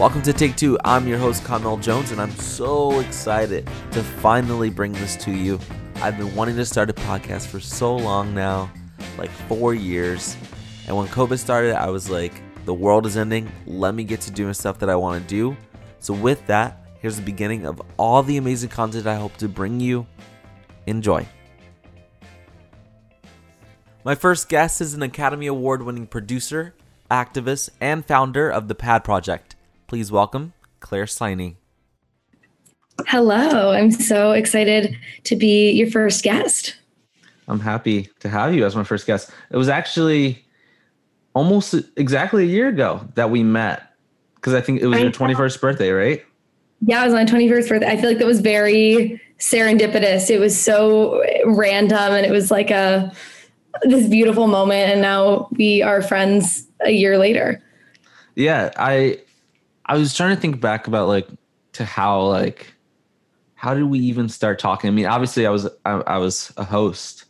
Welcome 0.00 0.22
to 0.22 0.32
Take 0.32 0.56
Two. 0.56 0.78
I'm 0.82 1.06
your 1.06 1.18
host, 1.18 1.44
Connell 1.44 1.76
Jones, 1.76 2.10
and 2.10 2.22
I'm 2.22 2.30
so 2.30 3.00
excited 3.00 3.66
to 3.90 4.02
finally 4.02 4.70
bring 4.70 4.92
this 4.92 5.14
to 5.16 5.30
you. 5.30 5.60
I've 5.96 6.16
been 6.16 6.34
wanting 6.34 6.56
to 6.56 6.64
start 6.64 6.88
a 6.88 6.94
podcast 6.94 7.48
for 7.48 7.60
so 7.60 7.96
long 7.96 8.34
now, 8.34 8.72
like 9.18 9.28
four 9.46 9.74
years. 9.74 10.38
And 10.86 10.96
when 10.96 11.06
COVID 11.08 11.38
started, 11.38 11.74
I 11.74 11.90
was 11.90 12.08
like, 12.08 12.32
the 12.64 12.72
world 12.72 13.04
is 13.04 13.18
ending. 13.18 13.52
Let 13.66 13.94
me 13.94 14.04
get 14.04 14.22
to 14.22 14.30
doing 14.30 14.54
stuff 14.54 14.78
that 14.78 14.88
I 14.88 14.96
want 14.96 15.20
to 15.20 15.28
do. 15.28 15.54
So, 15.98 16.14
with 16.14 16.46
that, 16.46 16.82
here's 17.00 17.16
the 17.16 17.22
beginning 17.22 17.66
of 17.66 17.82
all 17.98 18.22
the 18.22 18.38
amazing 18.38 18.70
content 18.70 19.06
I 19.06 19.16
hope 19.16 19.36
to 19.36 19.50
bring 19.50 19.80
you. 19.80 20.06
Enjoy. 20.86 21.28
My 24.02 24.14
first 24.14 24.48
guest 24.48 24.80
is 24.80 24.94
an 24.94 25.02
Academy 25.02 25.46
Award 25.46 25.82
winning 25.82 26.06
producer, 26.06 26.74
activist, 27.10 27.68
and 27.82 28.02
founder 28.06 28.48
of 28.48 28.66
the 28.66 28.74
PAD 28.74 29.04
Project. 29.04 29.56
Please 29.90 30.12
welcome 30.12 30.52
Claire 30.78 31.06
Sliney. 31.06 31.56
Hello, 33.08 33.72
I'm 33.72 33.90
so 33.90 34.30
excited 34.30 34.96
to 35.24 35.34
be 35.34 35.72
your 35.72 35.90
first 35.90 36.22
guest. 36.22 36.76
I'm 37.48 37.58
happy 37.58 38.08
to 38.20 38.28
have 38.28 38.54
you 38.54 38.64
as 38.64 38.76
my 38.76 38.84
first 38.84 39.04
guest. 39.04 39.32
It 39.50 39.56
was 39.56 39.68
actually 39.68 40.46
almost 41.34 41.74
exactly 41.96 42.44
a 42.44 42.46
year 42.46 42.68
ago 42.68 43.04
that 43.16 43.30
we 43.30 43.42
met 43.42 43.82
because 44.36 44.54
I 44.54 44.60
think 44.60 44.80
it 44.80 44.86
was 44.86 44.98
I 44.98 45.02
your 45.02 45.10
21st 45.10 45.60
birthday, 45.60 45.90
right? 45.90 46.24
Yeah, 46.82 47.02
it 47.02 47.06
was 47.06 47.14
my 47.14 47.24
21st 47.24 47.68
birthday. 47.68 47.88
I 47.88 47.96
feel 47.96 48.10
like 48.10 48.18
that 48.18 48.28
was 48.28 48.40
very 48.40 49.20
serendipitous. 49.40 50.30
It 50.30 50.38
was 50.38 50.56
so 50.56 51.20
random 51.46 52.14
and 52.14 52.24
it 52.24 52.30
was 52.30 52.52
like 52.52 52.70
a 52.70 53.12
this 53.82 54.06
beautiful 54.08 54.46
moment 54.46 54.92
and 54.92 55.00
now 55.02 55.48
we 55.50 55.82
are 55.82 56.00
friends 56.00 56.68
a 56.78 56.92
year 56.92 57.18
later. 57.18 57.60
Yeah, 58.36 58.70
I 58.76 59.18
I 59.90 59.94
was 59.94 60.14
trying 60.14 60.36
to 60.36 60.40
think 60.40 60.60
back 60.60 60.86
about 60.86 61.08
like 61.08 61.26
to 61.72 61.84
how 61.84 62.22
like 62.22 62.74
how 63.56 63.74
did 63.74 63.82
we 63.82 63.98
even 63.98 64.28
start 64.28 64.60
talking? 64.60 64.86
I 64.86 64.92
mean, 64.92 65.06
obviously 65.06 65.48
I 65.48 65.50
was 65.50 65.68
I, 65.84 65.94
I 65.94 66.18
was 66.18 66.52
a 66.56 66.62
host 66.62 67.24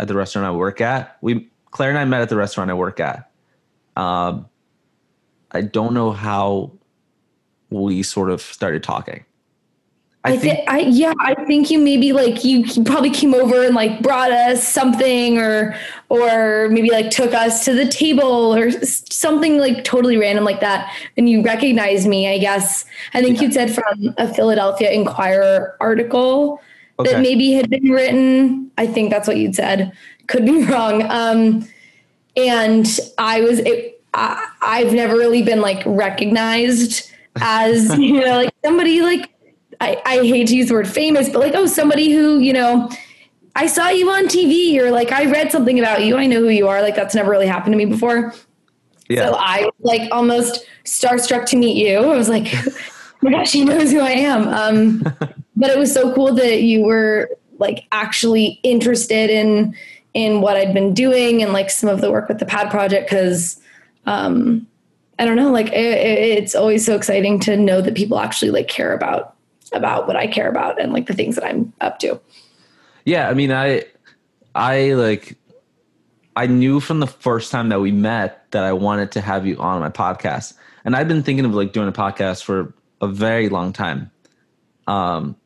at 0.00 0.08
the 0.08 0.14
restaurant 0.16 0.44
I 0.44 0.50
work 0.50 0.80
at. 0.80 1.16
We 1.20 1.48
Claire 1.70 1.90
and 1.90 1.98
I 1.98 2.04
met 2.04 2.20
at 2.20 2.28
the 2.28 2.36
restaurant 2.36 2.72
I 2.72 2.74
work 2.74 2.98
at. 2.98 3.30
Um 3.96 4.46
I 5.52 5.60
don't 5.60 5.94
know 5.94 6.10
how 6.10 6.72
we 7.70 8.02
sort 8.02 8.30
of 8.30 8.40
started 8.40 8.82
talking. 8.82 9.24
I, 10.24 10.36
think, 10.36 10.68
I 10.68 10.80
yeah, 10.80 11.12
I 11.18 11.34
think 11.46 11.68
you 11.68 11.80
maybe 11.80 12.12
like 12.12 12.44
you 12.44 12.64
probably 12.84 13.10
came 13.10 13.34
over 13.34 13.64
and 13.64 13.74
like 13.74 14.02
brought 14.02 14.30
us 14.30 14.66
something 14.66 15.36
or 15.36 15.76
or 16.10 16.68
maybe 16.70 16.90
like 16.90 17.10
took 17.10 17.34
us 17.34 17.64
to 17.64 17.74
the 17.74 17.88
table 17.88 18.54
or 18.54 18.70
something 18.70 19.58
like 19.58 19.82
totally 19.82 20.16
random 20.16 20.44
like 20.44 20.60
that 20.60 20.92
and 21.16 21.28
you 21.28 21.42
recognized 21.42 22.06
me, 22.06 22.28
I 22.28 22.38
guess. 22.38 22.84
I 23.14 23.22
think 23.22 23.38
yeah. 23.38 23.48
you 23.48 23.52
said 23.52 23.74
from 23.74 24.14
a 24.16 24.32
Philadelphia 24.32 24.92
Inquirer 24.92 25.76
article 25.80 26.60
okay. 27.00 27.12
that 27.12 27.20
maybe 27.20 27.52
had 27.52 27.68
been 27.68 27.90
written. 27.90 28.70
I 28.78 28.86
think 28.86 29.10
that's 29.10 29.26
what 29.26 29.38
you'd 29.38 29.56
said. 29.56 29.92
Could 30.28 30.46
be 30.46 30.62
wrong. 30.66 31.02
Um 31.02 31.68
and 32.36 32.86
I 33.18 33.40
was 33.40 33.58
it, 33.58 34.00
I, 34.14 34.46
I've 34.60 34.94
never 34.94 35.16
really 35.16 35.42
been 35.42 35.60
like 35.60 35.82
recognized 35.84 37.10
as 37.40 37.98
you 37.98 38.20
know 38.20 38.36
like 38.36 38.54
somebody 38.64 39.00
like 39.00 39.32
I, 39.82 40.00
I 40.06 40.16
hate 40.18 40.46
to 40.48 40.56
use 40.56 40.68
the 40.68 40.74
word 40.74 40.88
famous, 40.88 41.28
but 41.28 41.40
like, 41.40 41.54
oh, 41.56 41.66
somebody 41.66 42.12
who, 42.12 42.38
you 42.38 42.52
know, 42.52 42.88
I 43.56 43.66
saw 43.66 43.88
you 43.88 44.08
on 44.10 44.26
TV 44.26 44.78
or 44.78 44.92
like 44.92 45.10
I 45.10 45.26
read 45.26 45.50
something 45.50 45.78
about 45.78 46.04
you. 46.04 46.16
I 46.16 46.26
know 46.26 46.40
who 46.40 46.48
you 46.48 46.68
are. 46.68 46.80
Like 46.80 46.94
that's 46.94 47.16
never 47.16 47.30
really 47.30 47.48
happened 47.48 47.72
to 47.72 47.76
me 47.76 47.84
before. 47.84 48.32
Yeah. 49.08 49.26
So 49.26 49.34
I 49.34 49.64
was 49.64 49.72
like 49.80 50.08
almost 50.12 50.64
starstruck 50.84 51.46
to 51.46 51.56
meet 51.56 51.76
you. 51.76 51.98
I 51.98 52.16
was 52.16 52.28
like, 52.28 52.46
oh 52.66 52.70
my 53.22 53.32
gosh, 53.32 53.50
she 53.50 53.64
knows 53.64 53.90
who 53.90 53.98
I 53.98 54.10
am. 54.10 54.48
Um, 54.48 54.98
but 55.56 55.70
it 55.70 55.78
was 55.78 55.92
so 55.92 56.14
cool 56.14 56.32
that 56.34 56.62
you 56.62 56.84
were 56.84 57.28
like 57.58 57.84
actually 57.90 58.60
interested 58.62 59.30
in 59.30 59.74
in 60.14 60.42
what 60.42 60.56
I'd 60.56 60.74
been 60.74 60.94
doing 60.94 61.42
and 61.42 61.52
like 61.52 61.70
some 61.70 61.88
of 61.88 62.00
the 62.00 62.12
work 62.12 62.28
with 62.28 62.38
the 62.38 62.46
Pad 62.46 62.70
Project 62.70 63.08
because 63.08 63.60
um, 64.06 64.66
I 65.18 65.24
don't 65.24 65.36
know, 65.36 65.50
like 65.50 65.68
it, 65.68 65.74
it's 65.74 66.54
always 66.54 66.84
so 66.84 66.94
exciting 66.94 67.40
to 67.40 67.56
know 67.56 67.80
that 67.80 67.96
people 67.96 68.18
actually 68.18 68.50
like 68.50 68.68
care 68.68 68.92
about 68.92 69.34
about 69.72 70.06
what 70.06 70.16
I 70.16 70.26
care 70.26 70.48
about 70.48 70.80
and 70.80 70.92
like 70.92 71.06
the 71.06 71.14
things 71.14 71.34
that 71.36 71.44
I'm 71.44 71.72
up 71.80 71.98
to. 72.00 72.20
Yeah, 73.04 73.28
I 73.28 73.34
mean, 73.34 73.52
I 73.52 73.84
I 74.54 74.92
like 74.94 75.36
I 76.36 76.46
knew 76.46 76.80
from 76.80 77.00
the 77.00 77.06
first 77.06 77.50
time 77.50 77.68
that 77.68 77.80
we 77.80 77.92
met 77.92 78.50
that 78.52 78.64
I 78.64 78.72
wanted 78.72 79.12
to 79.12 79.20
have 79.20 79.46
you 79.46 79.56
on 79.58 79.80
my 79.80 79.90
podcast. 79.90 80.54
And 80.84 80.96
I've 80.96 81.08
been 81.08 81.22
thinking 81.22 81.44
of 81.44 81.54
like 81.54 81.72
doing 81.72 81.88
a 81.88 81.92
podcast 81.92 82.42
for 82.42 82.74
a 83.00 83.08
very 83.08 83.48
long 83.48 83.72
time. 83.72 84.10
Um 84.86 85.36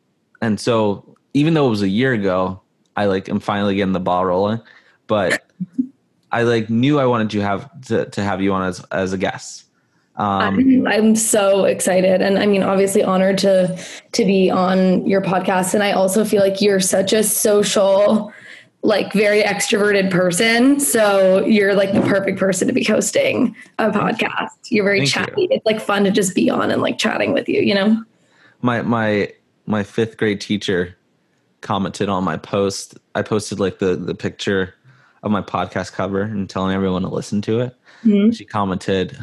and 0.41 0.59
so 0.59 1.15
even 1.33 1.53
though 1.53 1.67
it 1.67 1.71
was 1.71 1.81
a 1.81 1.89
year 1.89 2.13
ago, 2.13 2.61
I 2.95 3.05
like 3.05 3.29
am 3.29 3.39
finally 3.39 3.75
getting 3.75 3.93
the 3.93 3.99
ball 3.99 4.25
rolling. 4.25 4.61
But 5.07 5.43
I 6.31 6.43
like 6.43 6.69
knew 6.69 6.99
I 6.99 7.05
wanted 7.05 7.29
to 7.31 7.41
have 7.41 7.81
to, 7.87 8.05
to 8.05 8.23
have 8.23 8.41
you 8.41 8.53
on 8.53 8.63
as 8.63 8.83
as 8.91 9.13
a 9.13 9.17
guest. 9.17 9.65
Um, 10.17 10.57
I'm, 10.57 10.87
I'm, 10.87 11.15
so 11.15 11.65
excited, 11.65 12.23
and 12.23 12.39
I 12.39 12.47
mean, 12.47 12.63
obviously 12.63 13.03
honored 13.03 13.37
to 13.39 13.79
to 14.13 14.25
be 14.25 14.49
on 14.49 15.05
your 15.05 15.21
podcast. 15.21 15.75
And 15.75 15.83
I 15.83 15.91
also 15.91 16.25
feel 16.25 16.41
like 16.41 16.59
you're 16.59 16.79
such 16.79 17.13
a 17.13 17.23
social, 17.23 18.33
like 18.81 19.13
very 19.13 19.43
extroverted 19.43 20.09
person. 20.09 20.79
So 20.79 21.45
you're 21.45 21.75
like 21.75 21.93
the 21.93 22.01
perfect 22.01 22.39
person 22.39 22.67
to 22.67 22.73
be 22.73 22.83
hosting 22.83 23.55
a 23.77 23.91
podcast. 23.91 24.49
You're 24.69 24.85
very 24.85 25.01
Thank 25.01 25.11
chatty. 25.11 25.41
You. 25.43 25.47
It's 25.51 25.65
like 25.67 25.79
fun 25.79 26.03
to 26.05 26.11
just 26.11 26.33
be 26.33 26.49
on 26.49 26.71
and 26.71 26.81
like 26.81 26.97
chatting 26.97 27.31
with 27.31 27.47
you. 27.47 27.61
You 27.61 27.75
know, 27.75 28.03
my 28.63 28.81
my 28.81 29.31
my 29.67 29.83
fifth 29.83 30.17
grade 30.17 30.41
teacher 30.41 30.97
commented 31.61 32.09
on 32.09 32.23
my 32.23 32.37
post. 32.37 32.97
I 33.13 33.21
posted 33.21 33.59
like 33.59 33.77
the 33.77 33.95
the 33.95 34.15
picture 34.15 34.73
of 35.21 35.29
my 35.29 35.43
podcast 35.43 35.93
cover 35.93 36.21
and 36.21 36.49
telling 36.49 36.73
everyone 36.73 37.03
to 37.03 37.09
listen 37.09 37.39
to 37.43 37.59
it. 37.59 37.75
Mm-hmm. 38.03 38.31
She 38.31 38.45
commented 38.45 39.15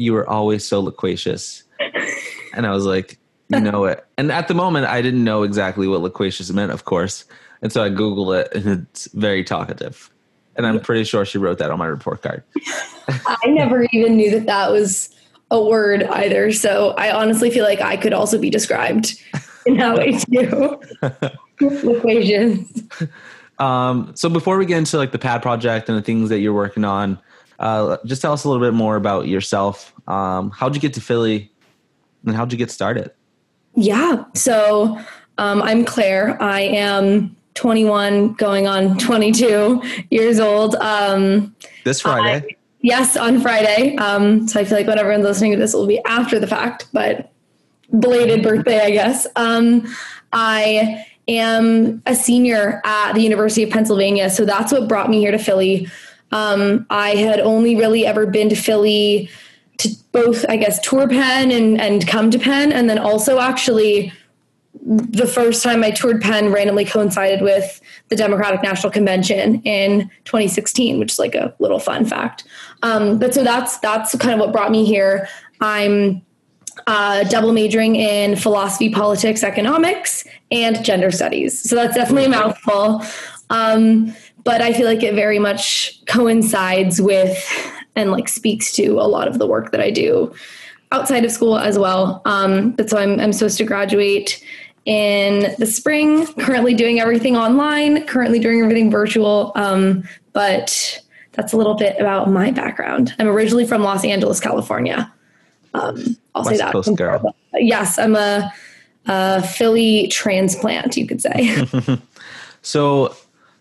you 0.00 0.14
were 0.14 0.28
always 0.28 0.66
so 0.66 0.80
loquacious. 0.80 1.62
And 2.52 2.66
I 2.66 2.72
was 2.72 2.84
like, 2.84 3.16
you 3.48 3.60
know 3.60 3.84
it. 3.84 4.04
And 4.18 4.32
at 4.32 4.48
the 4.48 4.54
moment, 4.54 4.86
I 4.86 5.00
didn't 5.02 5.22
know 5.22 5.44
exactly 5.44 5.86
what 5.86 6.00
loquacious 6.00 6.50
meant, 6.50 6.72
of 6.72 6.84
course. 6.84 7.24
And 7.62 7.72
so 7.72 7.80
I 7.80 7.90
Googled 7.90 8.40
it, 8.40 8.52
and 8.56 8.88
it's 8.92 9.06
very 9.12 9.44
talkative. 9.44 10.10
And 10.56 10.66
I'm 10.66 10.80
pretty 10.80 11.04
sure 11.04 11.24
she 11.24 11.38
wrote 11.38 11.58
that 11.58 11.70
on 11.70 11.78
my 11.78 11.86
report 11.86 12.22
card. 12.22 12.42
I 13.06 13.46
never 13.46 13.86
even 13.92 14.16
knew 14.16 14.32
that 14.32 14.46
that 14.46 14.72
was 14.72 15.10
a 15.52 15.62
word 15.62 16.02
either. 16.02 16.50
So 16.50 16.90
I 16.98 17.12
honestly 17.12 17.52
feel 17.52 17.64
like 17.64 17.80
I 17.80 17.96
could 17.96 18.12
also 18.12 18.36
be 18.36 18.50
described 18.50 19.14
in 19.64 19.76
that 19.76 19.96
way 19.96 20.18
too. 20.18 20.80
Loquacious. 21.60 22.82
Um, 23.60 24.10
so 24.16 24.28
before 24.28 24.58
we 24.58 24.66
get 24.66 24.78
into 24.78 24.96
like 24.96 25.12
the 25.12 25.20
pad 25.20 25.40
project 25.40 25.88
and 25.88 25.96
the 25.96 26.02
things 26.02 26.30
that 26.30 26.40
you're 26.40 26.52
working 26.52 26.84
on, 26.84 27.16
uh, 27.60 27.98
just 28.06 28.22
tell 28.22 28.32
us 28.32 28.44
a 28.44 28.48
little 28.48 28.66
bit 28.66 28.74
more 28.74 28.96
about 28.96 29.28
yourself. 29.28 29.92
Um, 30.08 30.50
how'd 30.50 30.74
you 30.74 30.80
get 30.80 30.94
to 30.94 31.00
Philly 31.00 31.52
and 32.26 32.34
how'd 32.34 32.50
you 32.50 32.58
get 32.58 32.70
started? 32.70 33.12
Yeah. 33.76 34.24
So 34.34 34.98
um, 35.38 35.62
I'm 35.62 35.84
Claire. 35.84 36.42
I 36.42 36.62
am 36.62 37.36
21 37.54 38.32
going 38.34 38.66
on 38.66 38.96
22 38.98 39.82
years 40.10 40.40
old. 40.40 40.74
Um, 40.76 41.54
this 41.84 42.00
Friday? 42.00 42.46
I, 42.50 42.56
yes, 42.80 43.16
on 43.16 43.40
Friday. 43.40 43.94
Um, 43.96 44.48
so 44.48 44.58
I 44.58 44.64
feel 44.64 44.78
like 44.78 44.86
when 44.86 44.98
everyone's 44.98 45.24
listening 45.24 45.52
to 45.52 45.58
this, 45.58 45.74
it 45.74 45.76
will 45.76 45.86
be 45.86 46.02
after 46.06 46.38
the 46.38 46.46
fact, 46.46 46.88
but 46.94 47.30
belated 47.98 48.42
birthday, 48.42 48.80
I 48.80 48.90
guess. 48.90 49.26
Um, 49.36 49.86
I 50.32 51.04
am 51.28 52.02
a 52.06 52.14
senior 52.14 52.80
at 52.84 53.12
the 53.12 53.20
University 53.20 53.62
of 53.62 53.70
Pennsylvania. 53.70 54.30
So 54.30 54.46
that's 54.46 54.72
what 54.72 54.88
brought 54.88 55.10
me 55.10 55.18
here 55.18 55.30
to 55.30 55.38
Philly. 55.38 55.88
Um, 56.32 56.86
I 56.90 57.10
had 57.10 57.40
only 57.40 57.76
really 57.76 58.06
ever 58.06 58.26
been 58.26 58.48
to 58.48 58.56
Philly 58.56 59.30
to 59.78 59.88
both, 60.12 60.44
I 60.48 60.56
guess, 60.56 60.78
tour 60.80 61.08
Penn 61.08 61.50
and, 61.50 61.80
and 61.80 62.06
come 62.06 62.30
to 62.30 62.38
Penn. 62.38 62.72
And 62.72 62.88
then 62.88 62.98
also 62.98 63.38
actually 63.38 64.12
the 64.82 65.26
first 65.26 65.62
time 65.62 65.82
I 65.82 65.90
toured 65.90 66.20
Penn 66.20 66.52
randomly 66.52 66.84
coincided 66.84 67.42
with 67.42 67.80
the 68.08 68.16
Democratic 68.16 68.62
National 68.62 68.90
Convention 68.90 69.60
in 69.62 70.10
2016, 70.24 70.98
which 70.98 71.12
is 71.12 71.18
like 71.18 71.34
a 71.34 71.54
little 71.58 71.78
fun 71.78 72.04
fact. 72.04 72.44
Um, 72.82 73.18
but 73.18 73.34
so 73.34 73.42
that's 73.42 73.78
that's 73.78 74.14
kind 74.16 74.34
of 74.34 74.40
what 74.40 74.52
brought 74.52 74.70
me 74.70 74.84
here. 74.84 75.28
I'm 75.60 76.22
uh, 76.86 77.24
double 77.24 77.52
majoring 77.52 77.96
in 77.96 78.36
philosophy, 78.36 78.90
politics, 78.90 79.42
economics, 79.42 80.24
and 80.50 80.82
gender 80.84 81.10
studies. 81.10 81.68
So 81.68 81.74
that's 81.74 81.94
definitely 81.94 82.26
a 82.26 82.30
mouthful. 82.30 83.02
Um, 83.50 84.14
but 84.44 84.60
I 84.60 84.72
feel 84.72 84.86
like 84.86 85.02
it 85.02 85.14
very 85.14 85.38
much 85.38 86.00
coincides 86.06 87.00
with 87.00 87.38
and 87.96 88.10
like 88.10 88.28
speaks 88.28 88.72
to 88.72 88.92
a 88.92 89.06
lot 89.06 89.28
of 89.28 89.38
the 89.38 89.46
work 89.46 89.72
that 89.72 89.80
I 89.80 89.90
do 89.90 90.32
outside 90.92 91.24
of 91.24 91.30
school 91.30 91.58
as 91.58 91.78
well. 91.78 92.22
Um, 92.24 92.72
but 92.72 92.90
so 92.90 92.98
I'm, 92.98 93.20
I'm 93.20 93.32
supposed 93.32 93.58
to 93.58 93.64
graduate 93.64 94.44
in 94.86 95.54
the 95.58 95.66
spring, 95.66 96.26
currently 96.34 96.74
doing 96.74 97.00
everything 97.00 97.36
online, 97.36 98.06
currently 98.06 98.38
doing 98.38 98.60
everything 98.60 98.90
virtual. 98.90 99.52
Um, 99.54 100.04
but 100.32 101.00
that's 101.32 101.52
a 101.52 101.56
little 101.56 101.74
bit 101.74 101.96
about 102.00 102.30
my 102.30 102.50
background. 102.50 103.14
I'm 103.18 103.28
originally 103.28 103.66
from 103.66 103.82
Los 103.82 104.04
Angeles, 104.04 104.40
California. 104.40 105.12
Um, 105.74 106.16
I'll 106.34 106.42
West 106.42 106.50
say 106.50 106.56
that. 106.58 106.72
Coast 106.72 106.96
girl. 106.96 107.34
Yes, 107.54 107.98
I'm 107.98 108.16
a, 108.16 108.52
a 109.06 109.42
Philly 109.42 110.08
transplant, 110.08 110.96
you 110.96 111.06
could 111.06 111.20
say. 111.20 111.64
so, 112.62 113.14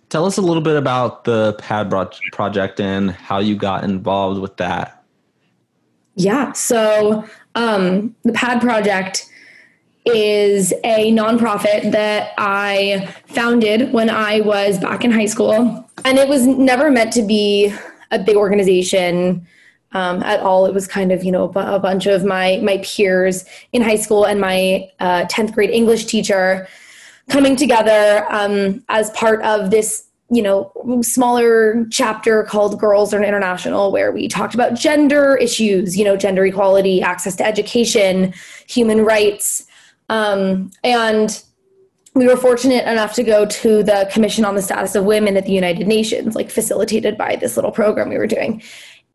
tell 0.10 0.26
us 0.26 0.38
a 0.38 0.42
little 0.42 0.62
bit 0.62 0.76
about 0.76 1.24
the 1.24 1.54
PAD 1.60 1.94
project 2.32 2.80
and 2.80 3.12
how 3.12 3.40
you 3.40 3.56
got 3.56 3.84
involved 3.84 4.42
with 4.42 4.58
that. 4.58 5.04
Yeah. 6.16 6.52
So, 6.52 7.26
um, 7.56 8.16
the 8.24 8.34
PAD 8.34 8.62
project 8.62 9.30
is 10.06 10.74
a 10.84 11.12
nonprofit 11.12 11.92
that 11.92 12.34
I 12.38 13.14
founded 13.28 13.94
when 13.94 14.10
I 14.10 14.42
was 14.42 14.80
back 14.80 15.04
in 15.04 15.12
high 15.12 15.28
school. 15.28 15.86
And 16.06 16.18
it 16.18 16.28
was 16.28 16.48
never 16.48 16.90
meant 16.90 17.14
to 17.14 17.22
be 17.22 17.74
a 18.12 18.20
big 18.20 18.36
organization 18.36 19.46
um, 19.92 20.24
at 20.24 20.40
all. 20.40 20.66
It 20.66 20.74
was 20.74 20.88
kind 20.88 21.12
of, 21.12 21.24
you 21.24 21.32
know, 21.32 21.52
a 21.56 21.80
bunch 21.80 22.06
of 22.06 22.24
my, 22.24 22.60
my 22.64 22.80
peers 22.84 23.46
in 23.72 23.82
high 23.82 23.98
school 23.98 24.26
and 24.26 24.40
my 24.40 24.90
uh, 25.00 25.26
10th 25.26 25.54
grade 25.54 25.70
English 25.70 26.06
teacher 26.06 26.68
coming 27.30 27.56
together 27.56 28.26
um, 28.30 28.84
as 28.90 29.10
part 29.12 29.42
of 29.44 29.72
this 29.72 30.06
you 30.32 30.44
know 30.44 30.72
smaller 31.02 31.86
chapter 31.90 32.44
called 32.44 32.80
Girls 32.80 33.14
Learn 33.14 33.24
International 33.24 33.92
where 33.92 34.12
we 34.12 34.28
talked 34.28 34.54
about 34.54 34.76
gender 34.76 35.36
issues 35.38 35.98
you 35.98 36.06
know 36.06 36.16
gender 36.16 36.46
equality 36.46 37.02
access 37.02 37.36
to 37.38 37.46
education 37.46 38.34
human 38.68 39.04
rights 39.04 39.66
um, 40.10 40.72
and 40.84 41.44
we 42.16 42.28
were 42.28 42.36
fortunate 42.36 42.86
enough 42.88 43.14
to 43.14 43.24
go 43.24 43.46
to 43.46 43.84
the 43.84 44.10
Commission 44.12 44.44
on 44.44 44.56
the 44.56 44.62
Status 44.62 44.96
of 44.96 45.06
Women 45.06 45.38
at 45.38 45.46
the 45.46 45.52
United 45.52 45.88
Nations, 45.88 46.36
like 46.36 46.50
facilitated 46.50 47.18
by 47.18 47.36
this 47.36 47.56
little 47.56 47.72
program 47.72 48.10
we 48.10 48.18
were 48.18 48.28
doing. 48.28 48.62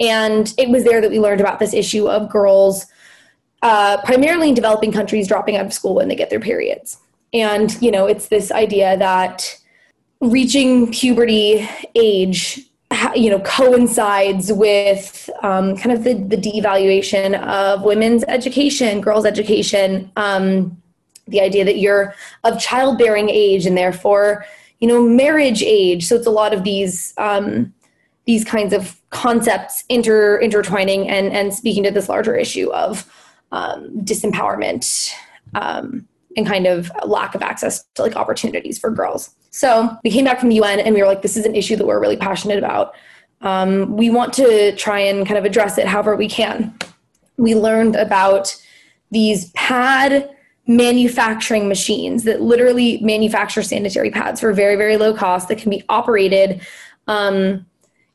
And 0.00 0.52
it 0.58 0.68
was 0.70 0.84
there 0.84 1.00
that 1.00 1.10
we 1.10 1.18
learned 1.18 1.40
about 1.40 1.58
this 1.58 1.74
issue 1.74 2.08
of 2.08 2.30
girls, 2.30 2.86
uh, 3.62 4.00
primarily 4.04 4.48
in 4.48 4.54
developing 4.54 4.92
countries, 4.92 5.28
dropping 5.28 5.56
out 5.56 5.66
of 5.66 5.72
school 5.72 5.94
when 5.94 6.08
they 6.08 6.16
get 6.16 6.30
their 6.30 6.40
periods. 6.40 6.98
And, 7.34 7.80
you 7.82 7.90
know, 7.90 8.06
it's 8.06 8.28
this 8.28 8.50
idea 8.50 8.96
that 8.96 9.60
reaching 10.20 10.90
puberty 10.90 11.68
age 11.94 12.60
you 13.16 13.28
know 13.28 13.40
coincides 13.40 14.52
with 14.52 15.28
um, 15.42 15.76
kind 15.76 15.92
of 15.92 16.04
the, 16.04 16.14
the 16.14 16.36
devaluation 16.36 17.38
of 17.46 17.82
women's 17.82 18.24
education 18.28 19.00
girls 19.00 19.26
education 19.26 20.10
um, 20.16 20.80
the 21.26 21.40
idea 21.40 21.64
that 21.64 21.78
you're 21.78 22.14
of 22.44 22.58
childbearing 22.60 23.28
age 23.28 23.66
and 23.66 23.76
therefore 23.76 24.44
you 24.80 24.88
know 24.88 25.02
marriage 25.02 25.62
age. 25.62 26.06
So 26.06 26.16
it's 26.16 26.26
a 26.26 26.30
lot 26.30 26.52
of 26.52 26.64
these 26.64 27.14
um, 27.18 27.72
these 28.26 28.44
kinds 28.44 28.72
of 28.72 29.00
concepts 29.10 29.84
inter 29.88 30.38
intertwining 30.38 31.08
and 31.08 31.32
and 31.32 31.54
speaking 31.54 31.82
to 31.84 31.90
this 31.90 32.08
larger 32.08 32.36
issue 32.36 32.70
of 32.72 33.10
um, 33.52 33.90
disempowerment 34.00 35.12
um, 35.54 36.06
and 36.36 36.46
kind 36.46 36.66
of 36.66 36.90
lack 37.04 37.34
of 37.34 37.42
access 37.42 37.84
to 37.94 38.02
like 38.02 38.16
opportunities 38.16 38.78
for 38.78 38.90
girls. 38.90 39.34
So 39.50 39.96
we 40.02 40.10
came 40.10 40.24
back 40.24 40.40
from 40.40 40.48
the 40.48 40.60
un 40.60 40.80
and 40.80 40.94
we 40.94 41.00
were 41.00 41.06
like 41.06 41.22
this 41.22 41.36
is 41.36 41.46
an 41.46 41.54
issue 41.54 41.76
that 41.76 41.86
we're 41.86 42.00
really 42.00 42.16
passionate 42.16 42.58
about. 42.58 42.94
Um, 43.40 43.96
we 43.96 44.10
want 44.10 44.32
to 44.34 44.74
try 44.76 45.00
and 45.00 45.26
kind 45.26 45.38
of 45.38 45.44
address 45.44 45.78
it 45.78 45.86
however 45.86 46.16
we 46.16 46.28
can. 46.28 46.76
We 47.36 47.54
learned 47.54 47.94
about 47.96 48.56
these 49.10 49.50
pad 49.52 50.30
manufacturing 50.66 51.68
machines 51.68 52.24
that 52.24 52.40
literally 52.40 52.98
manufacture 53.02 53.62
sanitary 53.62 54.10
pads 54.10 54.40
for 54.40 54.52
very 54.52 54.76
very 54.76 54.96
low 54.96 55.12
cost 55.12 55.48
that 55.48 55.58
can 55.58 55.70
be 55.70 55.82
operated 55.90 56.66
um, 57.06 57.66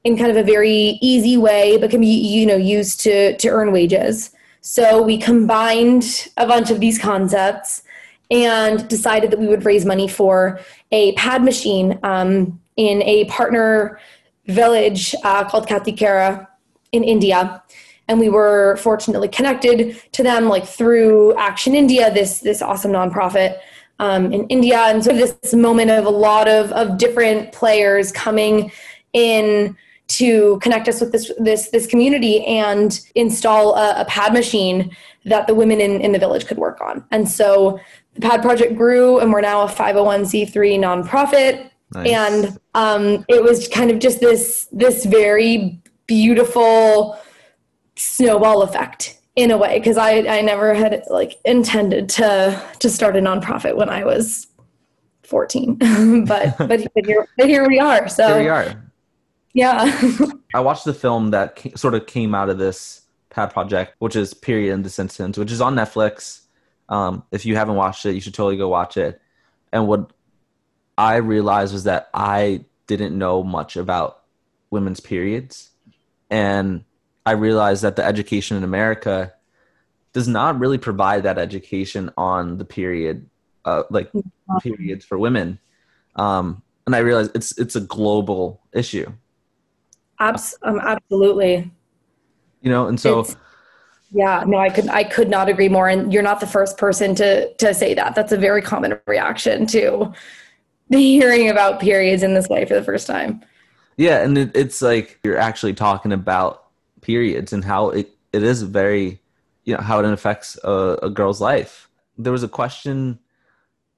in 0.04 0.18
kind 0.18 0.32
of 0.32 0.38
a 0.38 0.44
very 0.44 0.98
easy 1.02 1.38
way 1.38 1.78
but 1.78 1.92
can 1.92 2.02
be 2.02 2.08
you 2.08 2.46
know 2.46 2.56
used 2.56 3.00
to 3.02 3.38
to 3.38 3.50
earn 3.50 3.72
wages. 3.72 4.32
So 4.62 5.02
we 5.02 5.18
combined 5.18 6.28
a 6.36 6.46
bunch 6.46 6.70
of 6.70 6.80
these 6.80 7.00
concepts 7.00 7.84
and 8.32 8.88
decided 8.88 9.32
that 9.32 9.40
we 9.40 9.48
would 9.48 9.66
raise 9.66 9.86
money 9.86 10.08
for 10.08 10.60
a 10.92 11.14
pad 11.14 11.44
machine 11.44 12.00
um, 12.04 12.60
in 12.78 13.02
a 13.04 13.26
partner 13.26 14.00
village 14.46 15.16
uh, 15.24 15.44
called 15.44 15.68
Kathikhera 15.68 16.48
in 16.92 17.04
India 17.04 17.64
and 18.10 18.20
we 18.20 18.28
were 18.28 18.76
fortunately 18.78 19.28
connected 19.28 20.02
to 20.12 20.24
them 20.24 20.50
like 20.50 20.66
through 20.66 21.38
Action 21.38 21.76
India, 21.76 22.12
this 22.12 22.40
this 22.40 22.62
awesome 22.62 22.92
nonprofit 22.92 23.60
um, 24.00 24.34
in 24.34 24.48
India, 24.48 24.80
and 24.80 25.04
so 25.04 25.14
this 25.14 25.54
moment 25.54 25.92
of 25.92 26.06
a 26.06 26.10
lot 26.10 26.48
of 26.48 26.72
of 26.72 26.98
different 26.98 27.54
players 27.54 28.12
coming 28.12 28.72
in 29.14 29.78
to 30.08 30.58
connect 30.64 30.88
us 30.88 31.00
with 31.00 31.12
this 31.12 31.32
this 31.38 31.70
this 31.70 31.86
community 31.86 32.44
and 32.46 33.00
install 33.14 33.76
a, 33.76 34.02
a 34.02 34.06
pad 34.06 34.34
machine 34.34 34.90
that 35.26 35.46
the 35.46 35.54
women 35.54 35.80
in, 35.80 36.02
in 36.02 36.12
the 36.12 36.20
village 36.20 36.48
could 36.48 36.58
work 36.58 36.82
on. 36.82 37.06
And 37.12 37.30
so 37.30 37.80
the 38.14 38.22
pad 38.22 38.42
project 38.42 38.76
grew 38.76 39.20
and 39.20 39.32
we're 39.32 39.42
now 39.42 39.62
a 39.62 39.68
501c3 39.68 40.80
nonprofit. 40.80 41.70
Nice. 41.94 42.10
And 42.10 42.60
um, 42.76 43.26
it 43.28 43.44
was 43.44 43.68
kind 43.68 43.90
of 43.90 44.00
just 44.00 44.20
this 44.20 44.68
this 44.72 45.06
very 45.06 45.82
beautiful 46.06 47.20
snowball 47.96 48.62
effect 48.62 49.20
in 49.36 49.52
a 49.52 49.58
way 49.58 49.80
because 49.80 49.98
I, 49.98 50.20
I 50.20 50.42
never 50.42 50.74
had 50.74 51.04
like 51.10 51.40
intended 51.46 52.10
to 52.10 52.62
to 52.80 52.90
start 52.90 53.16
a 53.16 53.20
nonprofit 53.20 53.76
when 53.76 53.90
I 53.90 54.04
was 54.04 54.48
14 55.24 55.76
but 56.26 56.58
but, 56.68 56.88
here, 57.06 57.28
but 57.38 57.48
here 57.48 57.68
we 57.68 57.80
are 57.80 58.10
so 58.10 58.28
here 58.28 58.40
we 58.40 58.50
are 58.50 58.92
yeah 59.54 60.02
I 60.54 60.60
watched 60.60 60.86
the 60.86 60.94
film 60.94 61.32
that 61.32 61.56
came, 61.56 61.76
sort 61.76 61.94
of 61.94 62.08
came 62.08 62.34
out 62.34 62.50
of 62.50 62.58
this 62.58 63.04
pad 63.30 63.54
project 63.54 63.96
which 64.00 64.16
is 64.16 64.34
period 64.34 64.74
end 64.74 64.86
of 64.86 64.92
sentence 64.92 65.38
which 65.38 65.52
is 65.52 65.62
on 65.62 65.76
Netflix 65.76 66.42
um, 66.90 67.24
if 67.32 67.46
you 67.46 67.56
haven't 67.56 67.76
watched 67.76 68.06
it 68.06 68.14
you 68.14 68.22
should 68.22 68.34
totally 68.34 68.58
go 68.58 68.68
watch 68.68 68.98
it 68.98 69.22
and 69.72 69.88
what 69.88 70.12
I 70.98 71.18
realized 71.18 71.72
was 71.72 71.86
that 71.86 72.10
I 72.14 72.66
didn't 72.88 73.18
know 73.18 73.42
much 73.44 73.78
about 73.78 74.24
women's 74.70 75.00
periods 75.00 75.70
and 76.30 76.84
I 77.26 77.32
realized 77.34 77.84
that 77.84 77.96
the 77.96 78.04
education 78.04 78.58
in 78.58 78.64
America 78.64 79.34
does 80.14 80.28
not 80.28 80.60
really 80.60 80.78
provide 80.78 81.24
that 81.24 81.38
education 81.38 82.12
on 82.18 82.58
the 82.58 82.66
period, 82.66 83.30
uh, 83.66 83.84
like 83.90 84.12
periods 84.62 85.06
for 85.06 85.18
women. 85.18 85.60
Um, 86.16 86.64
and 86.86 86.96
I 86.96 87.00
realized 87.00 87.32
it's 87.36 87.58
it's 87.58 87.76
a 87.76 87.82
global 87.82 88.62
issue. 88.74 89.12
Abs- 90.20 90.58
um, 90.64 90.80
absolutely. 90.80 91.72
You 92.62 92.72
know, 92.72 92.88
and 92.88 93.00
so. 93.00 93.22
It's- 93.22 93.36
yeah, 94.12 94.44
no, 94.48 94.58
I 94.58 94.70
could 94.70 94.88
I 94.88 95.04
could 95.04 95.30
not 95.30 95.50
agree 95.50 95.70
more. 95.70 95.88
And 95.88 96.12
you're 96.12 96.24
not 96.24 96.40
the 96.40 96.48
first 96.48 96.78
person 96.78 97.16
to 97.16 97.54
to 97.54 97.74
say 97.74 97.94
that. 97.94 98.16
That's 98.16 98.32
a 98.32 98.38
very 98.38 98.62
common 98.62 99.00
reaction 99.06 99.66
to 99.68 100.14
hearing 100.90 101.50
about 101.50 101.80
periods 101.80 102.24
in 102.24 102.34
this 102.34 102.48
way 102.48 102.66
for 102.66 102.74
the 102.74 102.84
first 102.84 103.08
time. 103.08 103.42
Yeah, 103.98 104.24
and 104.24 104.38
it, 104.38 104.52
it's 104.56 104.82
like 104.82 105.20
you're 105.24 105.38
actually 105.38 105.74
talking 105.74 106.12
about 106.12 106.66
periods 107.02 107.54
and 107.54 107.64
how 107.64 107.90
it, 107.90 108.10
it 108.34 108.44
is 108.44 108.62
very 108.62 109.20
you 109.66 109.76
know 109.76 109.82
how 109.82 110.00
it 110.00 110.06
affects 110.06 110.58
a, 110.64 110.98
a 111.04 111.10
girl's 111.10 111.42
life 111.42 111.90
there 112.18 112.34
was 112.34 112.44
a 112.44 112.48
question 112.48 113.18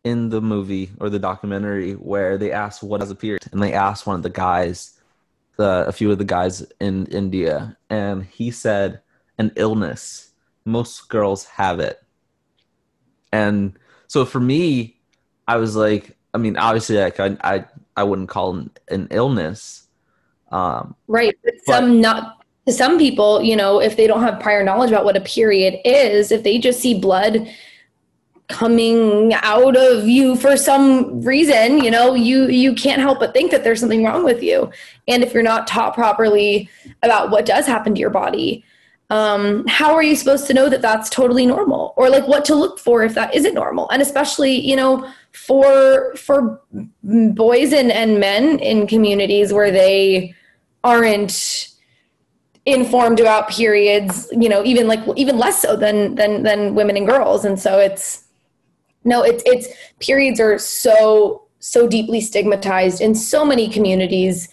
in 0.03 0.29
the 0.29 0.41
movie 0.41 0.91
or 0.99 1.09
the 1.09 1.19
documentary 1.19 1.93
where 1.93 2.37
they 2.37 2.51
asked 2.51 2.81
what 2.81 3.01
is 3.01 3.11
a 3.11 3.15
period 3.15 3.41
and 3.51 3.61
they 3.61 3.73
asked 3.73 4.07
one 4.07 4.15
of 4.15 4.23
the 4.23 4.29
guys 4.29 4.99
the 5.57 5.85
a 5.87 5.91
few 5.91 6.11
of 6.11 6.17
the 6.17 6.25
guys 6.25 6.65
in 6.79 7.05
india 7.07 7.75
and 7.89 8.23
he 8.25 8.49
said 8.51 9.01
an 9.41 9.51
illness 9.55 10.31
most 10.65 11.09
girls 11.09 11.45
have 11.45 11.79
it 11.79 11.99
and 13.33 13.77
so 14.07 14.23
for 14.23 14.39
me 14.39 14.99
i 15.47 15.57
was 15.57 15.75
like 15.75 16.15
i 16.33 16.37
mean 16.37 16.55
obviously 16.57 16.97
like 16.97 17.19
i 17.19 17.35
i, 17.43 17.65
I 17.97 18.03
wouldn't 18.03 18.29
call 18.29 18.57
it 18.57 18.79
an 18.89 19.07
illness 19.11 19.87
um, 20.51 20.95
right 21.07 21.35
but 21.43 21.53
some 21.65 22.01
not 22.01 22.41
to 22.67 22.73
some 22.73 22.99
people, 22.99 23.41
you 23.41 23.55
know, 23.55 23.81
if 23.81 23.97
they 23.97 24.05
don't 24.07 24.21
have 24.21 24.39
prior 24.39 24.63
knowledge 24.63 24.91
about 24.91 25.05
what 25.05 25.17
a 25.17 25.21
period 25.21 25.79
is, 25.83 26.31
if 26.31 26.43
they 26.43 26.59
just 26.59 26.79
see 26.79 26.99
blood 26.99 27.47
coming 28.49 29.33
out 29.35 29.75
of 29.75 30.07
you 30.07 30.35
for 30.35 30.55
some 30.57 31.21
reason, 31.21 31.83
you 31.83 31.89
know, 31.89 32.13
you 32.13 32.47
you 32.47 32.75
can't 32.75 33.01
help 33.01 33.19
but 33.19 33.33
think 33.33 33.49
that 33.51 33.63
there's 33.63 33.79
something 33.79 34.03
wrong 34.03 34.23
with 34.23 34.43
you. 34.43 34.69
And 35.07 35.23
if 35.23 35.33
you're 35.33 35.41
not 35.41 35.67
taught 35.67 35.95
properly 35.95 36.69
about 37.01 37.31
what 37.31 37.45
does 37.45 37.65
happen 37.65 37.95
to 37.95 37.99
your 37.99 38.09
body, 38.09 38.63
um, 39.11 39.67
how 39.67 39.93
are 39.93 40.01
you 40.01 40.15
supposed 40.15 40.47
to 40.47 40.53
know 40.53 40.69
that 40.69 40.81
that's 40.81 41.09
totally 41.09 41.45
normal? 41.45 41.93
Or 41.97 42.09
like 42.09 42.27
what 42.29 42.45
to 42.45 42.55
look 42.55 42.79
for 42.79 43.03
if 43.03 43.13
that 43.15 43.35
isn't 43.35 43.53
normal? 43.53 43.89
And 43.89 44.01
especially 44.01 44.53
you 44.53 44.75
know 44.75 45.07
for 45.33 46.15
for 46.15 46.61
boys 47.03 47.73
and, 47.73 47.91
and 47.91 48.19
men 48.21 48.57
in 48.59 48.87
communities 48.87 49.51
where 49.51 49.69
they 49.69 50.33
aren't 50.85 51.67
informed 52.65 53.19
about 53.19 53.49
periods 53.49 54.29
you 54.31 54.47
know 54.47 54.63
even 54.63 54.87
like 54.87 54.99
even 55.17 55.37
less 55.37 55.61
so 55.61 55.75
than 55.75 56.15
than 56.15 56.43
than 56.43 56.73
women 56.73 56.95
and 56.95 57.05
girls. 57.05 57.43
And 57.43 57.59
so 57.59 57.79
it's 57.79 58.23
no 59.03 59.23
it's 59.23 59.43
it's 59.45 59.67
periods 59.99 60.39
are 60.39 60.57
so 60.57 61.43
so 61.59 61.85
deeply 61.85 62.21
stigmatized 62.21 63.01
in 63.01 63.13
so 63.13 63.43
many 63.43 63.67
communities 63.67 64.47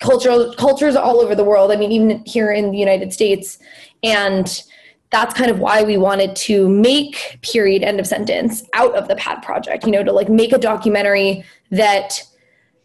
cultural 0.00 0.54
cultures 0.54 0.96
all 0.96 1.20
over 1.20 1.34
the 1.34 1.44
world 1.44 1.70
i 1.70 1.76
mean 1.76 1.92
even 1.92 2.24
here 2.24 2.50
in 2.50 2.70
the 2.70 2.78
united 2.78 3.12
states 3.12 3.58
and 4.02 4.62
that's 5.10 5.34
kind 5.34 5.50
of 5.50 5.60
why 5.60 5.82
we 5.82 5.96
wanted 5.96 6.34
to 6.34 6.68
make 6.68 7.38
period 7.42 7.82
end 7.82 8.00
of 8.00 8.06
sentence 8.06 8.64
out 8.74 8.94
of 8.96 9.08
the 9.08 9.16
pad 9.16 9.42
project 9.42 9.84
you 9.84 9.92
know 9.92 10.02
to 10.02 10.12
like 10.12 10.28
make 10.28 10.52
a 10.52 10.58
documentary 10.58 11.44
that 11.70 12.22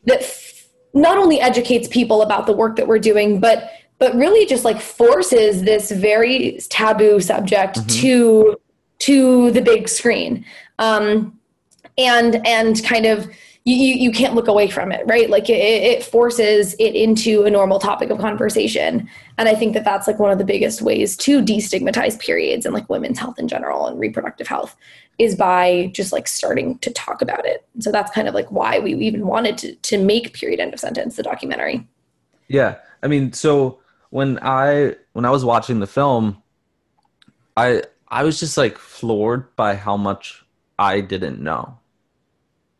that 0.05 0.21
f- 0.21 0.67
not 0.93 1.17
only 1.17 1.39
educates 1.39 1.87
people 1.87 2.21
about 2.21 2.45
the 2.45 2.53
work 2.53 2.75
that 2.75 2.87
we're 2.87 2.99
doing 2.99 3.39
but 3.39 3.71
but 3.97 4.15
really 4.15 4.45
just 4.45 4.63
like 4.63 4.79
forces 4.79 5.63
this 5.63 5.91
very 5.91 6.59
taboo 6.69 7.19
subject 7.19 7.77
mm-hmm. 7.77 7.87
to 7.87 8.57
to 8.99 9.51
the 9.51 9.61
big 9.61 9.89
screen 9.89 10.45
um 10.77 11.37
and 11.97 12.45
and 12.47 12.83
kind 12.83 13.05
of 13.05 13.27
you, 13.65 13.75
you 13.75 14.11
can't 14.11 14.35
look 14.35 14.47
away 14.47 14.69
from 14.69 14.91
it, 14.91 15.05
right? 15.05 15.29
Like 15.29 15.49
it, 15.49 15.57
it 15.57 16.03
forces 16.03 16.75
it 16.79 16.95
into 16.95 17.43
a 17.43 17.49
normal 17.49 17.79
topic 17.79 18.09
of 18.09 18.17
conversation. 18.17 19.09
And 19.37 19.49
I 19.49 19.53
think 19.53 19.73
that 19.73 19.83
that's 19.83 20.07
like 20.07 20.17
one 20.17 20.31
of 20.31 20.37
the 20.37 20.45
biggest 20.45 20.81
ways 20.81 21.15
to 21.17 21.43
destigmatize 21.43 22.19
periods 22.19 22.65
and 22.65 22.73
like 22.73 22.89
women's 22.89 23.19
health 23.19 23.37
in 23.37 23.47
general 23.47 23.85
and 23.87 23.99
reproductive 23.99 24.47
health 24.47 24.75
is 25.19 25.35
by 25.35 25.91
just 25.93 26.13
like 26.13 26.27
starting 26.27 26.79
to 26.79 26.91
talk 26.91 27.21
about 27.21 27.45
it. 27.45 27.67
So 27.79 27.91
that's 27.91 28.11
kind 28.11 28.27
of 28.27 28.33
like 28.33 28.49
why 28.51 28.79
we 28.79 28.93
even 28.95 29.27
wanted 29.27 29.57
to, 29.59 29.75
to 29.75 29.97
make 29.97 30.33
period 30.33 30.59
end 30.59 30.73
of 30.73 30.79
sentence, 30.79 31.17
the 31.17 31.23
documentary. 31.23 31.85
Yeah. 32.47 32.77
I 33.03 33.07
mean, 33.07 33.33
so 33.33 33.79
when 34.09 34.39
I, 34.41 34.95
when 35.13 35.25
I 35.25 35.29
was 35.29 35.43
watching 35.43 35.79
the 35.79 35.87
film, 35.87 36.41
I, 37.57 37.83
I 38.07 38.23
was 38.23 38.39
just 38.39 38.57
like 38.57 38.77
floored 38.77 39.53
by 39.57 39.75
how 39.75 39.97
much 39.97 40.43
I 40.79 41.01
didn't 41.01 41.41
know. 41.41 41.77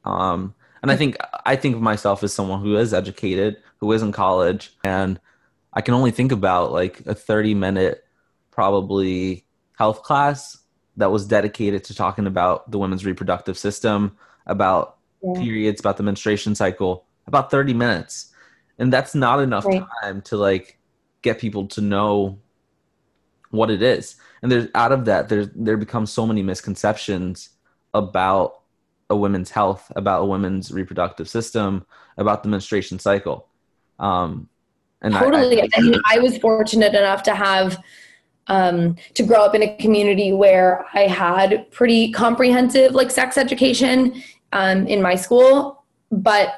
Um, 0.05 0.55
and 0.81 0.91
I 0.91 0.95
think 0.95 1.17
I 1.45 1.55
think 1.55 1.75
of 1.75 1.81
myself 1.81 2.23
as 2.23 2.33
someone 2.33 2.61
who 2.61 2.77
is 2.77 2.93
educated, 2.93 3.57
who 3.77 3.91
is 3.91 4.01
in 4.01 4.11
college, 4.11 4.75
and 4.83 5.19
I 5.73 5.81
can 5.81 5.93
only 5.93 6.11
think 6.11 6.31
about 6.31 6.71
like 6.71 7.01
a 7.05 7.13
30 7.13 7.53
minute 7.53 8.03
probably 8.51 9.45
health 9.77 10.03
class 10.03 10.57
that 10.97 11.11
was 11.11 11.25
dedicated 11.25 11.83
to 11.85 11.95
talking 11.95 12.27
about 12.27 12.69
the 12.71 12.77
women's 12.77 13.05
reproductive 13.05 13.57
system, 13.57 14.17
about 14.45 14.97
yeah. 15.21 15.33
periods, 15.33 15.79
about 15.79 15.97
the 15.97 16.03
menstruation 16.03 16.55
cycle, 16.55 17.05
about 17.27 17.51
30 17.51 17.73
minutes. 17.73 18.33
And 18.77 18.91
that's 18.91 19.15
not 19.15 19.39
enough 19.39 19.65
right. 19.65 19.83
time 20.01 20.21
to 20.23 20.37
like 20.37 20.79
get 21.21 21.39
people 21.39 21.67
to 21.67 21.81
know 21.81 22.39
what 23.51 23.69
it 23.69 23.81
is. 23.81 24.15
And 24.41 24.51
there's 24.51 24.67
out 24.75 24.91
of 24.91 25.05
that 25.05 25.29
there 25.29 25.45
there 25.45 25.77
becomes 25.77 26.11
so 26.11 26.25
many 26.25 26.43
misconceptions 26.43 27.49
about 27.93 28.58
a 29.09 29.15
woman's 29.15 29.51
health, 29.51 29.91
about 29.95 30.21
a 30.21 30.25
woman's 30.25 30.71
reproductive 30.71 31.27
system, 31.27 31.85
about 32.17 32.43
the 32.43 32.49
menstruation 32.49 32.99
cycle. 32.99 33.47
Um, 33.99 34.49
and 35.01 35.13
totally. 35.13 35.61
I, 35.61 35.65
I, 35.65 35.67
I, 35.77 35.81
mean, 35.81 36.01
I 36.05 36.19
was 36.19 36.37
fortunate 36.37 36.93
enough 36.93 37.23
to 37.23 37.35
have 37.35 37.81
um, 38.47 38.95
to 39.13 39.23
grow 39.23 39.41
up 39.43 39.55
in 39.55 39.63
a 39.63 39.77
community 39.77 40.33
where 40.33 40.85
I 40.93 41.01
had 41.01 41.69
pretty 41.71 42.11
comprehensive 42.11 42.93
like 42.93 43.11
sex 43.11 43.37
education 43.37 44.21
um, 44.51 44.87
in 44.87 45.01
my 45.01 45.15
school, 45.15 45.83
but 46.11 46.55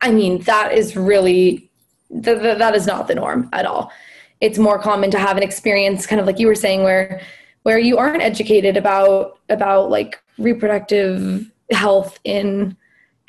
I 0.00 0.10
mean 0.10 0.42
that 0.42 0.72
is 0.72 0.96
really 0.96 1.70
th- 2.10 2.40
th- 2.40 2.58
that 2.58 2.74
is 2.74 2.86
not 2.86 3.06
the 3.06 3.14
norm 3.14 3.48
at 3.52 3.66
all. 3.66 3.92
It's 4.40 4.58
more 4.58 4.78
common 4.78 5.10
to 5.10 5.18
have 5.18 5.36
an 5.36 5.42
experience, 5.42 6.06
kind 6.06 6.20
of 6.20 6.26
like 6.26 6.38
you 6.38 6.46
were 6.46 6.54
saying, 6.54 6.82
where 6.82 7.20
where 7.62 7.78
you 7.78 7.98
aren't 7.98 8.22
educated 8.22 8.78
about 8.78 9.38
about 9.50 9.90
like 9.90 10.18
reproductive 10.38 11.50
health 11.70 12.18
in 12.24 12.76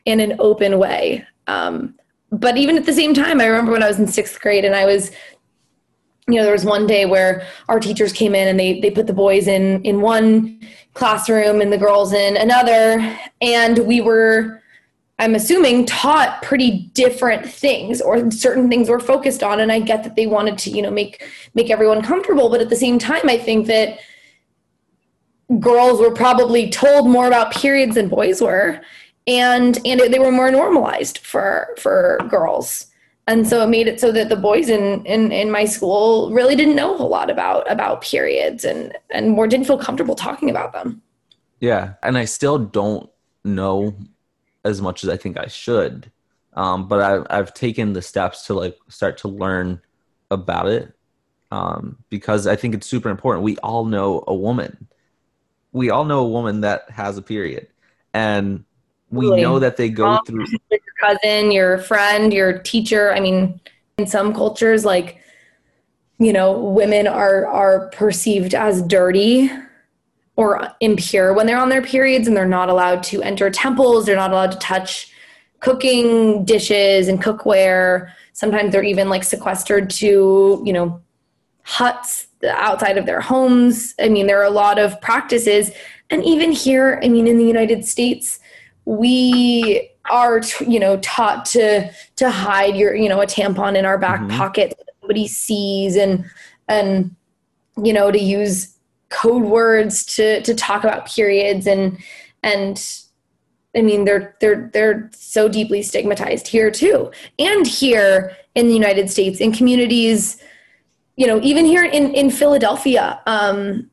in 0.06 0.20
an 0.20 0.36
open 0.40 0.80
way. 0.80 1.26
Um, 1.48 1.96
but 2.32 2.58
even 2.58 2.78
at 2.78 2.86
the 2.86 2.94
same 2.94 3.14
time, 3.14 3.42
I 3.42 3.46
remember 3.46 3.72
when 3.72 3.84
I 3.84 3.88
was 3.88 4.00
in 4.00 4.08
sixth 4.08 4.40
grade 4.40 4.66
and 4.66 4.76
I 4.76 4.86
was, 4.86 5.12
you 6.28 6.36
know, 6.36 6.44
there 6.44 6.54
was 6.54 6.66
one 6.66 6.88
day 6.88 7.06
where 7.06 7.46
our 7.68 7.80
teachers 7.80 8.14
came 8.14 8.34
in 8.34 8.48
and 8.48 8.60
they 8.60 8.80
they 8.80 8.92
put 8.92 9.08
the 9.08 9.14
boys 9.14 9.48
in 9.48 9.84
in 9.84 10.02
one 10.02 10.60
classroom 10.94 11.62
and 11.62 11.72
the 11.72 11.78
girls 11.78 12.14
in 12.14 12.38
another, 12.38 13.18
and 13.42 13.80
we 13.80 14.02
were. 14.02 14.60
I'm 15.20 15.36
assuming 15.36 15.86
taught 15.86 16.42
pretty 16.42 16.90
different 16.96 17.46
things 17.46 18.02
or 18.02 18.32
certain 18.32 18.70
things 18.70 18.90
were 18.90 19.00
focused 19.00 19.44
on 19.44 19.60
and 19.60 19.72
I 19.72 19.80
get 19.80 20.04
that 20.04 20.16
they 20.16 20.26
wanted 20.26 20.58
to 20.58 20.72
you 20.72 20.82
know 20.82 20.90
make 20.90 21.30
make 21.54 21.70
everyone 21.70 22.02
comfortable 22.02 22.50
but 22.50 22.60
at 22.60 22.70
the 22.70 22.76
same 22.76 22.98
time 22.98 23.30
I 23.30 23.38
think 23.38 23.68
that 23.68 24.00
girls 25.60 26.00
were 26.00 26.14
probably 26.14 26.70
told 26.70 27.10
more 27.10 27.28
about 27.28 27.52
periods 27.54 27.96
than 27.96 28.08
boys 28.08 28.42
were. 28.42 28.82
And 29.28 29.80
and 29.86 30.00
they 30.00 30.20
were 30.20 30.32
more 30.32 30.50
normalized 30.52 31.20
for 31.20 31.70
for 31.78 32.18
girls. 32.30 32.88
And 33.28 33.48
so 33.48 33.64
it 33.64 33.68
made 33.68 33.88
it 33.88 34.00
so 34.00 34.12
that 34.12 34.30
the 34.30 34.36
boys 34.36 34.68
in 34.70 35.06
in, 35.06 35.32
in 35.32 35.52
my 35.52 35.66
school 35.66 36.32
really 36.32 36.56
didn't 36.56 36.76
know 36.76 36.96
a 36.96 36.98
whole 36.98 37.10
lot 37.10 37.30
about 37.30 37.70
about 37.72 38.02
periods 38.02 38.66
and 38.66 38.98
and 39.12 39.32
more 39.32 39.48
didn't 39.48 39.68
feel 39.68 39.78
comfortable 39.78 40.16
talking 40.16 40.50
about 40.50 40.74
them. 40.74 41.02
Yeah. 41.60 41.94
And 42.02 42.18
i 42.18 42.26
still 42.26 42.58
don't 42.58 43.10
know 43.44 43.96
as 44.66 44.82
much 44.82 45.04
as 45.04 45.10
i 45.10 45.18
think 45.18 45.38
i 45.38 45.48
should. 45.48 46.12
Um, 46.54 46.88
but 46.88 47.00
I, 47.02 47.38
i've 47.38 47.54
taken 47.54 47.94
the 47.94 48.02
steps 48.02 48.48
to 48.48 48.56
like 48.56 48.78
start 48.90 49.18
to 49.20 49.28
learn 49.28 49.82
about 50.32 50.68
it. 50.68 50.94
Um, 51.52 51.98
because 52.10 52.48
i 52.48 52.56
think 52.56 52.74
it's 52.74 52.88
super 52.88 53.10
important. 53.10 53.44
We 53.44 53.58
all 53.58 53.86
know 53.86 54.24
a 54.26 54.34
woman 54.34 54.88
we 55.74 55.90
all 55.90 56.06
know 56.06 56.20
a 56.20 56.28
woman 56.28 56.62
that 56.62 56.90
has 56.90 57.18
a 57.18 57.22
period 57.22 57.68
and 58.14 58.64
we 59.10 59.26
really? 59.26 59.42
know 59.42 59.60
that 59.60 59.78
they 59.78 59.90
go 59.90 60.06
Mom, 60.06 60.26
through 60.26 60.46
your 60.70 60.80
cousin 61.00 61.52
your 61.52 61.78
friend 61.78 62.34
your 62.34 62.60
teacher 62.60 63.12
i 63.14 63.20
mean 63.20 63.60
in 63.98 64.08
some 64.08 64.34
cultures 64.34 64.86
like 64.86 65.18
you 66.20 66.34
know 66.34 66.58
women 66.60 67.08
are 67.08 67.46
are 67.48 67.90
perceived 67.90 68.54
as 68.54 68.82
dirty 68.84 69.50
or 70.36 70.70
impure 70.80 71.34
when 71.34 71.46
they're 71.46 71.60
on 71.60 71.70
their 71.70 71.82
periods 71.82 72.28
and 72.28 72.36
they're 72.36 72.46
not 72.46 72.70
allowed 72.70 73.04
to 73.04 73.22
enter 73.22 73.50
temples 73.50 74.06
they're 74.06 74.16
not 74.16 74.32
allowed 74.32 74.52
to 74.52 74.58
touch 74.60 75.12
cooking 75.60 76.44
dishes 76.46 77.08
and 77.08 77.22
cookware 77.22 78.12
sometimes 78.34 78.72
they're 78.72 78.84
even 78.84 79.10
like 79.10 79.24
sequestered 79.24 79.90
to 79.90 80.62
you 80.66 80.74
know 80.74 81.02
huts 81.64 82.28
outside 82.48 82.98
of 82.98 83.06
their 83.06 83.22
homes. 83.22 83.94
I 84.00 84.10
mean, 84.10 84.28
there 84.28 84.40
are 84.40 84.46
a 84.46 84.50
lot 84.50 84.80
of 84.80 85.00
practices. 85.02 85.72
And 86.10 86.24
even 86.26 86.52
here, 86.52 87.00
I 87.04 87.10
mean, 87.10 87.28
in 87.28 87.38
the 87.38 87.46
United 87.46 87.86
States, 87.86 88.40
we 88.86 89.90
are, 90.10 90.42
you 90.68 90.80
know, 90.80 90.98
taught 90.98 91.46
to 91.46 91.92
to 92.16 92.30
hide 92.30 92.76
your, 92.76 92.96
you 92.96 93.08
know, 93.08 93.22
a 93.22 93.26
tampon 93.26 93.78
in 93.78 93.86
our 93.86 93.98
back 93.98 94.20
mm-hmm. 94.20 94.38
pocket 94.38 94.74
that 94.78 94.94
nobody 95.02 95.28
sees 95.28 95.96
and 95.96 96.26
and 96.68 97.16
you 97.82 97.94
know, 97.94 98.12
to 98.12 98.20
use 98.20 98.76
code 99.10 99.44
words 99.44 100.06
to 100.06 100.42
to 100.42 100.56
talk 100.56 100.84
about 100.84 101.06
periods 101.06 101.68
and 101.68 101.98
and 102.44 103.02
I 103.76 103.82
mean 103.82 104.06
they're 104.06 104.36
they're 104.40 104.70
they're 104.74 105.10
so 105.14 105.48
deeply 105.48 105.84
stigmatized 105.84 106.48
here 106.48 106.72
too. 106.72 107.12
And 107.38 107.68
here 107.68 108.36
in 108.56 108.68
the 108.68 108.74
United 108.74 109.10
States 109.10 109.40
in 109.40 109.52
communities 109.52 110.42
you 111.16 111.28
know, 111.28 111.40
even 111.42 111.66
here 111.66 111.84
in, 111.84 112.14
in 112.14 112.30
Philadelphia, 112.30 113.20
um, 113.26 113.90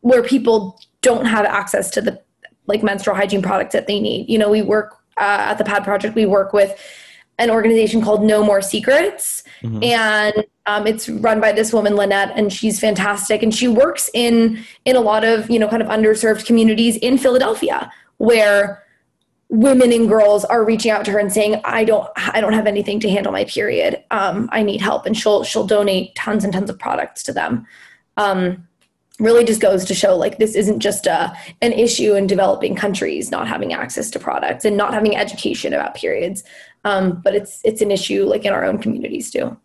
where 0.00 0.22
people 0.22 0.80
don't 1.02 1.26
have 1.26 1.44
access 1.44 1.90
to 1.90 2.00
the 2.00 2.20
like 2.66 2.82
menstrual 2.82 3.16
hygiene 3.16 3.42
products 3.42 3.72
that 3.72 3.86
they 3.86 4.00
need. 4.00 4.28
You 4.28 4.38
know, 4.38 4.50
we 4.50 4.62
work 4.62 4.96
uh, 5.16 5.50
at 5.50 5.58
the 5.58 5.64
Pad 5.64 5.84
Project, 5.84 6.14
we 6.14 6.26
work 6.26 6.52
with 6.52 6.78
an 7.38 7.50
organization 7.50 8.02
called 8.02 8.22
No 8.22 8.44
More 8.44 8.62
Secrets. 8.62 9.42
Mm-hmm. 9.62 9.82
And 9.82 10.44
um, 10.66 10.86
it's 10.86 11.08
run 11.08 11.40
by 11.40 11.52
this 11.52 11.72
woman, 11.72 11.96
Lynette, 11.96 12.32
and 12.36 12.52
she's 12.52 12.78
fantastic. 12.78 13.42
And 13.42 13.52
she 13.54 13.66
works 13.66 14.10
in 14.14 14.62
in 14.84 14.94
a 14.94 15.00
lot 15.00 15.24
of, 15.24 15.50
you 15.50 15.58
know, 15.58 15.68
kind 15.68 15.82
of 15.82 15.88
underserved 15.88 16.46
communities 16.46 16.96
in 16.98 17.18
Philadelphia 17.18 17.90
where 18.18 18.84
women 19.50 19.92
and 19.92 20.08
girls 20.08 20.44
are 20.44 20.64
reaching 20.64 20.92
out 20.92 21.04
to 21.04 21.10
her 21.10 21.18
and 21.18 21.32
saying 21.32 21.60
i 21.64 21.84
don't 21.84 22.08
i 22.16 22.40
don't 22.40 22.52
have 22.52 22.68
anything 22.68 23.00
to 23.00 23.10
handle 23.10 23.32
my 23.32 23.44
period. 23.44 24.02
Um, 24.10 24.48
i 24.52 24.62
need 24.62 24.80
help. 24.80 25.06
And 25.06 25.16
she'll 25.16 25.42
she'll 25.42 25.66
donate 25.66 26.14
tons 26.14 26.44
and 26.44 26.52
tons 26.52 26.70
of 26.70 26.78
products 26.78 27.22
to 27.24 27.32
them. 27.32 27.66
Um, 28.16 28.66
really 29.18 29.44
just 29.44 29.60
goes 29.60 29.84
to 29.84 29.94
show 29.94 30.16
like 30.16 30.38
this 30.38 30.54
isn't 30.54 30.78
just 30.78 31.06
a 31.06 31.36
an 31.60 31.72
issue 31.72 32.14
in 32.14 32.28
developing 32.28 32.76
countries 32.76 33.30
not 33.30 33.48
having 33.48 33.72
access 33.72 34.08
to 34.10 34.18
products 34.20 34.64
and 34.64 34.76
not 34.76 34.94
having 34.94 35.16
education 35.16 35.74
about 35.74 35.94
periods. 35.94 36.44
Um, 36.84 37.20
but 37.22 37.34
it's 37.34 37.60
it's 37.64 37.82
an 37.82 37.90
issue 37.90 38.24
like 38.24 38.44
in 38.44 38.52
our 38.52 38.64
own 38.64 38.78
communities 38.78 39.32
too. 39.32 39.58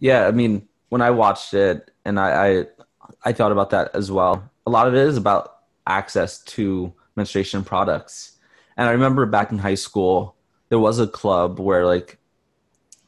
Yeah 0.00 0.26
i 0.26 0.32
mean 0.32 0.66
when 0.88 1.02
i 1.02 1.10
watched 1.10 1.54
it 1.54 1.90
and 2.04 2.18
i 2.18 2.48
i, 2.48 2.66
I 3.22 3.32
thought 3.32 3.52
about 3.52 3.70
that 3.70 3.94
as 3.94 4.10
well. 4.10 4.50
A 4.66 4.70
lot 4.70 4.88
of 4.88 4.94
it 4.94 5.06
is 5.06 5.16
about 5.16 5.58
access 5.86 6.42
to 6.42 6.92
menstruation 7.14 7.62
products 7.62 8.29
and 8.80 8.88
I 8.88 8.92
remember 8.92 9.26
back 9.26 9.52
in 9.52 9.58
high 9.58 9.74
school, 9.74 10.36
there 10.70 10.78
was 10.78 10.98
a 10.98 11.06
club 11.06 11.60
where 11.60 11.84
like 11.84 12.18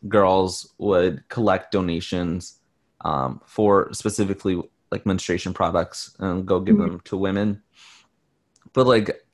girls 0.06 0.70
would 0.76 1.26
collect 1.30 1.72
donations 1.72 2.58
um, 3.00 3.40
for 3.46 3.90
specifically 3.94 4.62
like 4.90 5.06
menstruation 5.06 5.54
products 5.54 6.14
and 6.18 6.44
go 6.44 6.60
give 6.60 6.76
mm-hmm. 6.76 6.90
them 6.90 7.00
to 7.04 7.16
women. 7.16 7.62
But 8.74 8.86
like, 8.86 9.24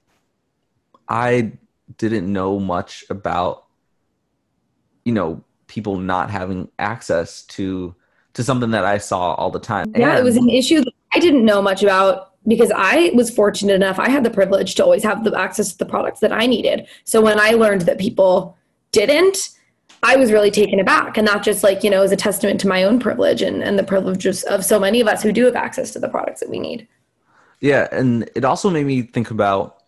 I 1.09 1.55
didn't 1.97 2.33
know 2.33 2.61
much 2.61 3.05
about, 3.11 3.65
you 5.05 5.13
know, 5.13 5.43
people 5.67 5.99
not 5.99 6.31
having 6.31 6.69
access 6.79 7.43
to 7.47 7.97
to 8.35 8.45
something 8.45 8.71
that 8.71 8.85
I 8.85 8.99
saw 8.99 9.35
all 9.35 9.51
the 9.51 9.59
time. 9.59 9.93
Yeah, 9.97 10.11
and, 10.11 10.19
it 10.21 10.23
was 10.23 10.37
an 10.37 10.49
issue 10.49 10.85
that 10.85 10.93
I 11.13 11.19
didn't 11.19 11.45
know 11.45 11.61
much 11.61 11.83
about 11.83 12.28
because 12.49 12.73
I 12.75 13.11
was 13.15 13.31
fortunate 13.31 13.75
enough, 13.75 13.99
I 13.99 14.09
had 14.09 14.25
the 14.25 14.31
privilege 14.31 14.75
to 14.77 14.85
always 14.85 15.03
have 15.03 15.25
the 15.25 15.39
access 15.39 15.73
to 15.73 15.79
the 15.79 15.87
products 15.87 16.21
that 16.21 16.33
I 16.33 16.47
needed. 16.47 16.87
So 17.05 17.21
when 17.21 17.39
I 17.39 17.51
learned 17.51 17.83
that 17.83 17.99
people 17.99 18.57
didn't, 18.91 19.51
I 20.03 20.17
was 20.17 20.33
really 20.33 20.51
taken 20.51 20.81
aback. 20.81 21.17
And 21.19 21.27
that 21.27 21.43
just 21.43 21.63
like, 21.63 21.83
you 21.83 21.91
know, 21.91 22.03
is 22.03 22.13
a 22.13 22.17
testament 22.17 22.61
to 22.61 22.69
my 22.69 22.85
own 22.85 23.01
privilege 23.01 23.43
and, 23.43 23.63
and 23.63 23.79
the 23.79 23.83
privilege 23.83 24.27
of 24.27 24.65
so 24.65 24.79
many 24.79 25.01
of 25.01 25.09
us 25.09 25.23
who 25.23 25.33
do 25.33 25.45
have 25.45 25.57
access 25.57 25.93
to 25.93 25.99
the 25.99 26.09
products 26.09 26.41
that 26.41 26.49
we 26.49 26.59
need. 26.59 26.87
Yeah. 27.61 27.89
And 27.91 28.31
it 28.35 28.45
also 28.45 28.71
made 28.71 28.87
me 28.87 29.03
think 29.03 29.31
about 29.31 29.83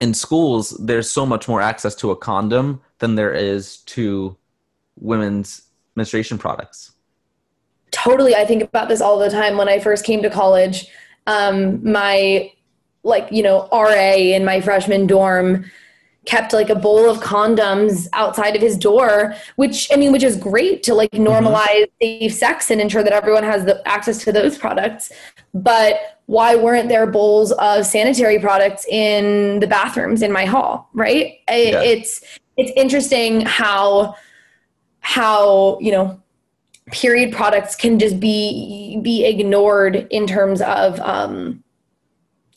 in 0.00 0.12
schools, 0.12 0.70
there's 0.78 1.10
so 1.10 1.24
much 1.24 1.48
more 1.48 1.62
access 1.62 1.94
to 1.96 2.10
a 2.10 2.16
condom 2.16 2.82
than 2.98 3.14
there 3.14 3.32
is 3.32 3.78
to 3.78 4.36
women's 5.00 5.62
menstruation 5.94 6.36
products. 6.36 6.92
Totally. 7.90 8.34
I 8.34 8.44
think 8.44 8.62
about 8.62 8.88
this 8.88 9.00
all 9.00 9.18
the 9.18 9.30
time. 9.30 9.56
When 9.56 9.68
I 9.68 9.78
first 9.78 10.04
came 10.04 10.20
to 10.22 10.28
college, 10.28 10.88
um, 11.26 11.90
my 11.90 12.52
like, 13.02 13.28
you 13.30 13.42
know, 13.42 13.68
RA 13.70 14.14
in 14.14 14.44
my 14.44 14.60
freshman 14.60 15.06
dorm 15.06 15.64
kept 16.24 16.52
like 16.52 16.70
a 16.70 16.74
bowl 16.74 17.08
of 17.08 17.18
condoms 17.18 18.08
outside 18.12 18.56
of 18.56 18.62
his 18.62 18.76
door 18.76 19.34
which 19.56 19.88
i 19.92 19.96
mean 19.96 20.12
which 20.12 20.22
is 20.22 20.36
great 20.36 20.82
to 20.82 20.94
like 20.94 21.10
mm-hmm. 21.10 21.26
normalize 21.26 21.86
safe 22.00 22.32
sex 22.32 22.70
and 22.70 22.80
ensure 22.80 23.02
that 23.02 23.12
everyone 23.12 23.42
has 23.42 23.64
the 23.64 23.86
access 23.86 24.24
to 24.24 24.32
those 24.32 24.56
products 24.56 25.12
but 25.52 26.18
why 26.26 26.56
weren't 26.56 26.88
there 26.88 27.06
bowls 27.06 27.52
of 27.52 27.84
sanitary 27.84 28.38
products 28.38 28.86
in 28.86 29.60
the 29.60 29.66
bathrooms 29.66 30.22
in 30.22 30.32
my 30.32 30.44
hall 30.44 30.88
right 30.94 31.40
yeah. 31.48 31.82
it's 31.82 32.22
it's 32.56 32.72
interesting 32.76 33.42
how 33.42 34.14
how 35.00 35.78
you 35.80 35.92
know 35.92 36.18
period 36.92 37.32
products 37.32 37.74
can 37.74 37.98
just 37.98 38.20
be 38.20 38.98
be 39.02 39.24
ignored 39.24 40.06
in 40.10 40.26
terms 40.26 40.60
of 40.60 41.00
um 41.00 41.62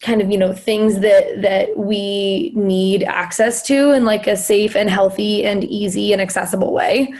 kind 0.01 0.21
of 0.21 0.29
you 0.29 0.37
know 0.37 0.53
things 0.53 0.99
that 0.99 1.41
that 1.41 1.77
we 1.77 2.51
need 2.55 3.03
access 3.03 3.63
to 3.63 3.91
in 3.91 4.05
like 4.05 4.27
a 4.27 4.35
safe 4.35 4.75
and 4.75 4.89
healthy 4.89 5.45
and 5.45 5.63
easy 5.63 6.13
and 6.13 6.21
accessible 6.21 6.73
way. 6.73 7.13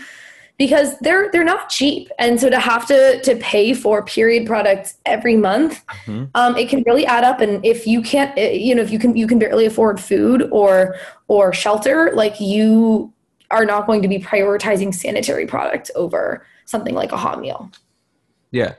Because 0.58 0.98
they're 1.00 1.32
they're 1.32 1.44
not 1.44 1.70
cheap. 1.70 2.10
And 2.18 2.40
so 2.40 2.50
to 2.50 2.60
have 2.60 2.88
to 2.88 3.22
to 3.22 3.36
pay 3.36 3.76
for 3.76 4.04
period 4.04 4.48
products 4.48 4.98
every 5.06 5.38
month 5.38 5.86
mm-hmm. 6.06 6.26
um, 6.34 6.58
it 6.58 6.68
can 6.68 6.84
really 6.88 7.06
add 7.06 7.24
up. 7.24 7.42
And 7.42 7.64
if 7.64 7.86
you 7.86 8.02
can't 8.02 8.38
eh, 8.38 8.52
you 8.52 8.74
know 8.74 8.82
if 8.82 8.92
you 8.92 9.00
can 9.00 9.16
you 9.16 9.28
can 9.28 9.40
barely 9.40 9.66
afford 9.66 10.00
food 10.00 10.48
or 10.52 10.96
or 11.28 11.54
shelter 11.54 12.12
like 12.14 12.40
you 12.42 13.14
are 13.50 13.66
not 13.66 13.86
going 13.88 14.02
to 14.02 14.08
be 14.08 14.20
prioritizing 14.20 14.94
sanitary 14.94 15.46
products 15.46 15.90
over 15.96 16.46
something 16.68 16.94
like 16.94 17.12
a 17.12 17.18
hot 17.18 17.42
meal. 17.42 17.72
Yeah. 18.52 18.76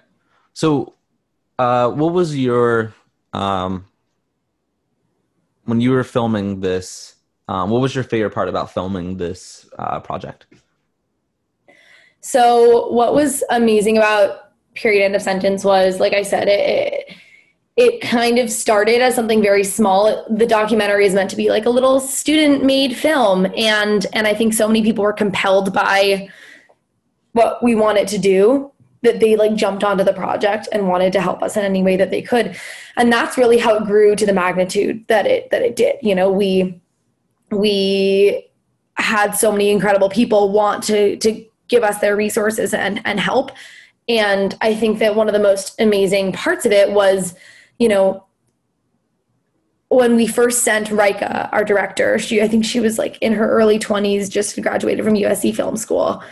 So 0.52 0.94
uh, 1.58 1.90
what 1.90 2.12
was 2.12 2.36
your 2.36 2.94
um, 3.32 3.86
when 5.64 5.80
you 5.80 5.90
were 5.90 6.04
filming 6.04 6.60
this, 6.60 7.16
um, 7.48 7.70
what 7.70 7.80
was 7.80 7.94
your 7.94 8.04
favorite 8.04 8.32
part 8.32 8.48
about 8.48 8.72
filming 8.72 9.16
this 9.16 9.68
uh, 9.78 10.00
project? 10.00 10.46
So, 12.20 12.90
what 12.90 13.14
was 13.14 13.42
amazing 13.50 13.96
about 13.96 14.52
Period 14.74 15.04
End 15.04 15.14
of 15.16 15.22
Sentence 15.22 15.64
was, 15.64 16.00
like 16.00 16.12
I 16.12 16.22
said, 16.22 16.48
it, 16.48 16.60
it 16.60 17.16
it 17.76 18.00
kind 18.00 18.40
of 18.40 18.50
started 18.50 19.00
as 19.00 19.14
something 19.14 19.40
very 19.40 19.62
small. 19.62 20.26
The 20.28 20.46
documentary 20.46 21.06
is 21.06 21.14
meant 21.14 21.30
to 21.30 21.36
be 21.36 21.48
like 21.48 21.64
a 21.64 21.70
little 21.70 22.00
student 22.00 22.64
made 22.64 22.96
film 22.96 23.46
and 23.56 24.04
and 24.12 24.26
i 24.26 24.34
think 24.34 24.52
so 24.52 24.66
many 24.66 24.82
people 24.82 25.04
were 25.04 25.12
compelled 25.12 25.72
by 25.72 26.28
what 27.32 27.62
we 27.62 27.74
wanted 27.74 28.08
to 28.08 28.18
do 28.18 28.72
that 29.02 29.20
they 29.20 29.36
like 29.36 29.54
jumped 29.54 29.84
onto 29.84 30.02
the 30.02 30.12
project 30.12 30.68
and 30.72 30.88
wanted 30.88 31.12
to 31.12 31.20
help 31.20 31.42
us 31.42 31.56
in 31.56 31.64
any 31.64 31.82
way 31.82 31.96
that 31.96 32.10
they 32.10 32.22
could. 32.22 32.56
And 32.96 33.12
that's 33.12 33.38
really 33.38 33.58
how 33.58 33.76
it 33.76 33.84
grew 33.84 34.16
to 34.16 34.26
the 34.26 34.32
magnitude 34.32 35.04
that 35.08 35.26
it 35.26 35.50
that 35.50 35.62
it 35.62 35.76
did. 35.76 35.96
You 36.02 36.14
know 36.14 36.30
we 36.30 36.80
we 37.50 38.44
had 38.94 39.32
so 39.32 39.52
many 39.52 39.70
incredible 39.70 40.08
people 40.08 40.50
want 40.50 40.82
to 40.84 41.16
to 41.18 41.44
give 41.68 41.82
us 41.82 41.98
their 42.00 42.16
resources 42.16 42.74
and 42.74 43.00
and 43.04 43.20
help. 43.20 43.52
And 44.08 44.56
i 44.60 44.74
think 44.74 44.98
that 45.00 45.14
one 45.14 45.28
of 45.28 45.34
the 45.34 45.38
most 45.40 45.80
amazing 45.80 46.32
parts 46.32 46.64
of 46.64 46.72
it 46.72 46.92
was 46.92 47.34
you 47.78 47.88
know 47.88 48.24
when 49.88 50.16
we 50.16 50.26
first 50.26 50.64
sent 50.64 50.88
Rayka, 50.88 51.48
our 51.50 51.64
director, 51.64 52.18
she 52.18 52.42
I 52.42 52.48
think 52.48 52.64
she 52.64 52.80
was 52.80 52.98
like 52.98 53.18
in 53.22 53.32
her 53.32 53.48
early 53.48 53.78
20s, 53.78 54.30
just 54.30 54.60
graduated 54.60 55.04
from 55.04 55.14
USC 55.14 55.54
Film 55.54 55.76
School. 55.76 56.22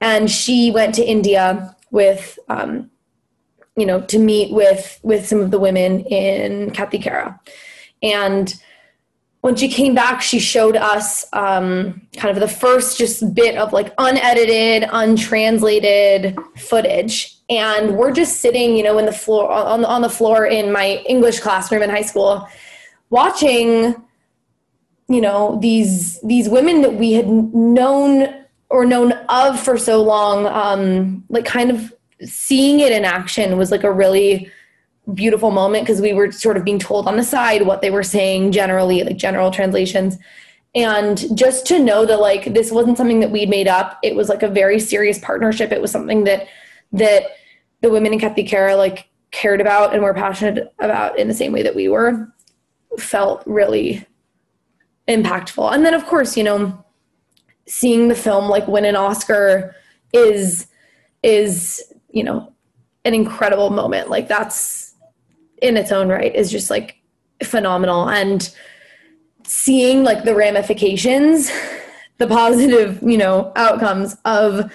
And 0.00 0.30
she 0.30 0.70
went 0.70 0.94
to 0.96 1.04
India 1.04 1.74
with 1.90 2.38
um, 2.48 2.90
you 3.76 3.86
know 3.86 4.00
to 4.02 4.18
meet 4.18 4.52
with 4.52 5.00
with 5.02 5.26
some 5.26 5.40
of 5.40 5.50
the 5.50 5.58
women 5.58 6.00
in 6.00 6.70
Kathikhera. 6.70 7.38
And 8.02 8.54
when 9.40 9.54
she 9.54 9.68
came 9.68 9.94
back, 9.94 10.20
she 10.20 10.40
showed 10.40 10.76
us 10.76 11.24
um, 11.32 12.02
kind 12.16 12.36
of 12.36 12.40
the 12.40 12.48
first 12.48 12.98
just 12.98 13.34
bit 13.34 13.56
of 13.56 13.72
like 13.72 13.94
unedited, 13.98 14.88
untranslated 14.90 16.36
footage. 16.56 17.36
And 17.48 17.96
we're 17.96 18.12
just 18.12 18.40
sitting, 18.40 18.76
you 18.76 18.82
know, 18.82 18.98
in 18.98 19.06
the 19.06 19.12
floor 19.12 19.50
on 19.50 19.84
on 19.84 20.02
the 20.02 20.10
floor 20.10 20.44
in 20.44 20.72
my 20.72 21.02
English 21.08 21.40
classroom 21.40 21.82
in 21.82 21.90
high 21.90 22.02
school, 22.02 22.48
watching, 23.10 23.94
you 25.08 25.20
know, 25.20 25.58
these 25.62 26.20
these 26.22 26.48
women 26.48 26.82
that 26.82 26.94
we 26.94 27.12
had 27.12 27.28
known 27.28 28.44
or 28.70 28.84
known 28.84 29.12
of 29.28 29.58
for 29.58 29.78
so 29.78 30.02
long 30.02 30.46
um, 30.46 31.24
like 31.28 31.44
kind 31.44 31.70
of 31.70 31.92
seeing 32.24 32.80
it 32.80 32.92
in 32.92 33.04
action 33.04 33.56
was 33.56 33.70
like 33.70 33.84
a 33.84 33.92
really 33.92 34.50
beautiful 35.14 35.50
moment 35.50 35.84
because 35.84 36.00
we 36.00 36.12
were 36.12 36.30
sort 36.30 36.56
of 36.56 36.64
being 36.64 36.78
told 36.78 37.08
on 37.08 37.16
the 37.16 37.24
side 37.24 37.66
what 37.66 37.80
they 37.80 37.90
were 37.90 38.02
saying 38.02 38.52
generally 38.52 39.02
like 39.02 39.16
general 39.16 39.50
translations. 39.50 40.18
And 40.74 41.36
just 41.36 41.66
to 41.66 41.78
know 41.78 42.04
that 42.04 42.20
like 42.20 42.52
this 42.52 42.70
wasn't 42.70 42.98
something 42.98 43.20
that 43.20 43.30
we'd 43.30 43.48
made 43.48 43.68
up 43.68 43.98
it 44.02 44.14
was 44.14 44.28
like 44.28 44.42
a 44.42 44.48
very 44.48 44.78
serious 44.78 45.18
partnership. 45.18 45.72
It 45.72 45.80
was 45.80 45.90
something 45.90 46.24
that 46.24 46.46
that 46.92 47.24
the 47.80 47.90
women 47.90 48.12
in 48.12 48.18
Kathikhera 48.18 48.76
like 48.76 49.08
cared 49.30 49.60
about 49.60 49.94
and 49.94 50.02
were 50.02 50.14
passionate 50.14 50.72
about 50.78 51.18
in 51.18 51.28
the 51.28 51.34
same 51.34 51.52
way 51.52 51.62
that 51.62 51.74
we 51.74 51.88
were 51.88 52.28
felt 52.98 53.42
really 53.46 54.06
impactful. 55.08 55.72
And 55.72 55.84
then 55.86 55.94
of 55.94 56.04
course 56.06 56.36
you 56.36 56.44
know 56.44 56.84
seeing 57.68 58.08
the 58.08 58.14
film 58.14 58.48
like 58.48 58.66
win 58.66 58.84
an 58.84 58.96
Oscar 58.96 59.76
is 60.12 60.66
is 61.22 61.82
you 62.10 62.24
know 62.24 62.52
an 63.04 63.14
incredible 63.14 63.70
moment. 63.70 64.10
Like 64.10 64.28
that's 64.28 64.94
in 65.62 65.76
its 65.76 65.92
own 65.92 66.08
right 66.08 66.34
is 66.34 66.50
just 66.50 66.70
like 66.70 66.96
phenomenal 67.42 68.08
and 68.08 68.54
seeing 69.44 70.04
like 70.04 70.24
the 70.24 70.34
ramifications 70.34 71.50
the 72.18 72.26
positive 72.26 73.00
you 73.02 73.16
know 73.16 73.52
outcomes 73.56 74.16
of 74.24 74.72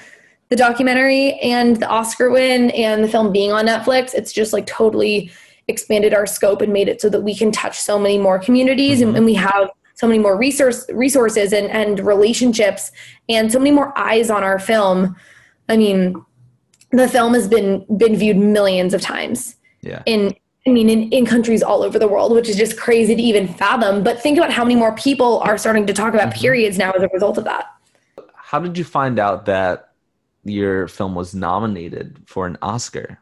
the 0.49 0.56
documentary 0.56 1.34
and 1.39 1.77
the 1.77 1.88
oscar 1.88 2.29
win 2.29 2.69
and 2.71 3.03
the 3.03 3.08
film 3.08 3.32
being 3.32 3.51
on 3.51 3.65
netflix 3.65 4.13
it's 4.13 4.32
just 4.32 4.53
like 4.53 4.65
totally 4.65 5.32
expanded 5.67 6.13
our 6.13 6.25
scope 6.25 6.62
and 6.62 6.73
made 6.73 6.88
it 6.88 6.99
so 6.99 7.10
that 7.10 7.21
we 7.21 7.36
can 7.36 7.51
touch 7.51 7.79
so 7.79 7.99
many 7.99 8.17
more 8.17 8.39
communities 8.39 8.99
mm-hmm. 8.99 9.10
and, 9.10 9.17
and, 9.17 9.25
we 9.25 9.34
have 9.34 9.69
so 9.93 10.08
many 10.08 10.19
more 10.19 10.38
resource 10.38 10.86
resources 10.91 11.53
and, 11.53 11.67
and 11.69 11.99
relationships 11.99 12.91
and 13.29 13.51
so 13.51 13.60
many 13.60 13.71
more 13.71 13.97
eyes 13.97 14.29
on 14.29 14.43
our 14.43 14.60
film. 14.60 15.15
I 15.69 15.77
mean, 15.77 16.23
the 16.91 17.08
film 17.08 17.34
has 17.34 17.47
been 17.47 17.86
been 17.97 18.15
viewed 18.15 18.38
millions 18.38 18.93
of 18.93 19.01
times. 19.01 19.56
Yeah. 19.82 20.03
In 20.06 20.36
I 20.65 20.69
mean, 20.69 20.89
in, 20.89 21.10
in 21.10 21.25
countries 21.25 21.62
all 21.62 21.84
over 21.84 21.99
the 21.99 22.08
world, 22.08 22.32
which 22.32 22.47
is 22.47 22.56
just 22.56 22.77
crazy 22.77 23.15
to 23.15 23.21
even 23.21 23.47
fathom. 23.47 24.01
But 24.01 24.21
think 24.21 24.38
about 24.38 24.51
how 24.51 24.63
many 24.63 24.75
more 24.75 24.95
people 24.95 25.39
are 25.39 25.58
starting 25.58 25.86
to 25.88 25.93
talk 25.93 26.13
about 26.13 26.29
mm-hmm. 26.29 26.39
periods 26.39 26.77
now 26.77 26.91
as 26.91 27.03
a 27.03 27.10
result 27.10 27.38
of 27.38 27.43
that. 27.43 27.65
How 28.34 28.60
did 28.60 28.77
you 28.77 28.84
find 28.84 29.19
out 29.19 29.45
that 29.45 29.89
your 30.45 30.88
film 30.88 31.15
was 31.15 31.36
nominated 31.36 32.21
for 32.25 32.45
an 32.45 32.58
Oscar? 32.62 33.19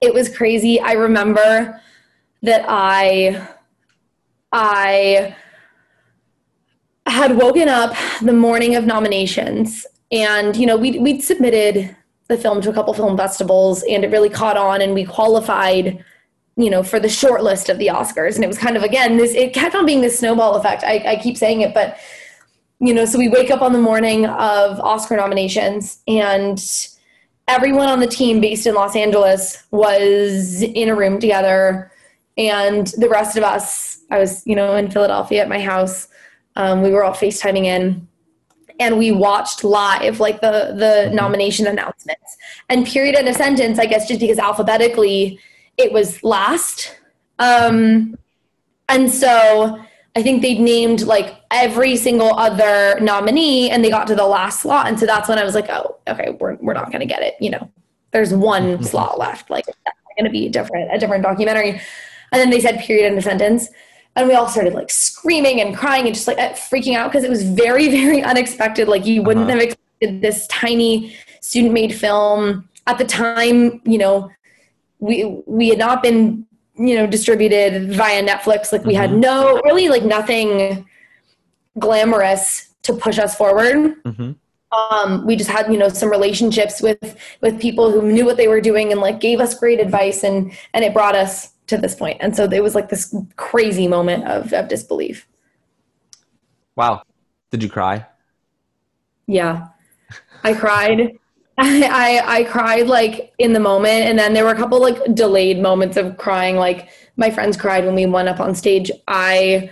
It 0.00 0.14
was 0.14 0.34
crazy. 0.34 0.80
I 0.80 0.92
remember 0.92 1.80
that 2.42 2.64
I 2.68 3.46
I 4.54 5.34
had 7.06 7.36
woken 7.36 7.68
up 7.68 7.96
the 8.22 8.32
morning 8.32 8.76
of 8.76 8.86
nominations 8.86 9.84
and 10.12 10.54
you 10.54 10.64
know 10.64 10.76
we'd, 10.76 11.02
we'd 11.02 11.22
submitted 11.22 11.94
the 12.28 12.38
film 12.38 12.60
to 12.62 12.70
a 12.70 12.72
couple 12.72 12.94
film 12.94 13.16
festivals 13.16 13.82
and 13.82 14.04
it 14.04 14.12
really 14.12 14.30
caught 14.30 14.56
on 14.56 14.80
and 14.80 14.94
we 14.94 15.04
qualified 15.04 16.02
you 16.56 16.70
know 16.70 16.84
for 16.84 17.00
the 17.00 17.08
short 17.08 17.42
list 17.42 17.68
of 17.68 17.78
the 17.78 17.88
oscars. 17.88 18.36
And 18.36 18.44
it 18.44 18.46
was 18.46 18.56
kind 18.56 18.76
of 18.76 18.84
again 18.84 19.16
this 19.16 19.34
it 19.34 19.52
kept 19.52 19.74
on 19.74 19.86
being 19.86 20.02
this 20.02 20.20
snowball 20.20 20.54
effect. 20.54 20.84
I, 20.84 21.02
I 21.04 21.16
keep 21.16 21.36
saying 21.36 21.62
it 21.62 21.74
but 21.74 21.98
you 22.78 22.94
know 22.94 23.06
so 23.06 23.18
we 23.18 23.28
wake 23.28 23.50
up 23.50 23.60
on 23.60 23.72
the 23.72 23.80
morning 23.80 24.24
of 24.26 24.78
oscar 24.78 25.16
nominations 25.16 26.00
and 26.06 26.62
everyone 27.48 27.88
on 27.88 27.98
the 27.98 28.06
team 28.06 28.40
based 28.40 28.66
in 28.66 28.74
los 28.74 28.94
angeles 28.94 29.64
was 29.72 30.62
in 30.62 30.88
a 30.88 30.94
room 30.94 31.18
together 31.18 31.90
and 32.36 32.88
the 32.98 33.08
rest 33.08 33.36
of 33.36 33.44
us 33.44 34.02
I 34.10 34.18
was, 34.18 34.46
you 34.46 34.54
know, 34.54 34.76
in 34.76 34.90
Philadelphia 34.90 35.42
at 35.42 35.48
my 35.48 35.60
house. 35.60 36.08
Um, 36.56 36.82
we 36.82 36.90
were 36.90 37.02
all 37.02 37.14
FaceTiming 37.14 37.64
in, 37.64 38.06
and 38.80 38.98
we 38.98 39.12
watched 39.12 39.64
live 39.64 40.20
like 40.20 40.40
the 40.40 40.74
the 40.76 41.06
mm-hmm. 41.06 41.14
nomination 41.14 41.66
announcements 41.66 42.36
and 42.68 42.86
period 42.86 43.14
end 43.14 43.28
of 43.28 43.36
sentence 43.36 43.78
i 43.78 43.86
guess 43.86 44.08
just 44.08 44.20
because 44.20 44.38
alphabetically 44.38 45.38
it 45.76 45.92
was 45.92 46.22
last 46.22 46.96
um 47.38 48.16
and 48.88 49.10
so 49.10 49.80
i 50.16 50.22
think 50.22 50.42
they 50.42 50.58
named 50.58 51.02
like 51.02 51.36
every 51.50 51.96
single 51.96 52.34
other 52.38 52.98
nominee 53.00 53.70
and 53.70 53.84
they 53.84 53.90
got 53.90 54.06
to 54.06 54.14
the 54.14 54.26
last 54.26 54.60
slot 54.60 54.86
and 54.86 54.98
so 54.98 55.06
that's 55.06 55.28
when 55.28 55.38
i 55.38 55.44
was 55.44 55.54
like 55.54 55.68
oh 55.68 55.96
okay 56.08 56.36
we're, 56.40 56.56
we're 56.56 56.74
not 56.74 56.90
going 56.90 57.00
to 57.00 57.06
get 57.06 57.22
it 57.22 57.34
you 57.40 57.50
know 57.50 57.70
there's 58.10 58.32
one 58.32 58.74
mm-hmm. 58.74 58.82
slot 58.82 59.18
left 59.18 59.50
like 59.50 59.66
that's 59.66 59.98
going 60.16 60.24
to 60.24 60.30
be 60.30 60.48
different 60.48 60.92
a 60.92 60.98
different 60.98 61.22
documentary 61.22 61.80
and 62.34 62.40
then 62.40 62.50
they 62.50 62.60
said 62.60 62.80
period 62.80 63.06
end 63.06 63.16
of 63.16 63.24
sentence 63.24 63.68
and 64.16 64.28
we 64.28 64.34
all 64.34 64.48
started 64.48 64.74
like 64.74 64.90
screaming 64.90 65.60
and 65.60 65.76
crying 65.76 66.06
and 66.06 66.14
just 66.14 66.26
like 66.26 66.38
freaking 66.38 66.94
out 66.96 67.10
because 67.10 67.24
it 67.24 67.30
was 67.30 67.42
very 67.42 67.88
very 68.02 68.22
unexpected 68.22 68.88
like 68.88 69.06
you 69.06 69.22
wouldn't 69.22 69.48
uh-huh. 69.48 69.58
have 69.58 69.62
expected 69.62 70.20
this 70.20 70.46
tiny 70.48 71.16
student 71.40 71.72
made 71.72 71.94
film 71.94 72.68
at 72.86 72.98
the 72.98 73.04
time 73.04 73.80
you 73.84 73.98
know 73.98 74.30
we 74.98 75.42
we 75.46 75.68
had 75.68 75.78
not 75.78 76.02
been 76.02 76.46
you 76.76 76.96
know 76.96 77.06
distributed 77.06 77.92
via 77.92 78.22
netflix 78.26 78.72
like 78.72 78.84
we 78.84 78.94
mm-hmm. 78.94 79.02
had 79.02 79.12
no 79.12 79.60
really 79.64 79.88
like 79.88 80.02
nothing 80.02 80.86
glamorous 81.78 82.74
to 82.82 82.92
push 82.92 83.18
us 83.18 83.34
forward 83.34 84.02
mm-hmm. 84.04 84.32
um, 84.76 85.26
we 85.26 85.36
just 85.36 85.50
had 85.50 85.70
you 85.70 85.78
know 85.78 85.88
some 85.88 86.10
relationships 86.10 86.82
with 86.82 87.16
with 87.40 87.60
people 87.60 87.90
who 87.90 88.02
knew 88.02 88.24
what 88.24 88.36
they 88.36 88.48
were 88.48 88.60
doing 88.60 88.92
and 88.92 89.00
like 89.00 89.20
gave 89.20 89.40
us 89.40 89.58
great 89.58 89.80
advice 89.80 90.24
and 90.24 90.52
and 90.72 90.84
it 90.84 90.92
brought 90.92 91.14
us 91.14 91.53
to 91.66 91.78
this 91.78 91.94
point. 91.94 92.18
And 92.20 92.34
so 92.36 92.44
it 92.44 92.62
was 92.62 92.74
like 92.74 92.88
this 92.88 93.14
crazy 93.36 93.88
moment 93.88 94.24
of, 94.24 94.52
of 94.52 94.68
disbelief. 94.68 95.26
Wow. 96.76 97.02
Did 97.50 97.62
you 97.62 97.68
cry? 97.68 98.06
Yeah. 99.26 99.68
I 100.42 100.54
cried. 100.54 101.18
I, 101.56 102.22
I, 102.26 102.38
I 102.40 102.44
cried 102.44 102.86
like 102.86 103.32
in 103.38 103.52
the 103.52 103.60
moment 103.60 104.04
and 104.06 104.18
then 104.18 104.34
there 104.34 104.44
were 104.44 104.50
a 104.50 104.56
couple 104.56 104.80
like 104.80 105.14
delayed 105.14 105.60
moments 105.60 105.96
of 105.96 106.16
crying. 106.16 106.56
Like 106.56 106.88
my 107.16 107.30
friends 107.30 107.56
cried 107.56 107.84
when 107.84 107.94
we 107.94 108.06
went 108.06 108.28
up 108.28 108.40
on 108.40 108.54
stage. 108.54 108.90
I 109.08 109.70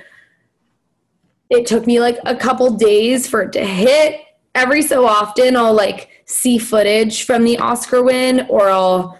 it 1.50 1.66
took 1.66 1.86
me 1.86 2.00
like 2.00 2.18
a 2.24 2.34
couple 2.34 2.70
days 2.70 3.28
for 3.28 3.42
it 3.42 3.52
to 3.52 3.64
hit. 3.64 4.20
Every 4.54 4.80
so 4.80 5.06
often 5.06 5.56
I'll 5.56 5.74
like 5.74 6.08
see 6.24 6.56
footage 6.56 7.24
from 7.24 7.44
the 7.44 7.58
Oscar 7.58 8.02
win 8.02 8.46
or 8.48 8.70
I'll 8.70 9.18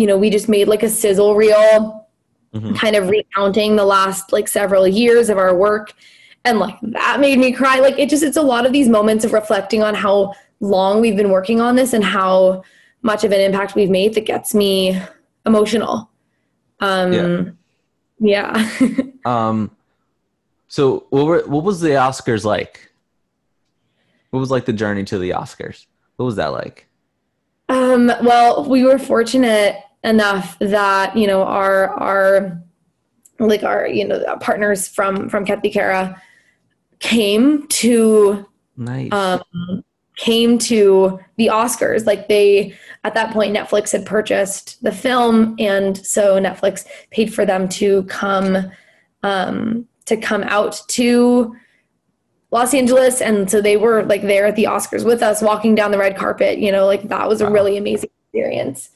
you 0.00 0.06
know, 0.06 0.16
we 0.16 0.30
just 0.30 0.48
made 0.48 0.66
like 0.66 0.82
a 0.82 0.88
sizzle 0.88 1.34
reel 1.34 2.08
mm-hmm. 2.54 2.74
kind 2.74 2.96
of 2.96 3.10
recounting 3.10 3.76
the 3.76 3.84
last 3.84 4.32
like 4.32 4.48
several 4.48 4.88
years 4.88 5.28
of 5.28 5.36
our 5.36 5.54
work. 5.54 5.92
And 6.46 6.58
like 6.58 6.78
that 6.80 7.20
made 7.20 7.38
me 7.38 7.52
cry. 7.52 7.80
Like 7.80 7.98
it 7.98 8.08
just, 8.08 8.22
it's 8.22 8.38
a 8.38 8.42
lot 8.42 8.64
of 8.64 8.72
these 8.72 8.88
moments 8.88 9.26
of 9.26 9.34
reflecting 9.34 9.82
on 9.82 9.94
how 9.94 10.32
long 10.60 11.02
we've 11.02 11.18
been 11.18 11.28
working 11.28 11.60
on 11.60 11.76
this 11.76 11.92
and 11.92 12.02
how 12.02 12.62
much 13.02 13.24
of 13.24 13.32
an 13.32 13.40
impact 13.42 13.74
we've 13.74 13.90
made 13.90 14.14
that 14.14 14.24
gets 14.24 14.54
me 14.54 14.98
emotional. 15.44 16.10
Um, 16.80 17.58
yeah. 18.20 18.64
yeah. 18.70 19.04
um, 19.26 19.70
so 20.68 21.04
what 21.10 21.26
were, 21.26 21.42
what 21.42 21.62
was 21.62 21.80
the 21.82 21.90
Oscars 21.90 22.46
like? 22.46 22.90
What 24.30 24.40
was 24.40 24.50
like 24.50 24.64
the 24.64 24.72
journey 24.72 25.04
to 25.04 25.18
the 25.18 25.30
Oscars? 25.30 25.84
What 26.16 26.24
was 26.24 26.36
that 26.36 26.52
like? 26.52 26.86
Um, 27.68 28.06
well, 28.22 28.64
we 28.64 28.82
were 28.82 28.98
fortunate 28.98 29.76
enough 30.04 30.58
that 30.60 31.16
you 31.16 31.26
know 31.26 31.42
our 31.42 31.90
our 31.90 32.62
like 33.38 33.62
our 33.62 33.86
you 33.86 34.06
know 34.06 34.36
partners 34.40 34.88
from 34.88 35.28
from 35.28 35.44
Kathikhera 35.44 36.20
came 36.98 37.66
to 37.68 38.46
nice. 38.76 39.12
um, 39.12 39.84
came 40.16 40.58
to 40.58 41.18
the 41.36 41.46
Oscars. 41.46 42.06
Like 42.06 42.28
they 42.28 42.74
at 43.04 43.14
that 43.14 43.32
point 43.32 43.56
Netflix 43.56 43.92
had 43.92 44.06
purchased 44.06 44.82
the 44.82 44.92
film 44.92 45.56
and 45.58 45.96
so 45.96 46.38
Netflix 46.40 46.86
paid 47.10 47.32
for 47.32 47.46
them 47.46 47.68
to 47.70 48.04
come 48.04 48.70
um, 49.22 49.86
to 50.06 50.16
come 50.16 50.42
out 50.44 50.80
to 50.88 51.56
Los 52.50 52.74
Angeles 52.74 53.20
and 53.20 53.50
so 53.50 53.60
they 53.60 53.76
were 53.76 54.02
like 54.04 54.22
there 54.22 54.46
at 54.46 54.56
the 54.56 54.64
Oscars 54.64 55.04
with 55.04 55.22
us 55.22 55.40
walking 55.40 55.74
down 55.74 55.90
the 55.90 55.98
red 55.98 56.16
carpet, 56.16 56.58
you 56.58 56.72
know, 56.72 56.84
like 56.84 57.08
that 57.08 57.28
was 57.28 57.40
a 57.40 57.50
really 57.50 57.76
amazing 57.76 58.10
experience. 58.24 58.90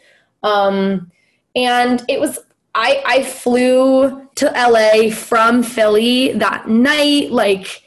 Um, 0.45 1.11
and 1.57 2.05
it 2.09 2.21
was 2.21 2.39
I 2.75 3.03
I 3.05 3.25
flew 3.25 4.29
to 4.37 4.47
LA 4.47 5.11
from 5.11 5.63
Philly 5.63 6.33
that 6.35 6.69
night, 6.69 7.33
like 7.33 7.83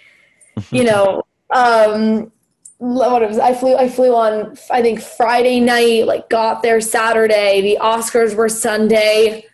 you 0.71 0.83
know, 0.83 1.23
um, 1.51 2.31
what 2.79 3.21
it 3.21 3.29
was, 3.29 3.39
I 3.39 3.53
flew 3.53 3.75
I 3.75 3.87
flew 3.87 4.13
on 4.15 4.57
I 4.71 4.81
think 4.81 4.99
Friday 5.01 5.59
night, 5.59 6.07
like 6.07 6.29
got 6.29 6.63
there 6.63 6.81
Saturday. 6.81 7.61
The 7.61 7.77
Oscars 7.81 8.35
were 8.35 8.49
Sunday. 8.49 9.45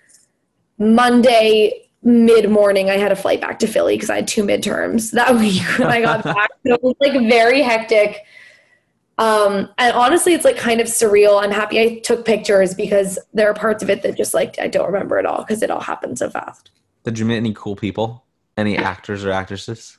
Monday 0.80 1.84
mid 2.02 2.50
morning, 2.50 2.90
I 2.90 2.98
had 2.98 3.12
a 3.12 3.16
flight 3.16 3.40
back 3.40 3.60
to 3.60 3.68
Philly 3.68 3.96
because 3.96 4.10
I 4.10 4.18
had 4.18 4.28
two 4.28 4.44
midterms 4.44 5.12
that 5.12 5.36
week 5.40 5.62
when 5.78 5.90
I 5.90 6.02
got 6.02 6.24
back. 6.24 6.50
So 6.66 6.74
it 6.74 6.84
was 6.84 6.96
like 7.00 7.14
very 7.14 7.62
hectic. 7.62 8.26
Um, 9.18 9.70
and 9.78 9.94
honestly, 9.96 10.34
it's 10.34 10.46
like 10.46 10.58
kind 10.58 10.82
of 10.82 10.88
surreal. 10.88 11.42
I'm 11.42 11.52
happy 11.52 11.80
I 11.80 12.00
took 12.00 12.26
pictures 12.26 12.74
because 12.74 13.20
there 13.34 13.50
are 13.50 13.54
parts 13.54 13.84
of 13.84 13.90
it 13.90 14.02
that 14.02 14.18
just 14.18 14.34
like 14.34 14.58
I 14.60 14.68
don't 14.68 14.88
remember 14.88 15.20
at 15.20 15.26
all 15.26 15.44
because 15.44 15.62
it 15.62 15.70
all 15.70 15.82
happened 15.82 16.18
so 16.18 16.30
fast. 16.30 16.72
Did 17.04 17.20
you 17.20 17.26
meet 17.26 17.38
any 17.38 17.54
cool 17.54 17.76
people? 17.76 18.26
Any 18.58 18.78
actors 18.78 19.24
or 19.24 19.32
actresses? 19.32 19.98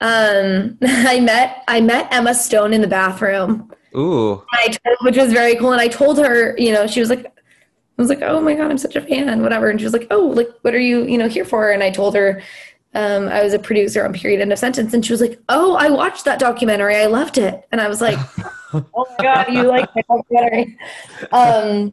Um, 0.00 0.78
I 0.82 1.20
met 1.20 1.64
I 1.68 1.80
met 1.80 2.08
Emma 2.12 2.34
Stone 2.34 2.72
in 2.72 2.80
the 2.80 2.88
bathroom. 2.88 3.72
Ooh, 3.96 4.44
told, 4.84 4.96
which 5.02 5.16
was 5.16 5.32
very 5.32 5.56
cool. 5.56 5.72
And 5.72 5.80
I 5.80 5.88
told 5.88 6.18
her, 6.18 6.56
you 6.58 6.72
know, 6.72 6.86
she 6.86 7.00
was 7.00 7.08
like, 7.08 7.24
I 7.26 8.02
was 8.02 8.10
like, 8.10 8.20
oh 8.20 8.40
my 8.40 8.54
god, 8.54 8.70
I'm 8.70 8.76
such 8.76 8.94
a 8.94 9.00
fan, 9.00 9.42
whatever. 9.42 9.70
And 9.70 9.80
she 9.80 9.84
was 9.84 9.94
like, 9.94 10.06
oh, 10.10 10.26
like, 10.26 10.50
what 10.60 10.74
are 10.74 10.80
you, 10.80 11.04
you 11.04 11.16
know, 11.16 11.28
here 11.28 11.46
for? 11.46 11.70
And 11.70 11.82
I 11.82 11.90
told 11.90 12.14
her 12.14 12.42
um, 12.96 13.28
I 13.28 13.42
was 13.42 13.52
a 13.52 13.58
producer 13.58 14.06
on 14.06 14.14
Period 14.14 14.40
End 14.40 14.50
of 14.54 14.58
Sentence, 14.58 14.94
and 14.94 15.04
she 15.04 15.12
was 15.12 15.20
like, 15.20 15.38
"Oh, 15.50 15.76
I 15.76 15.90
watched 15.90 16.24
that 16.24 16.38
documentary. 16.38 16.96
I 16.96 17.06
loved 17.06 17.36
it." 17.36 17.68
And 17.70 17.78
I 17.78 17.88
was 17.88 18.00
like, 18.00 18.18
"Oh 18.72 19.06
my 19.18 19.22
god, 19.22 19.52
you 19.52 19.64
like 19.64 19.94
my 19.94 20.02
documentary?" 20.08 20.78
Um, 21.32 21.92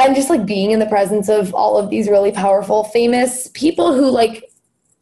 and 0.00 0.16
just 0.16 0.30
like 0.30 0.46
being 0.46 0.70
in 0.70 0.78
the 0.78 0.86
presence 0.86 1.28
of 1.28 1.54
all 1.54 1.76
of 1.76 1.90
these 1.90 2.08
really 2.08 2.32
powerful, 2.32 2.84
famous 2.84 3.48
people 3.52 3.94
who 3.94 4.08
like 4.08 4.50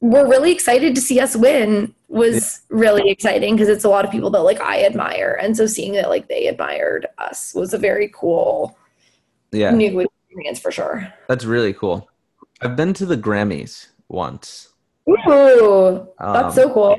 were 0.01 0.27
really 0.29 0.51
excited 0.51 0.97
to 0.97 1.01
see 1.01 1.21
us 1.21 1.37
win 1.37 1.95
was 2.09 2.63
really 2.69 3.09
exciting 3.09 3.55
because 3.55 3.69
it's 3.69 3.85
a 3.85 3.89
lot 3.89 4.05
of 4.05 4.11
people 4.11 4.31
that 4.31 4.41
like 4.41 4.61
I 4.61 4.85
admire, 4.85 5.39
and 5.41 5.57
so 5.57 5.67
seeing 5.67 5.93
that 5.93 6.09
like 6.09 6.27
they 6.27 6.49
admired 6.49 7.07
us 7.19 7.55
was 7.55 7.73
a 7.73 7.79
very 7.79 8.11
cool, 8.13 8.77
yeah, 9.53 9.71
new 9.71 10.01
experience 10.01 10.59
for 10.59 10.73
sure. 10.73 11.07
That's 11.29 11.45
really 11.45 11.73
cool. 11.73 12.09
I've 12.63 12.75
been 12.75 12.93
to 12.95 13.07
the 13.07 13.17
Grammys 13.17 13.87
once 14.09 14.70
Ooh, 15.11 16.09
that's 16.19 16.45
um, 16.45 16.53
so 16.53 16.73
cool. 16.73 16.97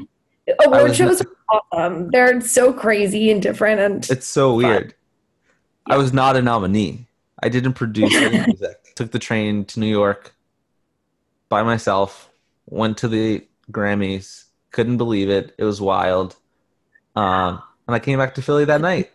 Award 0.65 0.95
shows 0.95 1.21
are 1.21 1.62
awesome. 1.71 2.10
They're 2.12 2.41
so 2.41 2.74
crazy 2.74 3.32
and 3.32 3.41
different, 3.41 3.80
and 3.80 4.10
it's 4.10 4.28
so 4.28 4.56
weird. 4.56 4.93
Yeah. 5.88 5.95
I 5.95 5.97
was 5.97 6.13
not 6.13 6.36
a 6.36 6.41
nominee. 6.41 7.08
I 7.41 7.50
didn't 7.50 7.74
produce 7.74 8.13
any 8.15 8.45
music. 8.47 8.95
Took 8.95 9.12
the 9.12 9.19
train 9.19 9.65
to 9.65 9.80
New 9.80 9.88
York 9.88 10.34
by 11.50 11.63
myself. 11.63 12.30
Went 12.67 12.97
to 13.00 13.08
the 13.08 13.45
Grammys. 13.71 14.45
Couldn't 14.71 14.97
believe 14.97 15.30
it. 15.30 15.56
It 15.58 15.63
was 15.63 15.82
wild. 15.82 16.36
Um, 17.15 17.62
and 17.88 17.95
I 17.95 18.00
came 18.00 18.19
back 18.19 18.36
to 18.36 18.41
Philly 18.41 18.65
that 18.65 18.82
night 18.82 19.12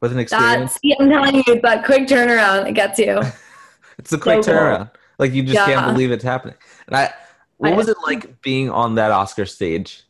with 0.00 0.12
an 0.12 0.18
experience. 0.18 0.78
That's, 0.82 0.96
I'm 1.00 1.08
telling 1.08 1.42
you, 1.46 1.60
that 1.62 1.84
quick 1.84 2.06
turnaround 2.06 2.68
it 2.68 2.74
gets 2.74 2.98
you. 2.98 3.22
it's 3.98 4.12
a 4.12 4.18
quick 4.18 4.44
so 4.44 4.52
turnaround. 4.52 4.92
Cool. 4.92 5.00
Like 5.18 5.32
you 5.32 5.42
just 5.42 5.54
yeah. 5.54 5.66
can't 5.66 5.86
believe 5.92 6.10
it's 6.10 6.24
happening. 6.24 6.56
And 6.86 6.96
I 6.96 7.14
what 7.62 7.76
was 7.76 7.88
it 7.88 7.96
like 8.04 8.42
being 8.42 8.70
on 8.70 8.96
that 8.96 9.10
Oscar 9.10 9.46
stage? 9.46 10.02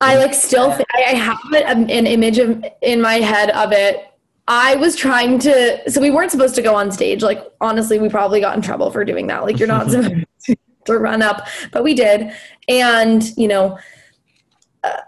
I 0.00 0.16
like 0.16 0.34
still 0.34 0.72
th- 0.72 0.86
I 0.94 1.10
have 1.10 1.38
um, 1.66 1.82
an 1.88 2.06
image 2.06 2.38
of 2.38 2.64
in 2.82 3.00
my 3.00 3.14
head 3.14 3.50
of 3.50 3.72
it. 3.72 4.06
I 4.48 4.76
was 4.76 4.94
trying 4.96 5.38
to 5.40 5.90
so 5.90 6.00
we 6.00 6.10
weren't 6.10 6.30
supposed 6.30 6.54
to 6.56 6.62
go 6.62 6.74
on 6.74 6.90
stage. 6.90 7.22
Like 7.22 7.42
honestly, 7.60 7.98
we 7.98 8.08
probably 8.08 8.40
got 8.40 8.56
in 8.56 8.62
trouble 8.62 8.90
for 8.90 9.04
doing 9.04 9.26
that. 9.28 9.42
Like 9.44 9.58
you're 9.58 9.68
not 9.68 9.90
supposed 9.90 10.24
to 10.86 10.98
run 10.98 11.22
up, 11.22 11.46
but 11.72 11.84
we 11.84 11.94
did. 11.94 12.32
And, 12.68 13.36
you 13.36 13.48
know, 13.48 13.78
uh, 14.82 15.00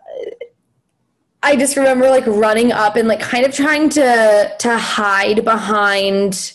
I 1.42 1.56
just 1.56 1.76
remember 1.76 2.08
like 2.10 2.26
running 2.26 2.72
up 2.72 2.96
and 2.96 3.08
like 3.08 3.20
kind 3.20 3.46
of 3.46 3.54
trying 3.54 3.88
to 3.90 4.54
to 4.58 4.78
hide 4.78 5.44
behind 5.44 6.54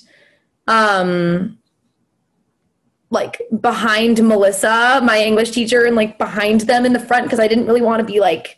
um 0.67 1.57
like 3.09 3.41
behind 3.61 4.21
Melissa, 4.27 5.01
my 5.03 5.21
English 5.21 5.51
teacher, 5.51 5.85
and 5.85 5.95
like 5.95 6.17
behind 6.17 6.61
them 6.61 6.85
in 6.85 6.93
the 6.93 6.99
front 6.99 7.25
because 7.25 7.39
I 7.39 7.47
didn't 7.47 7.67
really 7.67 7.81
want 7.81 7.99
to 7.99 8.11
be 8.11 8.19
like 8.19 8.57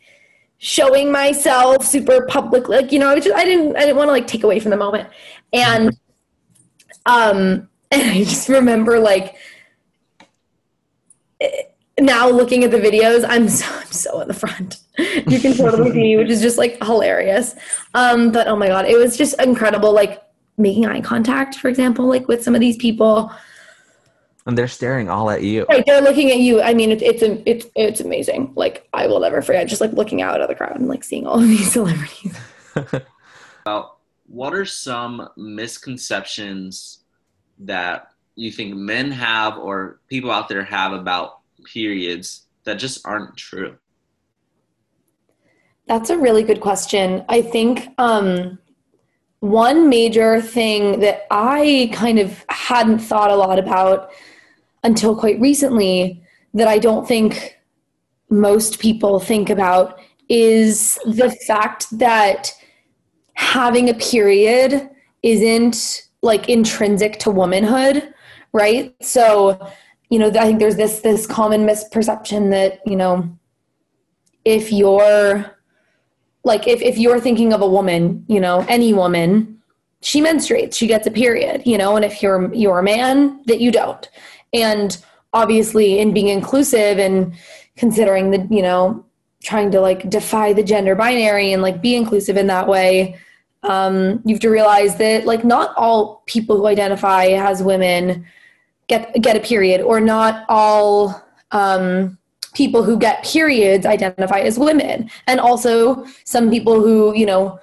showing 0.57 1.11
myself 1.11 1.85
super 1.85 2.25
public. 2.27 2.69
Like, 2.69 2.91
you 2.91 2.99
know, 2.99 3.09
I 3.09 3.19
just 3.19 3.35
I 3.35 3.43
didn't 3.43 3.75
I 3.75 3.81
didn't 3.81 3.97
want 3.97 4.07
to 4.07 4.13
like 4.13 4.27
take 4.27 4.43
away 4.43 4.59
from 4.59 4.71
the 4.71 4.77
moment. 4.77 5.09
And 5.53 5.97
um 7.05 7.69
and 7.91 8.01
I 8.01 8.23
just 8.23 8.49
remember 8.49 8.99
like 8.99 9.35
now 11.99 12.29
looking 12.29 12.63
at 12.63 12.71
the 12.71 12.77
videos, 12.77 13.25
I'm 13.27 13.47
so 13.49 13.65
I'm 13.69 13.91
so 13.91 14.21
in 14.21 14.27
the 14.27 14.33
front. 14.33 14.81
You 14.97 15.39
can 15.39 15.53
totally 15.55 15.91
see 15.91 15.97
me, 15.97 16.17
which 16.17 16.29
is 16.29 16.41
just 16.41 16.57
like 16.57 16.81
hilarious. 16.81 17.55
Um, 17.93 18.31
but 18.31 18.47
oh 18.47 18.55
my 18.55 18.67
god, 18.67 18.85
it 18.85 18.97
was 18.97 19.17
just 19.17 19.39
incredible. 19.41 19.93
Like 19.93 20.21
making 20.57 20.85
eye 20.85 21.01
contact, 21.01 21.55
for 21.55 21.67
example, 21.67 22.07
like 22.07 22.27
with 22.29 22.43
some 22.43 22.55
of 22.55 22.61
these 22.61 22.77
people. 22.77 23.31
And 24.45 24.57
they're 24.57 24.67
staring 24.67 25.09
all 25.09 25.29
at 25.31 25.41
you. 25.41 25.65
Right, 25.69 25.83
they're 25.85 26.01
looking 26.01 26.29
at 26.29 26.37
you. 26.37 26.61
I 26.61 26.73
mean, 26.73 26.91
it, 26.91 27.01
it's 27.01 27.23
it's 27.45 27.65
it's 27.75 27.99
amazing. 27.99 28.53
Like 28.55 28.87
I 28.93 29.07
will 29.07 29.19
never 29.19 29.41
forget, 29.41 29.67
just 29.67 29.81
like 29.81 29.93
looking 29.93 30.21
out 30.21 30.39
of 30.39 30.47
the 30.47 30.55
crowd 30.55 30.75
and 30.75 30.87
like 30.87 31.03
seeing 31.03 31.25
all 31.25 31.39
of 31.39 31.47
these 31.47 31.71
celebrities. 31.73 32.37
About 33.65 33.97
what 34.27 34.53
are 34.53 34.65
some 34.65 35.29
misconceptions 35.35 37.03
that 37.59 38.09
you 38.35 38.51
think 38.51 38.75
men 38.75 39.11
have 39.11 39.57
or 39.57 40.01
people 40.09 40.29
out 40.29 40.49
there 40.49 40.63
have 40.63 40.91
about 40.91 41.39
periods 41.63 42.47
that 42.65 42.75
just 42.75 43.05
aren't 43.07 43.35
true? 43.37 43.77
That's 45.87 46.09
a 46.09 46.17
really 46.17 46.43
good 46.43 46.61
question. 46.61 47.23
I 47.29 47.41
think 47.41 47.89
um, 47.97 48.57
one 49.39 49.87
major 49.89 50.41
thing 50.41 50.99
that 51.01 51.27
I 51.29 51.91
kind 51.93 52.19
of 52.19 52.43
hadn't 52.49 52.99
thought 52.99 53.29
a 53.29 53.35
lot 53.35 53.59
about 53.59 54.11
until 54.85 55.15
quite 55.15 55.39
recently 55.41 56.21
that 56.53 56.67
I 56.67 56.77
don't 56.77 57.07
think 57.07 57.57
most 58.29 58.79
people 58.79 59.19
think 59.19 59.49
about 59.49 59.99
is 60.29 60.97
the 61.05 61.31
fact 61.47 61.87
that 61.97 62.53
having 63.33 63.89
a 63.89 63.93
period 63.95 64.89
isn't 65.23 66.03
like 66.21 66.47
intrinsic 66.49 67.19
to 67.19 67.31
womanhood, 67.31 68.13
right? 68.53 68.95
So, 69.01 69.69
you 70.09 70.19
know, 70.19 70.27
I 70.27 70.45
think 70.45 70.59
there's 70.59 70.77
this 70.77 71.01
this 71.01 71.27
common 71.27 71.65
misperception 71.65 72.51
that, 72.51 72.79
you 72.85 72.95
know, 72.95 73.37
if 74.45 74.71
you're 74.71 75.51
like 76.43 76.67
if, 76.67 76.81
if 76.81 76.97
you're 76.97 77.19
thinking 77.19 77.53
of 77.53 77.61
a 77.61 77.67
woman, 77.67 78.23
you 78.27 78.39
know, 78.39 78.65
any 78.69 78.93
woman, 78.93 79.61
she 80.01 80.21
menstruates, 80.21 80.75
she 80.75 80.87
gets 80.87 81.07
a 81.07 81.11
period, 81.11 81.63
you 81.65 81.77
know, 81.77 81.95
and 81.95 82.05
if 82.05 82.21
you're 82.21 82.53
you're 82.53 82.79
a 82.79 82.83
man, 82.83 83.41
that 83.45 83.59
you 83.59 83.71
don't. 83.71 84.07
And 84.55 84.97
obviously 85.33 85.99
in 85.99 86.13
being 86.13 86.29
inclusive 86.29 86.97
and 86.97 87.33
considering 87.75 88.31
the, 88.31 88.47
you 88.49 88.61
know, 88.61 89.05
trying 89.43 89.69
to 89.71 89.79
like 89.81 90.09
defy 90.09 90.53
the 90.53 90.63
gender 90.63 90.95
binary 90.95 91.51
and 91.51 91.61
like 91.61 91.81
be 91.81 91.95
inclusive 91.95 92.37
in 92.37 92.47
that 92.47 92.67
way, 92.67 93.17
um, 93.63 94.21
you 94.25 94.35
have 94.35 94.41
to 94.41 94.49
realize 94.49 94.97
that 94.97 95.25
like 95.25 95.43
not 95.43 95.75
all 95.75 96.23
people 96.25 96.57
who 96.57 96.67
identify 96.67 97.25
as 97.25 97.61
women 97.61 98.25
get 98.87 99.13
get 99.21 99.35
a 99.35 99.39
period, 99.39 99.81
or 99.81 99.99
not 99.99 100.45
all 100.47 101.21
um, 101.51 102.17
people 102.53 102.83
who 102.83 102.97
get 102.97 103.23
periods 103.23 103.85
identify 103.85 104.39
as 104.39 104.59
women. 104.59 105.09
And 105.27 105.39
also 105.39 106.05
some 106.23 106.49
people 106.49 106.79
who 106.79 107.15
you 107.15 107.25
know 107.25 107.59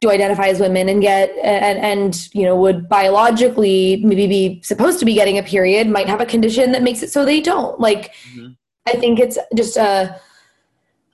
do 0.00 0.10
identify 0.10 0.48
as 0.48 0.60
women 0.60 0.88
and 0.88 1.00
get 1.00 1.30
and 1.42 1.78
and 1.78 2.34
you 2.34 2.42
know 2.42 2.54
would 2.54 2.88
biologically 2.88 4.02
maybe 4.04 4.26
be 4.26 4.60
supposed 4.62 4.98
to 4.98 5.04
be 5.04 5.14
getting 5.14 5.38
a 5.38 5.42
period 5.42 5.88
might 5.88 6.08
have 6.08 6.20
a 6.20 6.26
condition 6.26 6.72
that 6.72 6.82
makes 6.82 7.02
it 7.02 7.10
so 7.10 7.24
they 7.24 7.40
don't. 7.40 7.80
Like 7.80 8.14
mm-hmm. 8.14 8.52
i 8.86 8.92
think 8.92 9.18
it's 9.18 9.38
just 9.54 9.76
a 9.76 10.20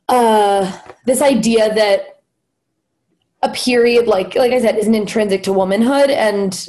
uh 0.09 0.79
this 1.07 1.23
idea 1.23 1.73
that 1.75 2.23
a 3.43 3.51
period 3.51 4.07
like 4.07 4.35
like 4.35 4.53
i 4.53 4.61
said 4.61 4.77
isn't 4.77 4.95
intrinsic 4.95 5.45
to 5.45 5.53
womanhood. 5.53 6.11
And 6.11 6.67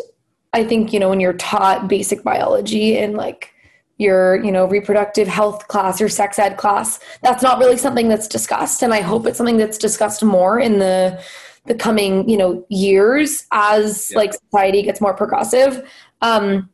i 0.54 0.63
think 0.63 0.93
you 0.93 0.99
know 0.99 1.10
when 1.10 1.19
you're 1.19 1.34
taught 1.34 1.88
basic 1.88 2.23
biology 2.23 2.97
and 2.99 3.15
like 3.15 3.49
your 3.97 4.43
you 4.43 4.52
know 4.52 4.67
reproductive 4.67 5.28
health 5.28 5.67
class 5.67 5.99
or 5.99 6.10
sex 6.10 6.38
ed 6.38 6.58
class 6.58 6.99
that's 7.21 7.41
not 7.41 7.58
really 7.58 7.78
something 7.78 8.08
that's 8.08 8.28
discussed. 8.28 8.84
And 8.84 8.93
i 8.93 9.02
hope 9.02 9.26
it's 9.26 9.38
something 9.38 9.58
that's 9.58 9.80
discussed 9.80 10.23
more 10.23 10.60
in 10.60 10.78
the 10.78 11.19
the 11.65 11.76
coming 11.76 12.28
you 12.30 12.38
know 12.38 12.65
years 12.69 13.45
as 13.52 14.12
yeah. 14.12 14.17
like 14.17 14.34
society 14.34 14.82
gets 14.82 14.99
more 14.99 15.13
progressive 15.13 15.88
um 16.21 16.69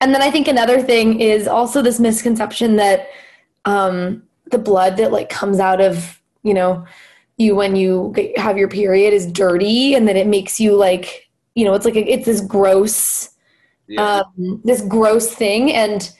and 0.00 0.14
then 0.14 0.22
i 0.22 0.30
think 0.30 0.48
another 0.48 0.82
thing 0.82 1.20
is 1.20 1.46
also 1.46 1.82
this 1.82 2.00
misconception 2.00 2.76
that 2.76 3.08
um 3.64 4.22
the 4.50 4.58
blood 4.58 4.96
that 4.96 5.12
like 5.12 5.28
comes 5.28 5.60
out 5.60 5.80
of 5.80 6.20
you 6.42 6.54
know 6.54 6.84
you 7.36 7.54
when 7.54 7.76
you 7.76 8.12
have 8.36 8.58
your 8.58 8.68
period 8.68 9.12
is 9.12 9.26
dirty 9.26 9.94
and 9.94 10.06
that 10.08 10.16
it 10.16 10.26
makes 10.26 10.58
you 10.58 10.74
like 10.74 11.30
you 11.54 11.64
know 11.64 11.74
it's 11.74 11.84
like 11.84 11.96
a, 11.96 12.12
it's 12.12 12.26
this 12.26 12.40
gross 12.40 13.30
yeah. 13.88 14.20
um 14.20 14.60
this 14.64 14.82
gross 14.82 15.32
thing 15.32 15.72
and 15.72 16.12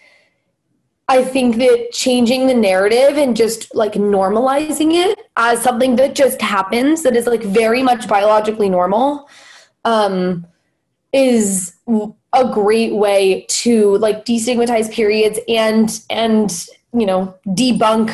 I 1.12 1.22
think 1.22 1.56
that 1.56 1.92
changing 1.92 2.46
the 2.46 2.54
narrative 2.54 3.18
and 3.18 3.36
just 3.36 3.74
like 3.74 3.92
normalizing 3.92 4.94
it 4.94 5.18
as 5.36 5.60
something 5.60 5.96
that 5.96 6.14
just 6.14 6.40
happens, 6.40 7.02
that 7.02 7.14
is 7.14 7.26
like 7.26 7.42
very 7.42 7.82
much 7.82 8.08
biologically 8.08 8.70
normal, 8.70 9.28
um, 9.84 10.46
is 11.12 11.74
a 12.32 12.50
great 12.50 12.94
way 12.94 13.44
to 13.50 13.98
like 13.98 14.24
destigmatize 14.24 14.90
periods 14.90 15.38
and 15.48 16.00
and 16.08 16.66
you 16.94 17.04
know 17.04 17.34
debunk 17.48 18.08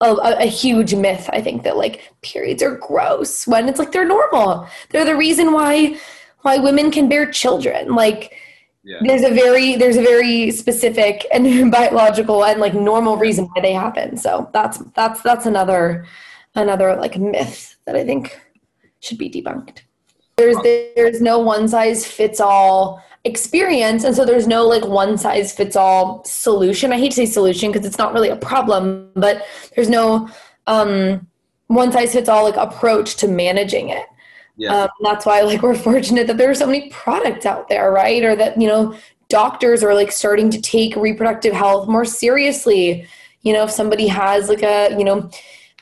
a, 0.00 0.14
a, 0.14 0.46
huge 0.46 0.94
myth. 0.94 1.28
I 1.32 1.40
think 1.40 1.64
that 1.64 1.76
like 1.76 2.08
periods 2.22 2.62
are 2.62 2.76
gross 2.76 3.48
when 3.48 3.68
it's 3.68 3.80
like 3.80 3.90
they're 3.90 4.04
normal. 4.04 4.68
They're 4.90 5.04
the 5.04 5.16
reason 5.16 5.52
why 5.52 5.98
why 6.42 6.58
women 6.58 6.92
can 6.92 7.08
bear 7.08 7.28
children. 7.28 7.96
Like 7.96 8.32
yeah. 8.84 8.98
there's 9.00 9.22
a 9.22 9.30
very 9.30 9.76
there's 9.76 9.96
a 9.96 10.02
very 10.02 10.50
specific 10.50 11.26
and 11.32 11.70
biological 11.72 12.44
and 12.44 12.60
like 12.60 12.74
normal 12.74 13.16
reason 13.16 13.46
why 13.46 13.62
they 13.62 13.72
happen. 13.72 14.16
So 14.16 14.50
that's 14.52 14.78
that's 14.94 15.22
that's 15.22 15.46
another 15.46 16.06
another 16.54 16.94
like 16.96 17.18
myth 17.18 17.76
that 17.84 17.96
i 17.96 18.04
think 18.04 18.40
should 19.00 19.18
be 19.18 19.30
debunked. 19.30 19.80
There's 20.36 20.56
there's 20.62 21.20
no 21.20 21.38
one 21.38 21.68
size 21.68 22.06
fits 22.06 22.40
all 22.40 23.02
experience 23.24 24.04
and 24.04 24.14
so 24.14 24.24
there's 24.24 24.46
no 24.46 24.66
like 24.66 24.84
one 24.84 25.16
size 25.16 25.52
fits 25.52 25.76
all 25.76 26.22
solution. 26.24 26.92
I 26.92 26.98
hate 26.98 27.10
to 27.10 27.16
say 27.16 27.26
solution 27.26 27.72
because 27.72 27.86
it's 27.86 27.98
not 27.98 28.12
really 28.12 28.28
a 28.28 28.36
problem 28.36 29.10
but 29.14 29.46
there's 29.74 29.88
no 29.88 30.28
um 30.66 31.26
one 31.68 31.90
size 31.90 32.12
fits 32.12 32.28
all 32.28 32.44
like 32.44 32.56
approach 32.56 33.16
to 33.16 33.28
managing 33.28 33.88
it 33.88 34.06
yeah. 34.56 34.82
Um, 34.82 34.88
that's 35.00 35.26
why 35.26 35.40
like 35.42 35.62
we're 35.62 35.74
fortunate 35.74 36.26
that 36.26 36.38
there 36.38 36.50
are 36.50 36.54
so 36.54 36.66
many 36.66 36.88
products 36.90 37.46
out 37.46 37.68
there, 37.68 37.90
right? 37.90 38.22
Or 38.22 38.36
that, 38.36 38.60
you 38.60 38.68
know, 38.68 38.96
doctors 39.28 39.82
are 39.82 39.94
like 39.94 40.12
starting 40.12 40.50
to 40.50 40.60
take 40.60 40.94
reproductive 40.96 41.52
health 41.52 41.88
more 41.88 42.04
seriously. 42.04 43.06
You 43.42 43.52
know, 43.52 43.64
if 43.64 43.70
somebody 43.70 44.06
has 44.06 44.48
like 44.48 44.62
a, 44.62 44.94
you 44.96 45.04
know, 45.04 45.30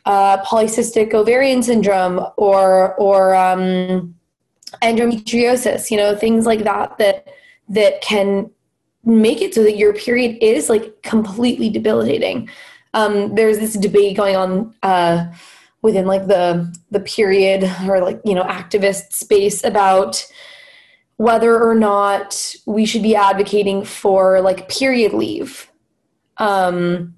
uh, 0.04 0.42
polycystic 0.44 1.14
ovarian 1.14 1.62
syndrome 1.62 2.26
or 2.36 2.94
or 2.94 3.34
um, 3.34 4.14
endometriosis, 4.82 5.90
you 5.90 5.96
know, 5.96 6.16
things 6.16 6.46
like 6.46 6.64
that 6.64 6.96
that 6.98 7.28
that 7.68 8.00
can 8.00 8.50
make 9.04 9.40
it 9.40 9.54
so 9.54 9.62
that 9.62 9.76
your 9.76 9.92
period 9.92 10.38
is 10.42 10.68
like 10.68 11.02
completely 11.02 11.68
debilitating. 11.68 12.48
Um, 12.94 13.34
there's 13.34 13.58
this 13.58 13.74
debate 13.74 14.16
going 14.16 14.36
on 14.36 14.74
uh, 14.82 15.32
within 15.82 16.06
like 16.06 16.26
the 16.28 16.74
the 16.90 17.00
period 17.00 17.64
or 17.86 18.00
like 18.00 18.20
you 18.24 18.34
know 18.34 18.44
activist 18.44 19.12
space 19.12 19.62
about 19.64 20.24
whether 21.16 21.62
or 21.62 21.74
not 21.74 22.54
we 22.66 22.86
should 22.86 23.02
be 23.02 23.14
advocating 23.14 23.84
for 23.84 24.40
like 24.40 24.68
period 24.68 25.12
leave 25.12 25.70
um 26.38 27.14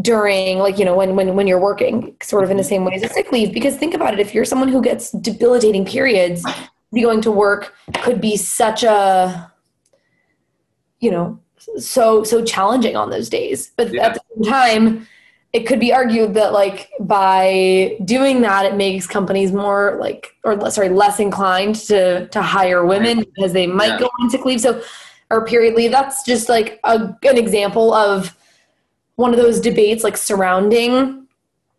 during 0.00 0.58
like 0.58 0.78
you 0.78 0.84
know 0.84 0.96
when 0.96 1.14
when 1.14 1.34
when 1.36 1.46
you're 1.46 1.60
working 1.60 2.16
sort 2.22 2.42
of 2.42 2.50
in 2.50 2.56
the 2.56 2.64
same 2.64 2.84
way 2.84 2.94
as 2.94 3.02
a 3.02 3.08
sick 3.08 3.30
leave 3.30 3.52
because 3.52 3.76
think 3.76 3.94
about 3.94 4.12
it 4.12 4.20
if 4.20 4.34
you're 4.34 4.44
someone 4.44 4.68
who 4.68 4.82
gets 4.82 5.12
debilitating 5.12 5.84
periods 5.84 6.44
be 6.92 7.02
going 7.02 7.20
to 7.20 7.30
work 7.30 7.74
could 8.02 8.20
be 8.20 8.36
such 8.36 8.82
a 8.82 9.52
you 11.00 11.10
know 11.10 11.38
so 11.76 12.24
so 12.24 12.44
challenging 12.44 12.96
on 12.96 13.10
those 13.10 13.28
days 13.28 13.72
but 13.76 13.92
yeah. 13.92 14.06
at 14.06 14.14
the 14.14 14.20
same 14.34 14.52
time 14.52 15.06
it 15.54 15.68
could 15.68 15.78
be 15.78 15.92
argued 15.92 16.34
that 16.34 16.52
like 16.52 16.90
by 16.98 17.96
doing 18.04 18.42
that 18.42 18.66
it 18.66 18.74
makes 18.74 19.06
companies 19.06 19.52
more 19.52 19.96
like 20.00 20.36
or 20.42 20.70
sorry 20.70 20.88
less 20.88 21.20
inclined 21.20 21.76
to 21.76 22.26
to 22.28 22.42
hire 22.42 22.84
women 22.84 23.20
because 23.20 23.52
they 23.52 23.66
might 23.66 23.86
yeah. 23.86 24.00
go 24.00 24.10
on 24.20 24.28
sick 24.28 24.44
leave 24.44 24.60
so 24.60 24.82
or 25.30 25.46
period 25.46 25.74
leave 25.74 25.92
that's 25.92 26.24
just 26.24 26.48
like 26.48 26.80
a, 26.84 27.16
an 27.22 27.38
example 27.38 27.94
of 27.94 28.36
one 29.14 29.32
of 29.32 29.38
those 29.38 29.60
debates 29.60 30.02
like 30.02 30.16
surrounding 30.16 31.24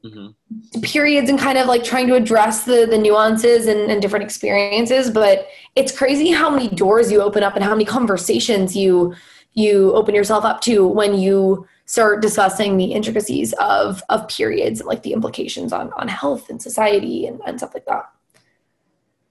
mm-hmm. 0.04 0.80
periods 0.82 1.30
and 1.30 1.38
kind 1.38 1.58
of 1.58 1.68
like 1.68 1.84
trying 1.84 2.08
to 2.08 2.16
address 2.16 2.64
the 2.64 2.88
the 2.90 2.98
nuances 2.98 3.68
and, 3.68 3.92
and 3.92 4.02
different 4.02 4.24
experiences 4.24 5.12
but 5.12 5.50
it's 5.76 5.96
crazy 5.96 6.32
how 6.32 6.50
many 6.50 6.70
doors 6.70 7.12
you 7.12 7.22
open 7.22 7.44
up 7.44 7.56
and 7.56 7.64
how 7.64 7.72
many 7.72 7.84
conversations 7.84 8.74
you 8.74 9.14
you 9.54 9.94
open 9.94 10.16
yourself 10.16 10.46
up 10.46 10.62
to 10.62 10.88
when 10.88 11.20
you 11.20 11.68
start 11.86 12.22
discussing 12.22 12.78
the 12.78 12.92
intricacies 12.92 13.54
of 13.54 14.02
of 14.10 14.28
periods 14.28 14.80
and 14.80 14.88
like 14.88 15.04
the 15.04 15.14
implications 15.14 15.72
on 15.72 15.92
on 15.94 16.08
health 16.08 16.50
and 16.50 16.62
society 16.62 17.28
and, 17.28 17.40
and 17.46 17.58
stuff 17.58 17.74
like 17.74 17.86
that 17.86 18.10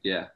yeah 0.02 0.26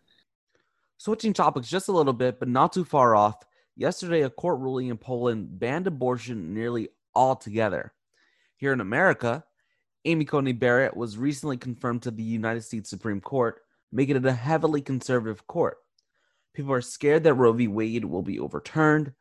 switching 0.97 1.33
topics 1.33 1.69
just 1.69 1.89
a 1.89 1.93
little 1.93 2.13
bit 2.13 2.39
but 2.39 2.49
not 2.49 2.73
too 2.73 2.85
far 2.85 3.15
off 3.15 3.37
yesterday 3.77 4.23
a 4.23 4.31
court 4.31 4.59
ruling 4.59 4.89
in 4.89 4.97
poland 4.97 5.59
banned 5.59 5.87
abortion 5.87 6.53
nearly 6.53 6.89
altogether. 7.19 7.93
Here 8.57 8.73
in 8.73 8.81
America, 8.81 9.45
Amy 10.05 10.25
Coney 10.25 10.53
Barrett 10.53 10.97
was 10.97 11.19
recently 11.19 11.57
confirmed 11.57 12.03
to 12.03 12.11
the 12.11 12.23
United 12.23 12.63
States 12.63 12.89
Supreme 12.89 13.21
Court, 13.21 13.61
making 13.93 14.17
it 14.17 14.25
a 14.25 14.33
heavily 14.33 14.81
conservative 14.81 15.47
court. 15.47 15.79
People 16.55 16.73
are 16.73 16.81
scared 16.81 17.25
that 17.25 17.35
Roe 17.35 17.53
v. 17.53 17.69
Wade 17.69 18.05
will 18.05 18.23
be 18.23 18.39
overturned. 18.39 19.13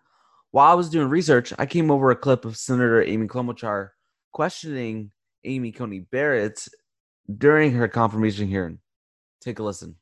While 0.51 0.71
I 0.71 0.75
was 0.75 0.89
doing 0.89 1.09
research, 1.09 1.53
I 1.59 1.65
came 1.65 1.91
over 1.91 2.09
a 2.09 2.15
clip 2.15 2.45
of 2.45 2.55
Senator 2.55 3.03
Amy 3.03 3.27
Klobuchar 3.27 3.89
questioning 4.31 5.11
Amy 5.43 5.71
Coney 5.71 5.99
Barrett 5.99 6.67
during 7.37 7.73
her 7.73 7.87
confirmation 7.87 8.47
hearing. 8.47 8.79
Take 9.41 9.59
a 9.59 9.63
listen. 9.63 9.95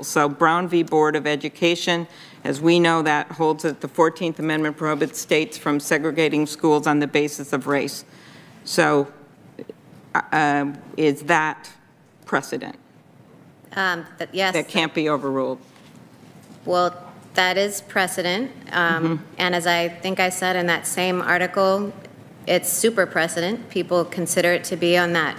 So 0.00 0.28
Brown 0.28 0.68
v. 0.68 0.82
Board 0.82 1.16
of 1.16 1.26
Education, 1.26 2.08
as 2.44 2.60
we 2.62 2.80
know, 2.80 3.02
that 3.02 3.30
holds 3.32 3.62
that 3.62 3.82
the 3.82 3.88
14th 3.88 4.38
Amendment 4.38 4.78
prohibits 4.78 5.20
states 5.20 5.58
from 5.58 5.78
segregating 5.78 6.46
schools 6.46 6.86
on 6.86 6.98
the 6.98 7.06
basis 7.06 7.52
of 7.52 7.66
race. 7.66 8.06
So 8.64 9.12
uh, 10.14 10.22
um, 10.32 10.78
is 10.96 11.24
that 11.24 11.70
precedent? 12.24 12.76
Um, 13.76 14.06
yes. 14.32 14.54
That 14.54 14.68
can't 14.68 14.94
be 14.94 15.10
overruled? 15.10 15.58
Well, 16.64 17.11
that 17.34 17.56
is 17.56 17.80
precedent. 17.82 18.50
Um, 18.72 19.18
mm-hmm. 19.18 19.24
And 19.38 19.54
as 19.54 19.66
I 19.66 19.88
think 19.88 20.20
I 20.20 20.28
said 20.28 20.56
in 20.56 20.66
that 20.66 20.86
same 20.86 21.20
article, 21.22 21.92
it's 22.46 22.68
super 22.68 23.06
precedent. 23.06 23.70
People 23.70 24.04
consider 24.04 24.52
it 24.52 24.64
to 24.64 24.76
be 24.76 24.96
on 24.96 25.12
that 25.12 25.36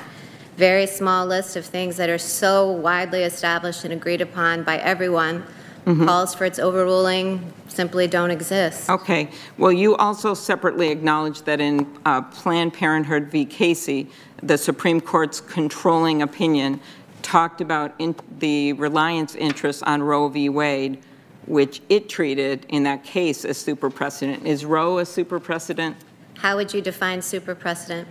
very 0.58 0.86
small 0.86 1.26
list 1.26 1.56
of 1.56 1.66
things 1.66 1.98
that 1.98 2.10
are 2.10 2.18
so 2.18 2.72
widely 2.72 3.24
established 3.24 3.84
and 3.84 3.94
agreed 3.94 4.22
upon 4.22 4.64
by 4.64 4.78
everyone. 4.78 5.44
Mm-hmm. 5.86 6.06
Calls 6.06 6.34
for 6.34 6.46
its 6.46 6.60
overruling 6.60 7.52
simply 7.68 8.08
don't 8.08 8.32
exist. 8.32 8.90
Okay. 8.90 9.30
Well, 9.58 9.72
you 9.72 9.96
also 9.98 10.34
separately 10.34 10.90
acknowledged 10.90 11.46
that 11.46 11.60
in 11.60 11.92
uh, 12.06 12.22
Planned 12.22 12.74
Parenthood 12.74 13.26
v. 13.26 13.44
Casey, 13.44 14.08
the 14.42 14.58
Supreme 14.58 15.02
Court's 15.02 15.42
controlling 15.42 16.22
opinion 16.22 16.80
talked 17.22 17.60
about 17.60 17.96
in 18.00 18.16
the 18.40 18.74
reliance 18.74 19.36
interest 19.36 19.84
on 19.86 20.04
Roe 20.04 20.30
v. 20.30 20.48
Wade, 20.48 21.02
which 21.46 21.82
it 21.90 22.10
treated 22.10 22.66
in 22.70 22.84
that 22.84 23.04
case 23.04 23.46
as 23.46 23.58
super 23.58 23.90
precedent. 23.90 24.46
Is 24.46 24.66
Roe 24.66 25.00
a 25.00 25.06
super 25.06 25.40
precedent? 25.40 25.98
How 26.38 26.56
would 26.56 26.74
you 26.74 26.82
define 26.82 27.22
super 27.22 27.56
precedent? 27.56 28.08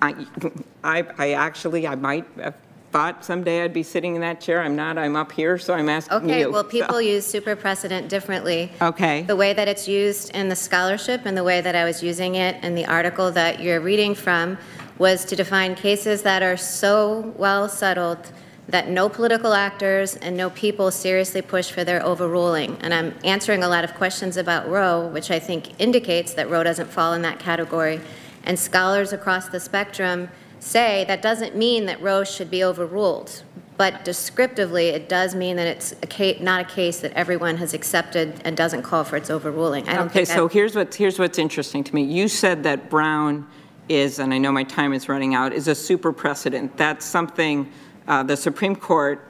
I, 0.00 0.26
I, 0.82 1.04
I 1.18 1.32
actually, 1.32 1.86
I 1.86 1.94
might 1.94 2.26
have 2.36 2.56
thought 2.92 3.24
someday 3.24 3.62
I'd 3.62 3.72
be 3.72 3.82
sitting 3.82 4.14
in 4.14 4.20
that 4.20 4.40
chair. 4.40 4.60
I'm 4.60 4.76
not. 4.76 4.98
I'm 4.98 5.16
up 5.16 5.32
here, 5.32 5.58
so 5.58 5.74
I'm 5.74 5.88
asking 5.88 6.18
okay, 6.18 6.40
you. 6.40 6.46
Okay, 6.46 6.52
well, 6.52 6.64
people 6.64 7.00
use 7.00 7.26
super 7.26 7.56
precedent 7.56 8.08
differently. 8.08 8.70
Okay. 8.80 9.22
The 9.22 9.36
way 9.36 9.54
that 9.54 9.66
it's 9.66 9.88
used 9.88 10.30
in 10.34 10.48
the 10.48 10.56
scholarship 10.56 11.22
and 11.24 11.36
the 11.36 11.44
way 11.44 11.60
that 11.62 11.74
I 11.74 11.84
was 11.84 12.02
using 12.02 12.34
it 12.34 12.62
in 12.62 12.74
the 12.74 12.84
article 12.84 13.30
that 13.32 13.60
you're 13.60 13.80
reading 13.80 14.14
from 14.14 14.58
was 14.98 15.24
to 15.24 15.36
define 15.36 15.74
cases 15.74 16.22
that 16.22 16.42
are 16.42 16.56
so 16.56 17.32
well 17.36 17.68
settled 17.68 18.30
that 18.68 18.88
no 18.88 19.08
political 19.08 19.52
actors 19.52 20.16
and 20.16 20.36
no 20.36 20.50
people 20.50 20.90
seriously 20.90 21.42
push 21.42 21.70
for 21.70 21.84
their 21.84 22.04
overruling. 22.04 22.76
And 22.80 22.94
I'm 22.94 23.14
answering 23.24 23.62
a 23.62 23.68
lot 23.68 23.84
of 23.84 23.94
questions 23.94 24.36
about 24.36 24.68
Roe, 24.68 25.08
which 25.08 25.30
I 25.30 25.38
think 25.38 25.80
indicates 25.80 26.34
that 26.34 26.48
Roe 26.48 26.62
doesn't 26.62 26.88
fall 26.88 27.12
in 27.12 27.22
that 27.22 27.38
category. 27.38 28.00
And 28.44 28.58
scholars 28.58 29.12
across 29.12 29.48
the 29.48 29.60
spectrum 29.60 30.28
say 30.60 31.04
that 31.08 31.22
doesn't 31.22 31.56
mean 31.56 31.86
that 31.86 32.00
Roe 32.00 32.24
should 32.24 32.50
be 32.50 32.62
overruled. 32.62 33.42
But 33.76 34.04
descriptively, 34.04 34.88
it 34.88 35.08
does 35.08 35.34
mean 35.34 35.56
that 35.56 35.66
it's 35.66 35.92
a 36.02 36.06
case, 36.06 36.40
not 36.40 36.60
a 36.60 36.64
case 36.64 37.00
that 37.00 37.12
everyone 37.14 37.56
has 37.56 37.74
accepted 37.74 38.40
and 38.44 38.56
doesn't 38.56 38.82
call 38.82 39.02
for 39.02 39.16
its 39.16 39.28
overruling. 39.28 39.88
I 39.88 39.94
don't 39.94 40.06
okay, 40.06 40.24
so 40.24 40.46
here's 40.46 40.76
what's, 40.76 40.94
here's 40.94 41.18
what's 41.18 41.38
interesting 41.38 41.82
to 41.82 41.94
me. 41.94 42.04
You 42.04 42.28
said 42.28 42.62
that 42.62 42.88
Brown 42.88 43.48
is, 43.88 44.20
and 44.20 44.32
I 44.32 44.38
know 44.38 44.52
my 44.52 44.62
time 44.62 44.92
is 44.92 45.08
running 45.08 45.34
out, 45.34 45.52
is 45.52 45.66
a 45.66 45.74
super 45.74 46.12
precedent. 46.12 46.76
That's 46.76 47.04
something 47.04 47.72
uh, 48.08 48.22
the 48.22 48.36
Supreme 48.36 48.76
Court 48.76 49.26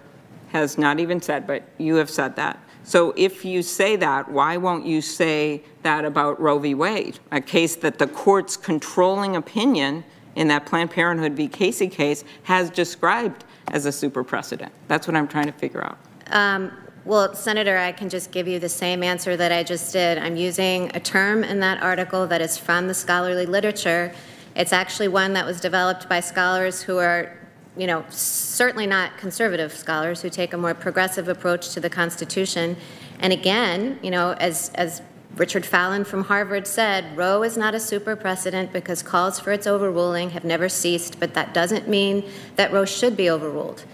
has 0.52 0.78
not 0.78 1.00
even 1.00 1.20
said, 1.20 1.46
but 1.46 1.62
you 1.78 1.96
have 1.96 2.10
said 2.10 2.36
that. 2.36 2.58
So 2.84 3.14
if 3.16 3.44
you 3.44 3.62
say 3.62 3.96
that, 3.96 4.30
why 4.30 4.56
won't 4.56 4.84
you 4.84 5.00
say 5.00 5.62
that 5.82 6.04
about 6.04 6.40
Roe 6.40 6.58
v. 6.58 6.74
Wade, 6.74 7.20
a 7.30 7.40
case 7.40 7.76
that 7.76 7.98
the 7.98 8.06
court's 8.06 8.56
controlling 8.56 9.36
opinion 9.36 10.04
in 10.34 10.48
that 10.48 10.66
Planned 10.66 10.90
Parenthood 10.90 11.34
v. 11.34 11.48
Casey 11.48 11.88
case 11.88 12.24
has 12.44 12.70
described 12.70 13.44
as 13.68 13.86
a 13.86 13.92
super 13.92 14.24
precedent? 14.24 14.72
That's 14.88 15.06
what 15.06 15.16
I'm 15.16 15.28
trying 15.28 15.46
to 15.46 15.52
figure 15.52 15.84
out. 15.84 15.98
Um, 16.30 16.72
well, 17.04 17.34
Senator, 17.34 17.78
I 17.78 17.92
can 17.92 18.08
just 18.08 18.30
give 18.30 18.46
you 18.46 18.58
the 18.58 18.68
same 18.68 19.02
answer 19.02 19.36
that 19.36 19.52
I 19.52 19.62
just 19.62 19.92
did. 19.92 20.18
I'm 20.18 20.36
using 20.36 20.94
a 20.94 21.00
term 21.00 21.44
in 21.44 21.60
that 21.60 21.82
article 21.82 22.26
that 22.28 22.40
is 22.40 22.56
from 22.56 22.88
the 22.88 22.94
scholarly 22.94 23.46
literature. 23.46 24.12
It's 24.54 24.72
actually 24.72 25.08
one 25.08 25.32
that 25.32 25.46
was 25.46 25.60
developed 25.60 26.08
by 26.08 26.20
scholars 26.20 26.82
who 26.82 26.98
are 26.98 27.36
you 27.76 27.86
know, 27.86 28.04
certainly 28.10 28.86
not 28.86 29.16
conservative 29.16 29.72
scholars 29.72 30.20
who 30.20 30.28
take 30.28 30.52
a 30.52 30.58
more 30.58 30.74
progressive 30.74 31.28
approach 31.28 31.70
to 31.70 31.80
the 31.80 31.88
Constitution. 31.88 32.76
And 33.20 33.32
again, 33.32 33.98
you 34.02 34.10
know, 34.10 34.32
as, 34.32 34.70
as 34.74 35.00
Richard 35.36 35.64
Fallon 35.64 36.04
from 36.04 36.24
Harvard 36.24 36.66
said, 36.66 37.16
Roe 37.16 37.42
is 37.42 37.56
not 37.56 37.74
a 37.74 37.80
super 37.80 38.14
precedent 38.14 38.72
because 38.72 39.02
calls 39.02 39.40
for 39.40 39.52
its 39.52 39.66
overruling 39.66 40.30
have 40.30 40.44
never 40.44 40.68
ceased, 40.68 41.18
but 41.18 41.32
that 41.34 41.54
doesn't 41.54 41.88
mean 41.88 42.28
that 42.56 42.72
Roe 42.72 42.84
should 42.84 43.16
be 43.16 43.30
overruled. 43.30 43.84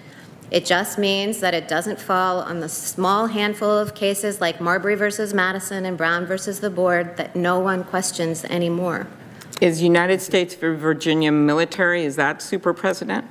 It 0.51 0.65
just 0.65 0.99
means 0.99 1.39
that 1.41 1.55
it 1.55 1.69
doesn't 1.69 2.01
fall 2.01 2.41
on 2.41 2.61
the 2.61 2.71
small 2.71 3.27
handful 3.27 3.71
of 3.71 3.95
cases 3.95 4.41
like 4.41 4.61
Marbury 4.61 4.95
versus 4.95 5.35
Madison 5.35 5.85
and 5.85 5.97
Brown 5.97 6.25
versus 6.25 6.61
the 6.61 6.71
board 6.71 7.17
that 7.19 7.37
no 7.37 7.61
one 7.61 7.85
questions 7.85 8.45
anymore. 8.47 9.07
Is 9.61 9.83
United 9.83 10.23
States 10.23 10.55
for 10.55 10.75
Virginia 10.75 11.31
military, 11.31 12.05
is 12.05 12.17
that 12.17 12.41
super 12.41 12.73
precedent? 12.73 13.27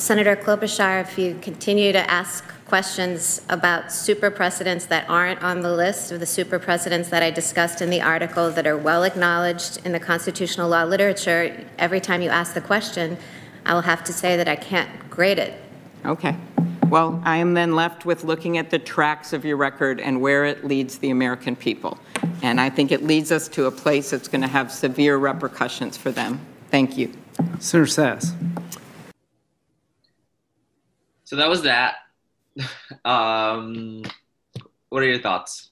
Senator 0.00 0.34
Klobuchar, 0.34 1.02
if 1.02 1.18
you 1.18 1.38
continue 1.42 1.92
to 1.92 2.10
ask 2.10 2.42
questions 2.64 3.42
about 3.50 3.92
super 3.92 4.30
precedents 4.30 4.86
that 4.86 5.04
aren't 5.10 5.42
on 5.42 5.60
the 5.60 5.70
list 5.70 6.10
of 6.10 6.20
the 6.20 6.26
super 6.26 6.58
precedents 6.58 7.10
that 7.10 7.22
I 7.22 7.30
discussed 7.30 7.82
in 7.82 7.90
the 7.90 8.00
article 8.00 8.50
that 8.50 8.66
are 8.66 8.78
well 8.78 9.04
acknowledged 9.04 9.84
in 9.84 9.92
the 9.92 10.00
constitutional 10.00 10.70
law 10.70 10.84
literature, 10.84 11.66
every 11.78 12.00
time 12.00 12.22
you 12.22 12.30
ask 12.30 12.54
the 12.54 12.62
question, 12.62 13.18
I 13.66 13.74
will 13.74 13.82
have 13.82 14.02
to 14.04 14.12
say 14.14 14.38
that 14.38 14.48
I 14.48 14.56
can't 14.56 14.88
grade 15.10 15.38
it. 15.38 15.60
Okay. 16.06 16.34
Well, 16.88 17.20
I 17.22 17.36
am 17.36 17.52
then 17.52 17.76
left 17.76 18.06
with 18.06 18.24
looking 18.24 18.56
at 18.56 18.70
the 18.70 18.78
tracks 18.78 19.34
of 19.34 19.44
your 19.44 19.58
record 19.58 20.00
and 20.00 20.22
where 20.22 20.46
it 20.46 20.64
leads 20.64 20.96
the 20.96 21.10
American 21.10 21.54
people. 21.54 21.98
And 22.42 22.58
I 22.58 22.70
think 22.70 22.90
it 22.90 23.04
leads 23.04 23.30
us 23.30 23.48
to 23.48 23.66
a 23.66 23.70
place 23.70 24.08
that's 24.08 24.28
going 24.28 24.40
to 24.40 24.48
have 24.48 24.72
severe 24.72 25.18
repercussions 25.18 25.98
for 25.98 26.10
them. 26.10 26.40
Thank 26.70 26.96
you. 26.96 27.12
Senator 27.58 27.86
Sasse. 27.86 28.49
So 31.30 31.36
that 31.36 31.48
was 31.48 31.62
that. 31.62 31.94
um, 33.04 34.02
what 34.88 35.00
are 35.00 35.06
your 35.06 35.20
thoughts? 35.20 35.70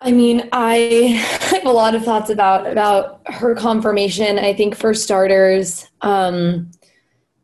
I 0.00 0.12
mean, 0.12 0.48
I 0.52 1.20
have 1.50 1.66
a 1.66 1.72
lot 1.72 1.96
of 1.96 2.04
thoughts 2.04 2.30
about 2.30 2.68
about 2.68 3.20
her 3.26 3.56
confirmation. 3.56 4.38
I 4.38 4.54
think 4.54 4.76
for 4.76 4.94
starters, 4.94 5.88
um, 6.02 6.70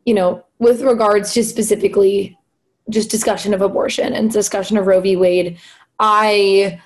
you 0.05 0.13
know, 0.13 0.45
with 0.57 0.83
regards 0.83 1.33
to 1.33 1.43
specifically 1.43 2.39
just 2.89 3.11
discussion 3.11 3.53
of 3.53 3.61
abortion 3.61 4.13
and 4.13 4.31
discussion 4.31 4.77
of 4.77 4.87
Roe 4.87 5.01
v. 5.01 5.17
Wade, 5.17 5.59
I 5.99 6.81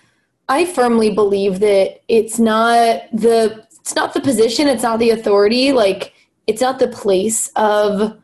I 0.49 0.65
firmly 0.65 1.11
believe 1.11 1.59
that 1.59 2.01
it's 2.07 2.39
not 2.39 3.03
the 3.13 3.63
it's 3.79 3.93
not 3.93 4.15
the 4.15 4.21
position, 4.21 4.67
it's 4.67 4.81
not 4.81 4.97
the 4.97 5.11
authority, 5.11 5.71
like 5.71 6.13
it's 6.47 6.61
not 6.61 6.79
the 6.79 6.87
place 6.87 7.51
of 7.55 8.20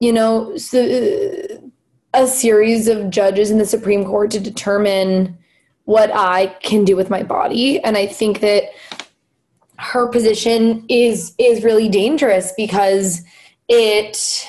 you 0.00 0.12
know, 0.12 0.56
so, 0.56 0.82
uh, 0.84 1.58
a 2.14 2.26
series 2.26 2.88
of 2.88 3.10
judges 3.10 3.50
in 3.50 3.58
the 3.58 3.66
Supreme 3.66 4.04
Court 4.04 4.30
to 4.32 4.40
determine 4.40 5.36
what 5.84 6.10
I 6.14 6.46
can 6.62 6.84
do 6.84 6.96
with 6.96 7.10
my 7.10 7.22
body. 7.22 7.80
And 7.82 7.96
I 7.96 8.06
think 8.06 8.40
that 8.40 8.64
her 9.78 10.08
position 10.08 10.84
is 10.88 11.34
is 11.38 11.62
really 11.62 11.88
dangerous 11.88 12.52
because 12.56 13.22
it 13.68 14.46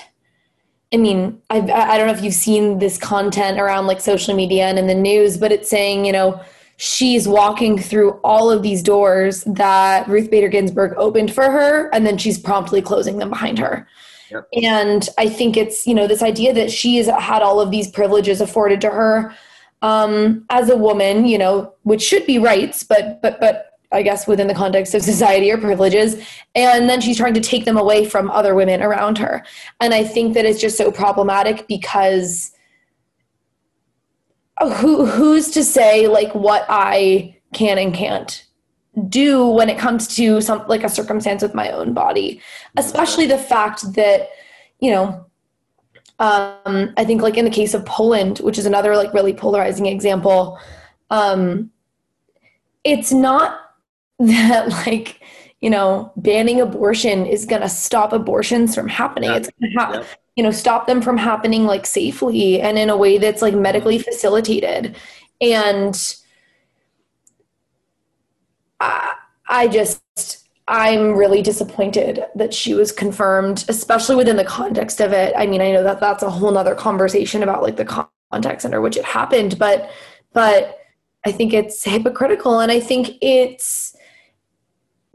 I 0.91 0.97
mean, 0.97 1.39
I 1.50 1.60
I 1.60 1.97
don't 1.97 2.08
know 2.08 2.14
if 2.14 2.24
you've 2.24 2.34
seen 2.34 2.80
this 2.80 2.97
content 2.97 3.60
around 3.60 3.88
like 3.88 4.02
social 4.02 4.36
media 4.36 4.66
and 4.66 4.80
in 4.80 4.88
the 4.88 4.95
news, 4.95 5.38
but 5.38 5.52
it's 5.52 5.70
saying, 5.70 6.06
you 6.06 6.12
know, 6.12 6.41
she's 6.78 7.28
walking 7.28 7.78
through 7.78 8.12
all 8.24 8.50
of 8.50 8.64
these 8.64 8.82
doors 8.82 9.43
that 9.43 10.08
Ruth 10.08 10.32
Bader 10.32 10.47
Ginsburg 10.47 10.93
opened 10.97 11.34
for 11.34 11.52
her, 11.52 11.93
and 11.93 12.06
then 12.06 12.18
she's 12.18 12.39
promptly 12.39 12.82
closing 12.82 13.18
them 13.20 13.30
behind 13.30 13.60
her. 13.60 13.88
And 14.62 15.08
I 15.18 15.30
think 15.30 15.58
it's, 15.58 15.88
you 15.88 15.94
know, 15.94 16.08
this 16.08 16.22
idea 16.22 16.54
that 16.54 16.72
she 16.72 16.98
has 16.98 17.08
had 17.08 17.42
all 17.42 17.60
of 17.60 17.72
these 17.72 17.90
privileges 17.90 18.42
afforded 18.42 18.82
to 18.82 18.90
her 18.90 19.36
um, 19.82 20.46
as 20.50 20.70
a 20.70 20.78
woman, 20.78 21.26
you 21.26 21.38
know, 21.38 21.74
which 21.84 22.02
should 22.02 22.26
be 22.26 22.38
rights, 22.38 22.84
but, 22.84 23.22
but, 23.22 23.40
but 23.40 23.70
I 23.92 24.04
guess 24.04 24.28
within 24.28 24.48
the 24.48 24.54
context 24.54 24.94
of 24.94 25.02
society 25.02 25.52
or 25.52 25.58
privileges. 25.58 26.24
And 26.54 26.90
then 26.90 27.02
she's 27.02 27.18
trying 27.18 27.34
to 27.34 27.42
take 27.42 27.66
them 27.66 27.78
away 27.78 28.06
from 28.06 28.30
other 28.30 28.54
women 28.54 28.84
around 28.84 29.18
her. 29.18 29.44
And 29.80 29.94
I 29.94 30.04
think 30.04 30.34
that 30.36 30.46
it's 30.46 30.62
just 30.62 30.78
so 30.78 30.92
problematic 30.92 31.68
because 31.68 32.52
who, 34.62 35.06
who's 35.06 35.50
to 35.52 35.64
say 35.64 36.08
like 36.08 36.34
what 36.36 36.66
I 36.70 37.38
can 37.54 37.78
and 37.78 37.94
can't 37.94 38.46
do 39.08 39.48
when 39.48 39.70
it 39.70 39.78
comes 39.78 40.08
to 40.16 40.42
some 40.42 40.66
like 40.68 40.84
a 40.84 40.90
circumstance 40.90 41.42
with 41.42 41.54
my 41.54 41.70
own 41.72 41.94
body 41.94 42.42
especially 42.78 43.26
the 43.26 43.38
fact 43.38 43.94
that 43.94 44.30
you 44.80 44.92
know 44.92 45.26
um, 46.20 46.94
i 46.98 47.06
think 47.06 47.22
like 47.22 47.38
in 47.38 47.46
the 47.46 47.52
case 47.52 47.74
of 47.74 47.86
poland 47.86 48.40
which 48.40 48.58
is 48.58 48.66
another 48.66 48.96
like 48.96 49.14
really 49.14 49.34
polarizing 49.34 49.86
example 49.86 50.60
um, 51.12 51.72
it's 52.84 53.12
not 53.12 53.60
that 54.20 54.70
like 54.86 55.22
you 55.62 55.70
know 55.70 56.12
banning 56.18 56.60
abortion 56.60 57.26
is 57.26 57.46
going 57.46 57.62
to 57.62 57.70
stop 57.70 58.12
abortions 58.12 58.76
from 58.76 58.88
happening 58.88 59.30
yeah. 59.30 59.38
it's 59.38 59.50
going 59.60 59.72
to 59.72 59.80
ha- 59.80 59.92
yeah. 59.94 60.04
you 60.36 60.44
know 60.44 60.52
stop 60.52 60.88
them 60.88 61.02
from 61.02 61.18
happening 61.18 61.66
like 61.66 61.86
safely 61.86 62.60
and 62.60 62.78
in 62.78 62.90
a 62.90 62.98
way 62.98 63.18
that's 63.18 63.42
like 63.42 63.54
medically 63.54 64.00
facilitated 64.00 64.96
and 65.42 66.16
I, 68.80 69.14
I 69.48 69.68
just 69.68 70.48
I'm 70.70 71.16
really 71.16 71.42
disappointed 71.42 72.24
that 72.36 72.54
she 72.54 72.76
was 72.76 72.92
confirmed, 72.92 73.66
especially 73.68 74.16
within 74.16 74.38
the 74.38 74.46
context 74.46 75.02
of 75.02 75.12
it. 75.12 75.34
I 75.36 75.48
mean, 75.48 75.62
I 75.62 75.72
know 75.72 75.84
that 75.84 76.00
that's 76.00 76.22
a 76.22 76.30
whole 76.30 76.52
nother 76.52 76.76
conversation 76.76 77.42
about 77.42 77.64
like 77.64 77.76
the 77.76 78.08
context 78.32 78.66
under 78.66 78.80
which 78.80 78.96
it 78.96 79.04
happened, 79.04 79.58
but 79.58 79.90
but 80.32 80.78
I 81.26 81.32
think 81.32 81.54
it's 81.54 81.84
hypocritical 81.84 82.60
and 82.60 82.72
I 82.72 82.80
think 82.80 83.18
it's 83.22 83.96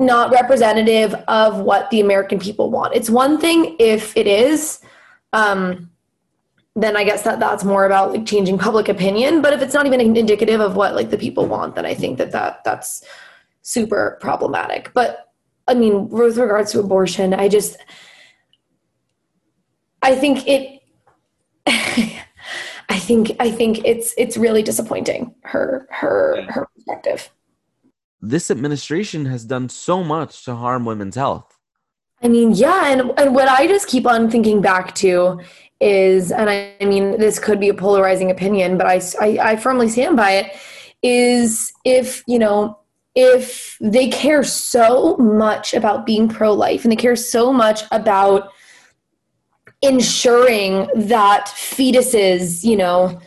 not 0.01 0.33
representative 0.33 1.15
of 1.29 1.61
what 1.61 1.89
the 1.91 2.01
American 2.01 2.41
people 2.41 2.69
want. 2.71 2.95
It's 2.95 3.09
one 3.09 3.41
thing 3.41 3.77
if 3.79 4.17
it 4.17 4.27
is, 4.27 4.81
um, 5.33 5.89
then 6.75 6.97
I 6.97 7.05
guess 7.05 7.23
that 7.23 7.39
that's 7.39 7.63
more 7.63 7.87
about 7.87 8.13
like 8.13 8.27
changing 8.27 8.59
public 8.59 8.89
opinion. 8.89 9.41
But 9.41 9.53
if 9.53 9.63
it's 9.63 9.73
not 9.73 9.87
even 9.87 10.01
indicative 10.01 10.61
of 10.61 10.75
what 10.75 10.97
like 10.97 11.11
the 11.11 11.17
people 11.17 11.47
want, 11.47 11.77
then 11.77 11.87
I 11.87 11.95
think 11.95 12.19
that 12.19 12.33
that 12.33 12.65
that's 12.65 13.05
super 13.65 14.19
problematic. 14.21 14.93
But 14.95 15.33
I 15.67 15.75
mean, 15.75 16.09
with 16.09 16.37
regards 16.39 16.71
to 16.73 16.81
abortion, 16.81 17.35
I 17.35 17.49
just 17.49 17.77
I 20.03 20.15
think 20.15 20.47
it 20.47 20.81
I 21.67 22.99
think 22.99 23.35
I 23.41 23.51
think 23.51 23.85
it's 23.85 24.15
it's 24.17 24.37
really 24.37 24.63
disappointing 24.63 25.35
her 25.43 25.89
her 25.91 26.47
her 26.49 26.69
perspective. 26.77 27.31
This 28.21 28.51
administration 28.51 29.27
has 29.27 29.45
done 29.45 29.69
so 29.69 30.05
much 30.05 30.45
to 30.45 30.55
harm 30.55 30.85
women's 30.85 31.17
health. 31.17 31.59
I 32.23 32.29
mean, 32.29 32.53
yeah, 32.53 32.93
and 32.93 33.13
and 33.19 33.35
what 33.35 33.49
I 33.49 33.67
just 33.67 33.89
keep 33.89 34.07
on 34.07 34.31
thinking 34.31 34.61
back 34.61 34.95
to 34.97 35.41
is, 35.81 36.33
and 36.33 36.49
I, 36.49 36.75
I 36.81 36.85
mean, 36.85 37.19
this 37.19 37.39
could 37.39 37.61
be 37.61 37.69
a 37.69 37.75
polarizing 37.75 38.31
opinion, 38.31 38.79
but 38.79 38.87
I, 38.87 39.01
I 39.21 39.53
I 39.53 39.57
firmly 39.57 39.89
stand 39.89 40.17
by 40.17 40.33
it. 40.33 40.57
Is 41.03 41.73
if 41.85 42.23
you 42.27 42.39
know 42.39 42.79
if 43.15 43.77
they 43.81 44.09
care 44.09 44.43
so 44.43 45.17
much 45.17 45.73
about 45.73 46.05
being 46.05 46.29
pro 46.29 46.53
life 46.53 46.85
and 46.85 46.93
they 46.93 46.97
care 46.97 47.17
so 47.17 47.53
much 47.53 47.83
about 47.93 48.51
ensuring 49.83 50.89
that 50.97 51.47
fetuses, 51.47 52.65
you 52.65 52.77
know, 52.77 53.21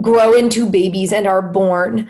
grow 0.00 0.32
into 0.32 0.68
babies 0.68 1.12
and 1.12 1.26
are 1.26 1.42
born, 1.42 2.08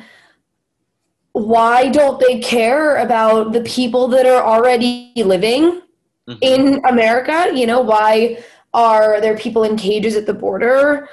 why 1.33 1.89
don't 1.89 2.21
they 2.21 2.41
care 2.41 2.97
about 2.97 3.53
the 3.53 3.63
people 3.63 4.07
that 4.09 4.27
are 4.27 4.43
already 4.43 5.13
living 5.17 5.81
mm-hmm. 6.29 6.35
in 6.43 6.85
America? 6.85 7.51
You 7.55 7.67
know, 7.67 7.81
why 7.81 8.43
are 8.75 9.21
there 9.21 9.37
people 9.37 9.65
in 9.65 9.77
cages 9.77 10.15
at 10.15 10.27
the 10.27 10.35
border? 10.35 11.09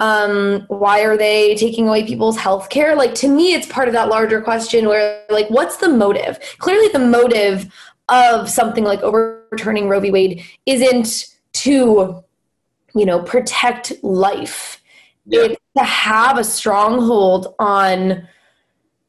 Um, 0.00 0.64
why 0.68 1.02
are 1.04 1.16
they 1.16 1.54
taking 1.54 1.88
away 1.88 2.04
people's 2.04 2.36
health 2.36 2.68
care 2.68 2.96
like 2.96 3.14
to 3.14 3.28
me 3.28 3.54
it's 3.54 3.66
part 3.66 3.86
of 3.86 3.94
that 3.94 4.08
larger 4.08 4.40
question 4.40 4.88
where 4.88 5.24
like 5.30 5.48
what's 5.48 5.76
the 5.76 5.88
motive? 5.88 6.38
Clearly 6.58 6.88
the 6.88 6.98
motive 6.98 7.72
of 8.08 8.50
something 8.50 8.84
like 8.84 9.00
overturning 9.00 9.88
roe 9.88 10.00
v. 10.00 10.10
Wade 10.10 10.44
isn't 10.66 11.36
to 11.54 12.22
you 12.94 13.06
know 13.06 13.22
protect 13.22 13.92
life. 14.02 14.82
Yeah. 15.26 15.42
it's 15.42 15.60
to 15.78 15.84
have 15.84 16.38
a 16.38 16.44
stronghold 16.44 17.54
on 17.58 18.28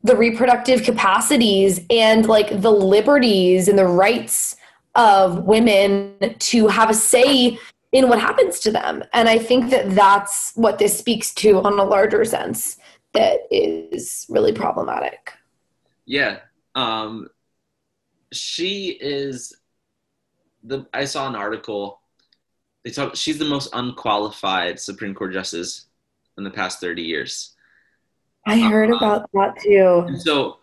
the 0.03 0.15
reproductive 0.15 0.83
capacities 0.83 1.81
and 1.89 2.27
like 2.27 2.61
the 2.61 2.71
liberties 2.71 3.67
and 3.67 3.77
the 3.77 3.87
rights 3.87 4.55
of 4.93 5.43
women 5.45 6.15
to 6.39 6.67
have 6.67 6.89
a 6.89 6.93
say 6.93 7.57
in 7.95 8.09
what 8.09 8.19
happens 8.19 8.59
to 8.59 8.71
them. 8.71 9.01
And 9.13 9.29
I 9.29 9.37
think 9.37 9.69
that 9.69 9.95
that's 9.95 10.51
what 10.55 10.77
this 10.77 10.99
speaks 10.99 11.33
to 11.35 11.61
on 11.61 11.79
a 11.79 11.83
larger 11.85 12.25
sense 12.25 12.77
that 13.13 13.47
is 13.49 14.25
really 14.27 14.51
problematic. 14.51 15.31
Yeah. 16.05 16.39
Um, 16.75 17.29
she 18.33 18.97
is 18.99 19.55
the, 20.61 20.85
I 20.93 21.05
saw 21.05 21.29
an 21.29 21.35
article. 21.35 22.01
They 22.83 22.91
talk, 22.91 23.15
she's 23.15 23.37
the 23.37 23.45
most 23.45 23.69
unqualified 23.71 24.77
Supreme 24.77 25.15
Court 25.15 25.31
justice 25.31 25.85
in 26.37 26.43
the 26.43 26.51
past 26.51 26.81
30 26.81 27.01
years. 27.01 27.53
I 28.45 28.59
heard 28.59 28.91
um, 28.91 28.97
about 28.97 29.29
that 29.31 29.57
too. 29.63 30.19
So, 30.19 30.57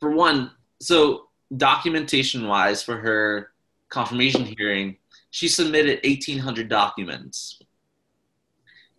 for 0.00 0.10
one, 0.10 0.50
so 0.82 1.28
documentation 1.56 2.46
wise 2.46 2.82
for 2.82 2.98
her 2.98 3.52
confirmation 3.88 4.44
hearing, 4.44 4.98
she 5.34 5.48
submitted 5.48 5.98
1,800 6.04 6.68
documents. 6.68 7.58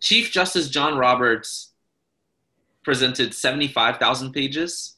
Chief 0.00 0.30
Justice 0.30 0.68
John 0.68 0.98
Roberts 0.98 1.72
presented 2.84 3.32
75,000 3.32 4.34
pages, 4.34 4.96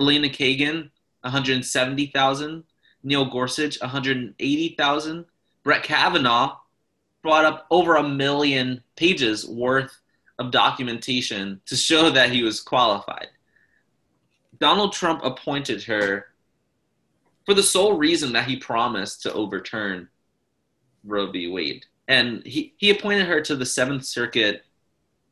Elena 0.00 0.28
Kagan, 0.28 0.90
170,000, 1.20 2.64
Neil 3.04 3.24
Gorsuch, 3.24 3.80
180,000, 3.80 5.24
Brett 5.62 5.84
Kavanaugh 5.84 6.56
brought 7.22 7.44
up 7.44 7.66
over 7.70 7.94
a 7.94 8.08
million 8.08 8.82
pages 8.96 9.46
worth 9.46 9.96
of 10.40 10.50
documentation 10.50 11.60
to 11.66 11.76
show 11.76 12.10
that 12.10 12.32
he 12.32 12.42
was 12.42 12.60
qualified. 12.60 13.28
Donald 14.58 14.92
Trump 14.92 15.20
appointed 15.22 15.84
her 15.84 16.26
for 17.46 17.54
the 17.54 17.62
sole 17.62 17.96
reason 17.96 18.32
that 18.32 18.48
he 18.48 18.56
promised 18.56 19.22
to 19.22 19.32
overturn 19.32 20.08
Roe 21.04 21.30
v. 21.30 21.48
Wade. 21.48 21.86
And 22.08 22.44
he, 22.46 22.74
he 22.76 22.90
appointed 22.90 23.26
her 23.26 23.40
to 23.42 23.56
the 23.56 23.66
Seventh 23.66 24.04
Circuit 24.04 24.64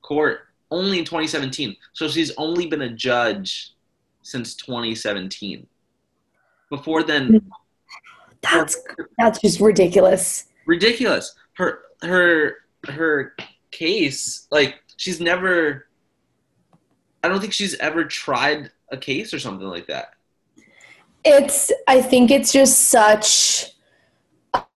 Court 0.03 0.41
only 0.71 0.99
in 0.99 1.05
2017. 1.05 1.77
So 1.93 2.09
she's 2.09 2.33
only 2.37 2.67
been 2.67 2.83
a 2.83 2.91
judge 2.91 3.75
since 4.23 4.55
2017. 4.55 5.67
Before 6.71 7.03
then, 7.03 7.51
that's 8.43 8.77
that's 9.19 9.41
just 9.41 9.61
ridiculous. 9.61 10.45
Ridiculous. 10.67 11.35
Her 11.55 11.81
her 12.03 12.57
her 12.89 13.35
case, 13.71 14.47
like 14.51 14.83
she's 14.97 15.21
never. 15.21 15.87
I 17.25 17.29
don't 17.29 17.41
think 17.41 17.53
she's 17.53 17.75
ever 17.77 18.05
tried 18.05 18.71
a 18.93 18.97
case 18.97 19.35
or 19.35 19.39
something 19.39 19.67
like 19.67 19.87
that. 19.87 20.15
It's. 21.25 21.73
I 21.87 22.03
think 22.03 22.31
it's 22.31 22.53
just 22.53 22.91
such 22.91 23.73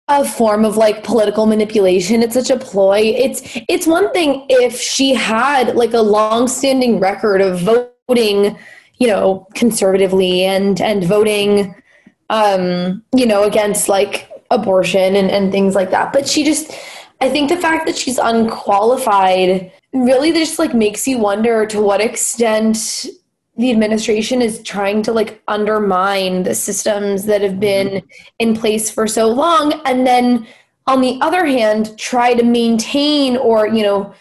a 0.08 0.24
form 0.24 0.64
of 0.64 0.76
like 0.76 1.04
political 1.04 1.46
manipulation. 1.46 2.22
It's 2.22 2.34
such 2.34 2.50
a 2.50 2.58
ploy. 2.58 3.00
It's 3.16 3.42
it's 3.68 3.86
one 3.86 4.12
thing 4.12 4.46
if 4.48 4.78
she 4.80 5.14
had 5.14 5.76
like 5.76 5.94
a 5.94 6.00
long-standing 6.00 7.00
record 7.00 7.40
of 7.40 7.60
voting, 7.60 8.58
you 8.98 9.06
know, 9.06 9.46
conservatively 9.54 10.44
and 10.44 10.80
and 10.80 11.04
voting 11.04 11.74
um, 12.32 13.04
you 13.14 13.26
know, 13.26 13.44
against 13.44 13.88
like 13.88 14.28
abortion 14.50 15.14
and, 15.16 15.30
and 15.30 15.52
things 15.52 15.74
like 15.74 15.90
that. 15.90 16.12
But 16.12 16.26
she 16.26 16.44
just 16.44 16.72
I 17.20 17.28
think 17.28 17.48
the 17.50 17.56
fact 17.56 17.86
that 17.86 17.96
she's 17.96 18.18
unqualified 18.18 19.70
really 19.92 20.32
just 20.32 20.58
like 20.58 20.74
makes 20.74 21.06
you 21.06 21.18
wonder 21.18 21.66
to 21.66 21.80
what 21.80 22.00
extent 22.00 23.06
the 23.56 23.70
administration 23.70 24.40
is 24.40 24.62
trying 24.62 25.02
to 25.02 25.12
like 25.12 25.42
undermine 25.46 26.42
the 26.42 26.54
systems 26.54 27.26
that 27.26 27.42
have 27.42 27.60
been 27.60 27.88
mm-hmm. 27.88 28.08
in 28.38 28.56
place 28.56 28.90
for 28.90 29.06
so 29.06 29.28
long 29.28 29.80
and 29.84 30.06
then 30.06 30.46
on 30.86 31.00
the 31.00 31.18
other 31.20 31.44
hand 31.44 31.96
try 31.98 32.34
to 32.34 32.42
maintain 32.42 33.36
or 33.36 33.66
you 33.66 33.82
know 33.82 34.14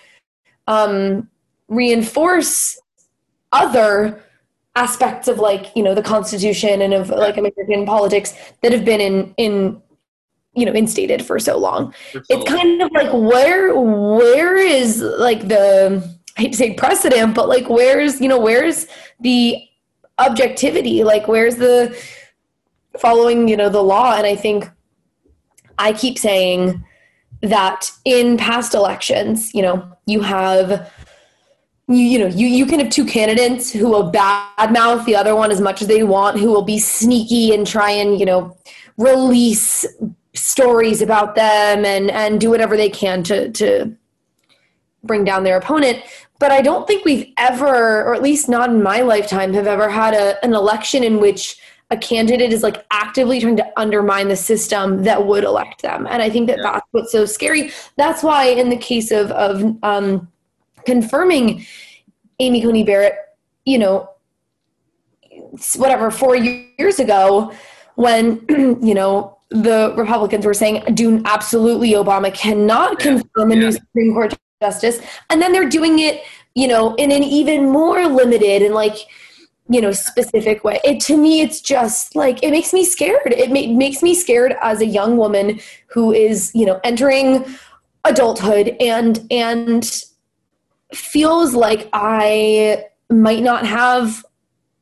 um, 0.67 1.29
reinforce 1.67 2.79
other 3.51 4.23
aspects 4.75 5.27
of 5.27 5.39
like 5.39 5.75
you 5.75 5.83
know 5.83 5.93
the 5.93 6.01
constitution 6.01 6.81
and 6.81 6.93
of 6.93 7.09
like 7.09 7.37
american 7.37 7.85
politics 7.85 8.33
that 8.61 8.71
have 8.71 8.85
been 8.85 9.01
in 9.01 9.33
in 9.35 9.81
you 10.53 10.65
know 10.65 10.71
instated 10.71 11.25
for 11.25 11.39
so 11.39 11.57
long 11.57 11.93
for 12.11 12.23
so 12.23 12.37
it's 12.37 12.49
long. 12.49 12.59
kind 12.59 12.81
of 12.81 12.89
like 12.93 13.11
where 13.11 13.77
where 13.77 14.55
is 14.55 15.01
like 15.01 15.47
the 15.49 16.17
I 16.37 16.41
hate 16.41 16.51
to 16.51 16.57
say 16.57 16.73
precedent, 16.73 17.35
but 17.35 17.49
like 17.49 17.69
where's 17.69 18.21
you 18.21 18.27
know 18.27 18.39
where's 18.39 18.87
the 19.19 19.57
objectivity? 20.19 21.03
Like 21.03 21.27
where's 21.27 21.57
the 21.57 21.97
following 22.97 23.47
you 23.47 23.57
know 23.57 23.69
the 23.69 23.83
law? 23.83 24.15
And 24.15 24.25
I 24.25 24.35
think 24.35 24.69
I 25.77 25.93
keep 25.93 26.17
saying 26.17 26.83
that 27.41 27.91
in 28.05 28.37
past 28.37 28.75
elections, 28.75 29.53
you 29.53 29.61
know, 29.61 29.91
you 30.05 30.21
have 30.21 30.91
you, 31.87 31.97
you 31.97 32.19
know 32.19 32.27
you, 32.27 32.47
you 32.47 32.65
can 32.65 32.79
have 32.79 32.89
two 32.89 33.05
candidates 33.05 33.71
who 33.71 33.89
will 33.89 34.11
badmouth 34.11 35.05
the 35.05 35.15
other 35.15 35.35
one 35.35 35.51
as 35.51 35.59
much 35.59 35.81
as 35.81 35.87
they 35.87 36.03
want 36.03 36.39
who 36.39 36.51
will 36.51 36.61
be 36.61 36.79
sneaky 36.79 37.53
and 37.53 37.67
try 37.67 37.91
and 37.91 38.19
you 38.19 38.25
know 38.25 38.55
release 38.97 39.85
stories 40.33 41.01
about 41.01 41.35
them 41.35 41.83
and 41.85 42.09
and 42.11 42.39
do 42.39 42.49
whatever 42.49 42.77
they 42.77 42.89
can 42.89 43.23
to 43.23 43.51
to 43.51 43.93
bring 45.03 45.23
down 45.23 45.43
their 45.43 45.57
opponent 45.57 46.03
but 46.39 46.51
i 46.51 46.61
don't 46.61 46.87
think 46.87 47.03
we've 47.05 47.33
ever 47.37 48.03
or 48.03 48.13
at 48.13 48.21
least 48.21 48.47
not 48.47 48.69
in 48.69 48.81
my 48.83 49.01
lifetime 49.01 49.53
have 49.53 49.67
ever 49.67 49.89
had 49.89 50.13
a, 50.13 50.43
an 50.43 50.53
election 50.53 51.03
in 51.03 51.19
which 51.19 51.57
a 51.91 51.97
candidate 51.97 52.53
is 52.53 52.63
like 52.63 52.85
actively 52.91 53.39
trying 53.39 53.57
to 53.57 53.79
undermine 53.79 54.29
the 54.29 54.35
system 54.35 55.03
that 55.03 55.25
would 55.25 55.43
elect 55.43 55.81
them 55.81 56.07
and 56.09 56.21
i 56.21 56.29
think 56.29 56.47
that 56.47 56.57
yeah. 56.57 56.71
that's 56.71 56.87
what's 56.91 57.11
so 57.11 57.25
scary 57.25 57.71
that's 57.97 58.23
why 58.23 58.45
in 58.45 58.69
the 58.69 58.77
case 58.77 59.11
of 59.11 59.31
of 59.31 59.75
um, 59.83 60.27
confirming 60.85 61.65
amy 62.39 62.61
coney 62.61 62.83
barrett 62.83 63.15
you 63.65 63.77
know 63.77 64.09
whatever 65.75 66.11
four 66.11 66.35
years 66.35 66.99
ago 66.99 67.51
when 67.95 68.43
you 68.81 68.93
know 68.93 69.37
the 69.49 69.93
republicans 69.97 70.45
were 70.45 70.53
saying 70.53 70.81
do 70.93 71.21
absolutely 71.25 71.91
obama 71.91 72.33
cannot 72.33 72.91
yeah. 72.93 73.17
confirm 73.17 73.51
a 73.51 73.55
yeah. 73.55 73.61
new 73.61 73.71
supreme 73.71 74.13
court 74.13 74.33
justice. 74.61 74.99
And 75.29 75.41
then 75.41 75.51
they're 75.51 75.69
doing 75.69 75.99
it 75.99 76.23
you 76.55 76.67
know 76.67 76.95
in 76.95 77.11
an 77.11 77.23
even 77.23 77.69
more 77.69 78.05
limited 78.07 78.61
and 78.61 78.73
like 78.73 78.95
you 79.69 79.81
know 79.81 79.91
specific 79.91 80.63
way. 80.63 80.79
It 80.83 80.99
to 81.01 81.17
me 81.17 81.41
it's 81.41 81.61
just 81.61 82.15
like 82.15 82.43
it 82.43 82.51
makes 82.51 82.73
me 82.73 82.83
scared. 82.83 83.33
It 83.33 83.49
ma- 83.49 83.77
makes 83.77 84.03
me 84.03 84.13
scared 84.13 84.55
as 84.61 84.81
a 84.81 84.85
young 84.85 85.17
woman 85.17 85.59
who 85.87 86.11
is 86.11 86.51
you 86.53 86.65
know 86.65 86.79
entering 86.83 87.45
adulthood 88.05 88.75
and 88.79 89.25
and 89.29 90.03
feels 90.91 91.53
like 91.53 91.87
i 91.93 92.83
might 93.09 93.43
not 93.43 93.65
have 93.65 94.25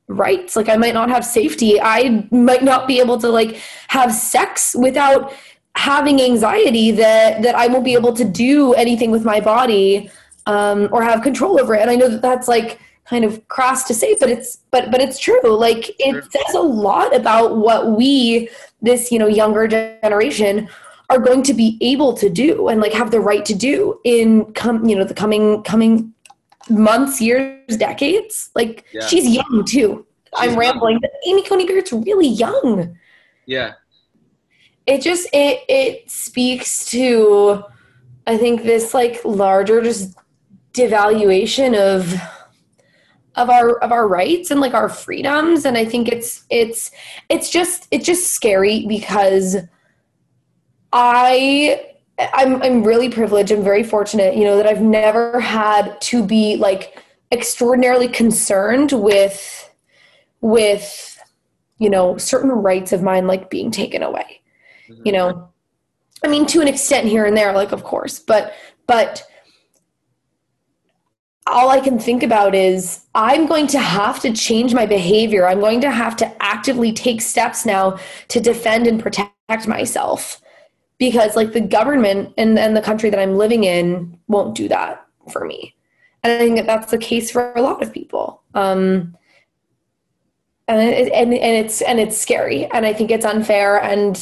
rights. 0.08 0.56
Like 0.56 0.70
i 0.70 0.76
might 0.76 0.96
not 0.96 1.10
have 1.10 1.24
safety. 1.24 1.80
I 1.80 2.28
might 2.32 2.64
not 2.64 2.88
be 2.88 3.00
able 3.00 3.20
to 3.20 3.30
like 3.30 3.60
have 3.90 4.12
sex 4.12 4.76
without 4.78 5.34
having 5.80 6.22
anxiety 6.22 6.92
that 6.92 7.42
that 7.42 7.56
i 7.56 7.66
won't 7.68 7.86
be 7.86 7.94
able 7.94 8.12
to 8.12 8.26
do 8.26 8.74
anything 8.74 9.12
with 9.12 9.24
my 9.24 9.40
body 9.40 10.12
um, 10.46 10.90
or 10.92 11.04
have 11.04 11.22
control 11.22 11.60
over 11.62 11.74
it. 11.76 11.82
And 11.82 11.90
i 11.90 11.96
know 11.96 12.10
that 12.10 12.22
that's 12.22 12.48
like 12.48 12.80
kind 13.06 13.24
of 13.24 13.48
cross 13.48 13.86
to 13.86 13.94
say 13.94 14.16
but 14.20 14.30
it's 14.30 14.58
but 14.72 14.92
but 14.92 15.00
it's 15.02 15.18
true. 15.18 15.42
Like 15.68 15.90
it 16.00 16.24
says 16.32 16.56
a 16.56 16.62
lot 16.62 17.16
about 17.16 17.58
what 17.58 17.92
we 17.92 18.50
this 18.82 19.12
you 19.12 19.20
know 19.20 19.28
younger 19.28 19.68
generation 19.68 20.68
are 21.10 21.18
going 21.18 21.44
to 21.44 21.54
be 21.54 21.78
able 21.82 22.14
to 22.14 22.30
do 22.30 22.68
and 22.68 22.82
like 22.82 22.94
have 22.94 23.10
the 23.10 23.20
right 23.20 23.46
to 23.46 23.56
do 23.56 24.00
in 24.04 24.52
come 24.54 24.86
you 24.88 24.96
know 24.96 25.06
the 25.06 25.14
coming 25.14 25.64
coming 25.64 26.14
months 26.70 27.22
years 27.22 27.78
decades. 27.78 28.52
Like 28.54 28.86
yeah. 28.92 29.08
she's 29.08 29.28
young 29.28 29.64
too. 29.66 30.06
She's 30.40 30.52
i'm 30.52 30.60
rambling 30.60 31.00
but 31.02 31.12
amy 31.26 31.44
coney 31.44 31.66
barrett's 31.66 31.94
really 31.94 32.28
young. 32.28 32.98
Yeah 33.46 33.74
it 34.90 35.02
just 35.02 35.28
it 35.34 35.62
it 35.70 36.10
speaks 36.10 36.90
to 36.90 37.64
i 38.28 38.38
think 38.38 38.64
this 38.64 38.94
like 38.94 39.22
larger 39.24 39.82
just 39.82 40.18
devaluation 40.74 41.78
of 41.78 42.14
of 43.36 43.50
our 43.50 43.78
of 43.80 43.92
our 43.92 44.08
rights 44.08 44.52
and 44.52 44.60
like 44.60 44.74
our 44.74 44.90
freedoms. 44.90 45.66
And 45.66 45.78
i 45.78 45.86
think 45.86 46.10
it's 46.10 46.44
it's 46.50 46.92
it's 47.30 47.50
just 47.50 47.88
it's 47.92 48.06
just 48.06 48.34
scary 48.34 48.86
because 48.88 49.58
i 50.92 51.86
i'm 52.34 52.62
i'm 52.62 52.84
really 52.84 53.10
privileged. 53.10 53.52
I'm 53.52 53.64
very 53.64 53.84
fortunate 53.84 54.36
you 54.36 54.44
know 54.44 54.58
that 54.58 54.68
i've 54.68 54.82
never 54.82 55.40
had 55.40 56.00
to 56.02 56.24
be 56.26 56.58
like 56.58 57.00
extraordinarily 57.32 58.10
concerned 58.10 58.92
with 58.92 59.70
with 60.42 61.22
you 61.78 61.90
know 61.90 62.18
certain 62.18 62.50
rights 62.50 62.92
of 62.92 63.04
mine 63.04 63.28
like 63.28 63.50
being 63.50 63.72
taken 63.72 64.04
away 64.04 64.39
mm-hmm. 64.90 65.02
you 65.06 65.12
know 65.12 65.50
i 66.24 66.28
mean 66.28 66.46
to 66.46 66.62
an 66.62 66.68
extent 66.68 67.08
here 67.08 67.26
and 67.26 67.38
there 67.38 67.54
like 67.54 67.72
of 67.72 67.84
course 67.84 68.20
but 68.20 68.54
but 68.88 69.24
all 71.50 71.70
I 71.70 71.80
can 71.80 72.00
think 72.00 72.24
about 72.24 72.56
is 72.56 73.06
I'm 73.16 73.46
going 73.46 73.68
to 73.68 73.80
have 73.80 74.20
to 74.22 74.32
change 74.32 74.74
my 74.74 74.86
behavior. 74.86 75.48
I'm 75.48 75.60
going 75.60 75.82
to 75.82 75.92
have 75.92 76.16
to 76.18 76.44
actively 76.44 76.94
take 76.94 77.22
steps 77.22 77.66
now 77.66 78.00
to 78.30 78.40
defend 78.40 78.88
and 78.88 79.02
protect 79.02 79.68
myself 79.68 80.42
because 80.98 81.36
like 81.36 81.54
the 81.54 81.62
government 81.62 82.34
and, 82.38 82.58
and 82.60 82.76
the 82.76 82.82
country 82.82 83.10
that 83.10 83.20
I'm 83.20 83.38
living 83.38 83.64
in 83.64 84.18
won't 84.28 84.56
do 84.56 84.68
that 84.68 85.06
for 85.32 85.46
me. 85.46 85.76
And 86.24 86.34
I 86.34 86.38
think 86.38 86.58
that 86.58 86.66
that's 86.66 86.92
the 86.92 86.98
case 86.98 87.32
for 87.32 87.54
a 87.54 87.62
lot 87.62 87.82
of 87.82 87.94
people. 87.94 88.44
Um, 88.54 89.16
and, 90.68 90.82
it, 90.82 91.12
and, 91.14 91.34
and 91.34 91.66
it's, 91.66 91.82
and 91.82 92.00
it's 92.00 92.18
scary 92.18 92.66
and 92.66 92.86
I 92.86 92.94
think 92.94 93.10
it's 93.10 93.26
unfair 93.26 93.82
and 93.82 94.16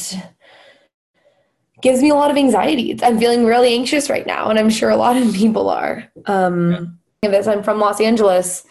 gives 1.82 2.02
me 2.02 2.10
a 2.10 2.14
lot 2.14 2.30
of 2.30 2.36
anxiety. 2.36 2.98
I'm 3.02 3.18
feeling 3.18 3.44
really 3.44 3.74
anxious 3.74 4.10
right 4.10 4.26
now. 4.26 4.50
And 4.50 4.58
I'm 4.58 4.70
sure 4.70 4.90
a 4.90 4.96
lot 4.96 5.16
of 5.16 5.32
people 5.34 5.68
are. 5.68 6.10
Um, 6.26 6.70
yeah 6.70 6.80
this. 7.22 7.46
I'm 7.46 7.62
from 7.62 7.80
Los 7.80 8.00
Angeles, 8.00 8.64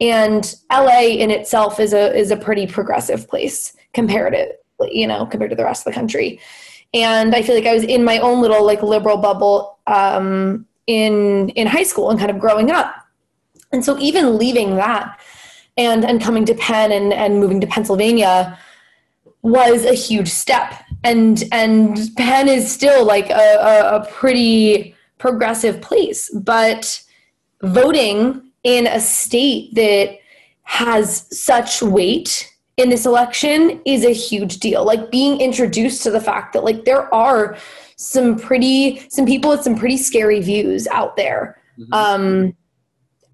and 0.00 0.54
LA 0.72 1.00
in 1.00 1.30
itself 1.30 1.78
is 1.78 1.92
a 1.92 2.16
is 2.16 2.30
a 2.30 2.36
pretty 2.36 2.66
progressive 2.66 3.28
place 3.28 3.74
comparatively, 3.92 4.56
you 4.90 5.06
know, 5.06 5.26
compared 5.26 5.50
to 5.50 5.56
the 5.56 5.64
rest 5.64 5.86
of 5.86 5.92
the 5.92 5.98
country. 5.98 6.40
And 6.94 7.34
I 7.34 7.42
feel 7.42 7.54
like 7.54 7.66
I 7.66 7.74
was 7.74 7.84
in 7.84 8.02
my 8.02 8.18
own 8.18 8.40
little 8.40 8.64
like 8.64 8.82
liberal 8.82 9.18
bubble 9.18 9.78
um, 9.86 10.66
in 10.86 11.50
in 11.50 11.66
high 11.66 11.82
school 11.82 12.10
and 12.10 12.18
kind 12.18 12.30
of 12.30 12.38
growing 12.38 12.70
up. 12.70 12.94
And 13.72 13.84
so 13.84 13.98
even 13.98 14.38
leaving 14.38 14.76
that 14.76 15.20
and 15.76 16.04
and 16.04 16.20
coming 16.20 16.46
to 16.46 16.54
Penn 16.54 16.92
and 16.92 17.12
and 17.12 17.38
moving 17.38 17.60
to 17.60 17.66
Pennsylvania 17.66 18.58
was 19.42 19.84
a 19.84 19.94
huge 19.94 20.28
step. 20.28 20.72
And 21.02 21.44
and 21.52 21.98
Penn 22.16 22.48
is 22.48 22.70
still 22.70 23.04
like 23.04 23.30
a, 23.30 23.34
a, 23.34 23.96
a 23.96 24.06
pretty 24.06 24.94
progressive 25.18 25.80
place, 25.80 26.30
but 26.30 27.02
voting 27.62 28.42
in 28.64 28.86
a 28.86 29.00
state 29.00 29.74
that 29.74 30.18
has 30.62 31.26
such 31.36 31.82
weight 31.82 32.50
in 32.76 32.88
this 32.88 33.06
election 33.06 33.80
is 33.84 34.04
a 34.04 34.12
huge 34.12 34.58
deal. 34.58 34.84
Like 34.84 35.10
being 35.10 35.40
introduced 35.40 36.02
to 36.04 36.10
the 36.10 36.20
fact 36.20 36.52
that 36.52 36.64
like 36.64 36.84
there 36.84 37.12
are 37.14 37.56
some 37.96 38.38
pretty 38.38 39.06
some 39.10 39.26
people 39.26 39.50
with 39.50 39.62
some 39.62 39.76
pretty 39.76 39.98
scary 39.98 40.40
views 40.40 40.86
out 40.88 41.16
there. 41.16 41.60
Mm-hmm. 41.78 41.92
Um 41.92 42.56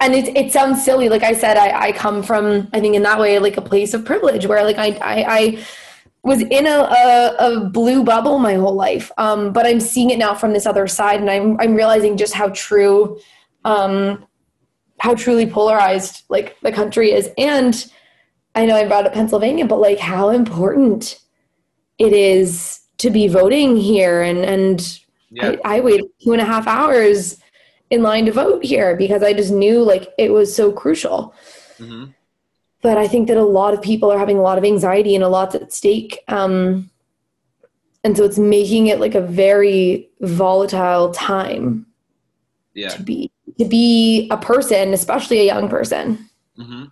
and 0.00 0.14
it 0.14 0.36
it 0.36 0.52
sounds 0.52 0.84
silly. 0.84 1.08
Like 1.08 1.22
I 1.22 1.32
said, 1.32 1.56
I, 1.56 1.88
I 1.88 1.92
come 1.92 2.22
from 2.22 2.68
I 2.72 2.80
think 2.80 2.96
in 2.96 3.02
that 3.02 3.20
way 3.20 3.38
like 3.38 3.56
a 3.56 3.62
place 3.62 3.94
of 3.94 4.04
privilege 4.04 4.46
where 4.46 4.64
like 4.64 4.78
I 4.78 4.88
I, 5.00 5.24
I 5.28 5.64
was 6.26 6.42
in 6.42 6.66
a, 6.66 6.70
a, 6.70 7.36
a, 7.38 7.70
blue 7.70 8.02
bubble 8.02 8.38
my 8.38 8.54
whole 8.54 8.74
life. 8.74 9.12
Um, 9.16 9.52
but 9.52 9.64
I'm 9.64 9.80
seeing 9.80 10.10
it 10.10 10.18
now 10.18 10.34
from 10.34 10.52
this 10.52 10.66
other 10.66 10.86
side 10.86 11.20
and 11.20 11.30
I'm 11.30 11.58
I'm 11.60 11.74
realizing 11.74 12.16
just 12.16 12.34
how 12.34 12.48
true 12.50 13.18
um, 13.64 14.26
how 14.98 15.14
truly 15.14 15.46
polarized 15.46 16.24
like 16.28 16.56
the 16.62 16.72
country 16.72 17.12
is 17.12 17.28
and 17.36 17.90
i 18.54 18.64
know 18.64 18.74
i 18.74 18.86
brought 18.86 19.06
up 19.06 19.12
pennsylvania 19.12 19.66
but 19.66 19.80
like 19.80 19.98
how 19.98 20.30
important 20.30 21.20
it 21.98 22.12
is 22.12 22.80
to 22.98 23.10
be 23.10 23.28
voting 23.28 23.76
here 23.76 24.22
and 24.22 24.38
and 24.38 25.00
I, 25.42 25.58
I 25.64 25.80
waited 25.80 26.06
two 26.22 26.32
and 26.32 26.40
a 26.40 26.46
half 26.46 26.66
hours 26.66 27.38
in 27.90 28.02
line 28.02 28.24
to 28.26 28.32
vote 28.32 28.64
here 28.64 28.96
because 28.96 29.22
i 29.22 29.32
just 29.32 29.52
knew 29.52 29.82
like 29.82 30.08
it 30.18 30.32
was 30.32 30.54
so 30.54 30.72
crucial 30.72 31.34
mm-hmm. 31.78 32.10
But 32.86 32.96
i 32.96 33.06
think 33.12 33.28
that 33.28 33.36
a 33.36 33.50
lot 33.60 33.74
of 33.74 33.80
people 33.90 34.10
are 34.12 34.18
having 34.18 34.38
a 34.38 34.42
lot 34.48 34.58
of 34.58 34.64
anxiety 34.64 35.14
and 35.14 35.24
a 35.24 35.28
lot 35.28 35.54
at 35.54 35.72
stake 35.72 36.18
um, 36.28 36.90
and 38.04 38.16
so 38.16 38.22
it's 38.24 38.38
making 38.38 38.86
it 38.86 39.00
like 39.00 39.16
a 39.16 39.20
very 39.20 40.08
volatile 40.20 41.10
time 41.10 41.86
yeah. 42.72 42.90
to 42.90 43.02
be 43.02 43.32
to 43.58 43.64
be 43.64 44.28
a 44.30 44.36
person, 44.36 44.92
especially 44.92 45.40
a 45.40 45.44
young 45.44 45.68
person. 45.68 46.28
Mm-hmm. 46.56 46.84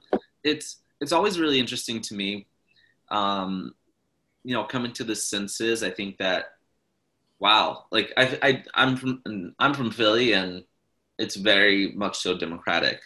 It's 0.43 0.83
it's 1.01 1.13
always 1.13 1.39
really 1.39 1.61
interesting 1.61 2.01
to 2.03 2.15
me. 2.15 2.47
Um, 3.11 3.75
you 4.43 4.55
know, 4.55 4.65
coming 4.65 4.93
to 4.95 5.05
the 5.05 5.15
senses, 5.15 5.83
I 5.85 5.91
think 5.91 6.19
that 6.19 6.57
wow, 7.39 7.85
like 7.93 8.13
I, 8.17 8.39
I 8.43 8.65
I'm 8.75 8.97
from 8.97 9.23
I'm 9.61 9.75
from 9.75 9.91
Philly, 9.91 10.33
and 10.33 10.65
it's 11.19 11.37
very 11.37 11.93
much 11.93 12.19
so 12.19 12.37
democratic. 12.37 13.01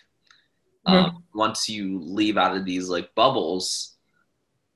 Mm-hmm. 0.89 1.16
Um, 1.16 1.24
once 1.34 1.68
you 1.68 1.99
leave 2.01 2.36
out 2.36 2.57
of 2.57 2.64
these 2.64 2.89
like 2.89 3.14
bubbles, 3.14 3.95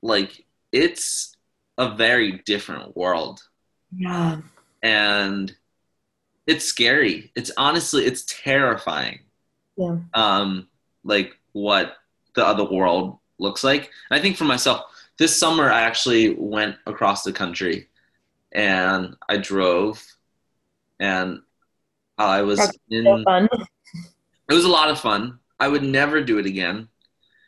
like 0.03 0.45
it's 0.71 1.37
a 1.79 1.95
very 1.95 2.43
different 2.45 2.97
world. 2.97 3.41
Yeah. 3.97 4.39
And 4.83 5.55
it's 6.47 6.65
scary. 6.65 7.33
It's 7.35 7.51
honestly 7.57 8.05
it's 8.05 8.25
terrifying. 8.27 9.21
Yeah. 9.77 9.99
Um, 10.13 10.69
like 11.05 11.37
what 11.53 11.97
the 12.35 12.47
other 12.47 12.65
world 12.65 13.19
looks 13.39 13.65
like. 13.65 13.91
And 14.11 14.19
I 14.19 14.23
think 14.23 14.37
for 14.37 14.45
myself, 14.45 14.85
this 15.19 15.37
summer 15.37 15.71
I 15.71 15.83
actually 15.83 16.35
went 16.35 16.77
across 16.87 17.23
the 17.23 17.33
country 17.33 17.89
and 18.53 19.17
I 19.29 19.39
drove 19.39 20.05
and 21.01 21.41
I 22.19 22.43
was 22.43 22.61
in 22.91 23.05
so 23.05 23.23
fun. 23.25 23.49
It 24.49 24.55
was 24.55 24.65
a 24.65 24.69
lot 24.69 24.91
of 24.91 25.01
fun. 25.01 25.39
I 25.63 25.69
would 25.69 25.85
never 25.85 26.21
do 26.25 26.39
it 26.39 26.47
again. 26.47 26.89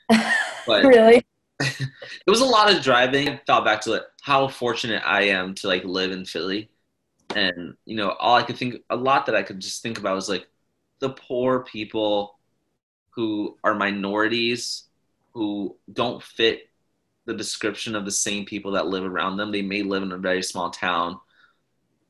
But 0.08 0.84
really, 0.84 1.26
it 1.60 1.90
was 2.28 2.42
a 2.42 2.46
lot 2.46 2.72
of 2.72 2.80
driving. 2.80 3.28
I 3.28 3.40
thought 3.44 3.64
back 3.64 3.80
to 3.82 3.90
like 3.90 4.02
how 4.22 4.46
fortunate 4.46 5.02
I 5.04 5.22
am 5.22 5.52
to 5.56 5.66
like 5.66 5.82
live 5.84 6.12
in 6.12 6.24
Philly, 6.24 6.70
and 7.34 7.74
you 7.84 7.96
know, 7.96 8.10
all 8.10 8.36
I 8.36 8.44
could 8.44 8.56
think 8.56 8.76
a 8.88 8.94
lot 8.94 9.26
that 9.26 9.34
I 9.34 9.42
could 9.42 9.58
just 9.58 9.82
think 9.82 9.98
about 9.98 10.14
was 10.14 10.28
like 10.28 10.46
the 11.00 11.10
poor 11.10 11.64
people 11.64 12.38
who 13.10 13.58
are 13.64 13.74
minorities 13.74 14.84
who 15.32 15.76
don't 15.92 16.22
fit 16.22 16.70
the 17.26 17.34
description 17.34 17.96
of 17.96 18.04
the 18.04 18.12
same 18.12 18.44
people 18.44 18.70
that 18.72 18.86
live 18.86 19.04
around 19.04 19.38
them. 19.38 19.50
They 19.50 19.62
may 19.62 19.82
live 19.82 20.04
in 20.04 20.12
a 20.12 20.18
very 20.18 20.42
small 20.44 20.70
town, 20.70 21.18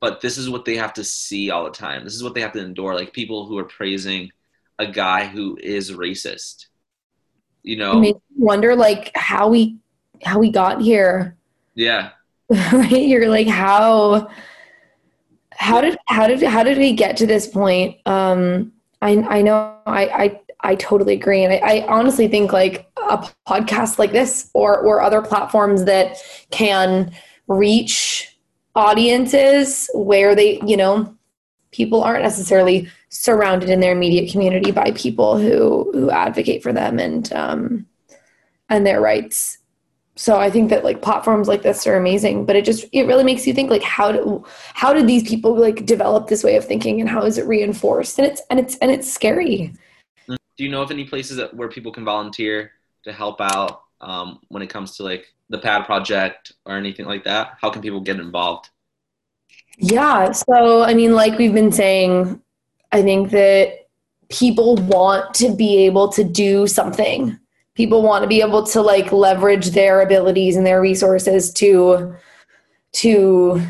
but 0.00 0.20
this 0.20 0.36
is 0.36 0.50
what 0.50 0.66
they 0.66 0.76
have 0.76 0.92
to 0.94 1.04
see 1.04 1.50
all 1.50 1.64
the 1.64 1.70
time. 1.70 2.04
This 2.04 2.14
is 2.14 2.22
what 2.22 2.34
they 2.34 2.42
have 2.42 2.52
to 2.52 2.62
endure. 2.62 2.94
Like 2.94 3.14
people 3.14 3.46
who 3.46 3.56
are 3.56 3.64
praising 3.64 4.30
a 4.78 4.86
guy 4.86 5.26
who 5.26 5.58
is 5.60 5.92
racist. 5.92 6.66
You 7.62 7.76
know, 7.76 7.98
it 7.98 8.00
makes 8.00 8.20
me 8.36 8.44
wonder 8.44 8.76
like 8.76 9.10
how 9.14 9.48
we 9.48 9.78
how 10.22 10.38
we 10.38 10.50
got 10.50 10.82
here. 10.82 11.36
Yeah. 11.74 12.10
right. 12.48 12.90
You're 12.92 13.28
like 13.28 13.46
how 13.48 14.28
how 15.56 15.80
did 15.80 15.96
how 16.06 16.26
did 16.26 16.42
how 16.42 16.62
did 16.62 16.78
we 16.78 16.92
get 16.92 17.16
to 17.18 17.26
this 17.26 17.46
point? 17.46 17.96
Um, 18.06 18.72
I 19.00 19.16
I 19.16 19.42
know 19.42 19.78
I 19.86 20.06
I 20.06 20.40
I 20.60 20.74
totally 20.76 21.14
agree, 21.14 21.44
and 21.44 21.52
I, 21.52 21.56
I 21.58 21.86
honestly 21.86 22.28
think 22.28 22.52
like 22.52 22.90
a 22.96 23.28
podcast 23.46 23.98
like 23.98 24.12
this 24.12 24.50
or 24.54 24.78
or 24.80 25.02
other 25.02 25.22
platforms 25.22 25.84
that 25.84 26.16
can 26.50 27.12
reach 27.46 28.36
audiences 28.74 29.88
where 29.94 30.34
they 30.34 30.60
you 30.66 30.76
know 30.76 31.14
people 31.70 32.02
aren't 32.02 32.22
necessarily 32.22 32.88
surrounded 33.14 33.70
in 33.70 33.78
their 33.78 33.92
immediate 33.92 34.30
community 34.30 34.72
by 34.72 34.90
people 34.96 35.38
who 35.38 35.90
who 35.92 36.10
advocate 36.10 36.62
for 36.62 36.72
them 36.72 36.98
and 36.98 37.32
um 37.32 37.86
and 38.68 38.84
their 38.84 39.00
rights. 39.00 39.58
So 40.16 40.36
i 40.36 40.50
think 40.50 40.70
that 40.70 40.84
like 40.84 41.02
platforms 41.02 41.48
like 41.48 41.62
this 41.62 41.86
are 41.86 41.96
amazing 41.96 42.44
but 42.44 42.54
it 42.54 42.64
just 42.64 42.86
it 42.92 43.06
really 43.06 43.24
makes 43.24 43.46
you 43.46 43.54
think 43.54 43.70
like 43.70 43.82
how 43.82 44.12
do 44.12 44.44
how 44.74 44.92
did 44.92 45.06
these 45.06 45.28
people 45.28 45.56
like 45.56 45.86
develop 45.86 46.28
this 46.28 46.44
way 46.44 46.56
of 46.56 46.64
thinking 46.64 47.00
and 47.00 47.08
how 47.08 47.22
is 47.22 47.38
it 47.38 47.46
reinforced? 47.46 48.18
And 48.18 48.26
it's 48.26 48.42
and 48.50 48.58
it's 48.60 48.76
and 48.78 48.90
it's 48.90 49.12
scary. 49.12 49.72
Do 50.28 50.62
you 50.62 50.68
know 50.68 50.82
of 50.82 50.90
any 50.92 51.04
places 51.04 51.36
that, 51.38 51.54
where 51.54 51.68
people 51.68 51.90
can 51.90 52.04
volunteer 52.04 52.72
to 53.04 53.12
help 53.12 53.40
out 53.40 53.82
um, 54.00 54.38
when 54.48 54.62
it 54.62 54.70
comes 54.70 54.96
to 54.96 55.02
like 55.02 55.32
the 55.48 55.58
pad 55.58 55.84
project 55.84 56.52
or 56.64 56.76
anything 56.76 57.06
like 57.06 57.24
that? 57.24 57.58
How 57.60 57.70
can 57.70 57.82
people 57.82 58.00
get 58.00 58.20
involved? 58.20 58.70
Yeah 59.78 60.30
so 60.30 60.82
i 60.84 60.94
mean 60.94 61.14
like 61.14 61.36
we've 61.36 61.54
been 61.54 61.72
saying 61.72 62.40
i 62.94 63.02
think 63.02 63.30
that 63.30 63.84
people 64.30 64.76
want 64.76 65.34
to 65.34 65.54
be 65.54 65.84
able 65.84 66.08
to 66.08 66.24
do 66.24 66.66
something. 66.66 67.38
People 67.74 68.02
want 68.02 68.22
to 68.22 68.28
be 68.28 68.40
able 68.40 68.64
to 68.66 68.80
like 68.80 69.12
leverage 69.12 69.70
their 69.70 70.00
abilities 70.00 70.56
and 70.56 70.66
their 70.66 70.80
resources 70.80 71.52
to 71.54 72.14
to 72.92 73.60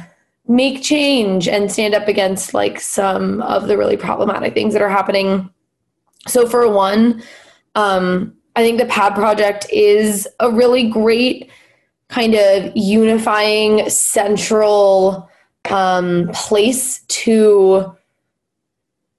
make 0.47 0.83
change 0.83 1.49
and 1.49 1.73
stand 1.73 1.95
up 1.95 2.07
against 2.07 2.53
like 2.53 2.79
some 2.79 3.41
of 3.43 3.67
the 3.67 3.79
really 3.79 3.97
problematic 3.97 4.53
things 4.53 4.75
that 4.75 4.83
are 4.83 4.91
happening. 4.91 5.49
So 6.29 6.47
for 6.47 6.69
one 6.71 7.23
um, 7.75 8.35
i 8.57 8.63
think 8.63 8.79
the 8.79 8.87
pad 8.87 9.15
project 9.15 9.67
is 9.73 10.29
a 10.41 10.51
really 10.51 10.89
great 10.89 11.51
kind 12.09 12.35
of 12.35 12.71
unifying 12.77 13.89
central 13.89 15.29
um, 15.71 16.31
place 16.33 17.01
to 17.09 17.97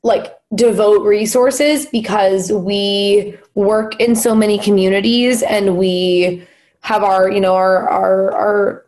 like 0.05 0.37
devote 0.53 1.03
resources 1.03 1.87
because 1.87 2.51
we 2.51 3.35
work 3.55 3.99
in 3.99 4.15
so 4.15 4.35
many 4.35 4.59
communities 4.59 5.41
and 5.41 5.77
we 5.77 6.47
have 6.81 7.03
our 7.03 7.29
you 7.29 7.41
know 7.41 7.55
our 7.55 7.89
our 7.89 8.31
our 8.33 8.85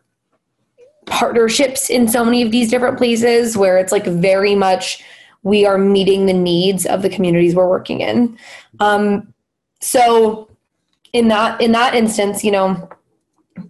partnerships 1.06 1.90
in 1.90 2.06
so 2.06 2.24
many 2.24 2.40
of 2.40 2.52
these 2.52 2.70
different 2.70 2.96
places 2.96 3.56
where 3.56 3.78
it's 3.78 3.90
like 3.90 4.06
very 4.06 4.54
much 4.54 5.02
we 5.42 5.66
are 5.66 5.76
meeting 5.76 6.26
the 6.26 6.32
needs 6.32 6.86
of 6.86 7.02
the 7.02 7.08
communities 7.08 7.54
we're 7.54 7.68
working 7.68 8.00
in. 8.00 8.38
Um, 8.78 9.34
so 9.80 10.48
in 11.12 11.26
that 11.28 11.60
in 11.60 11.72
that 11.72 11.94
instance 11.94 12.44
you 12.44 12.52
know 12.52 12.88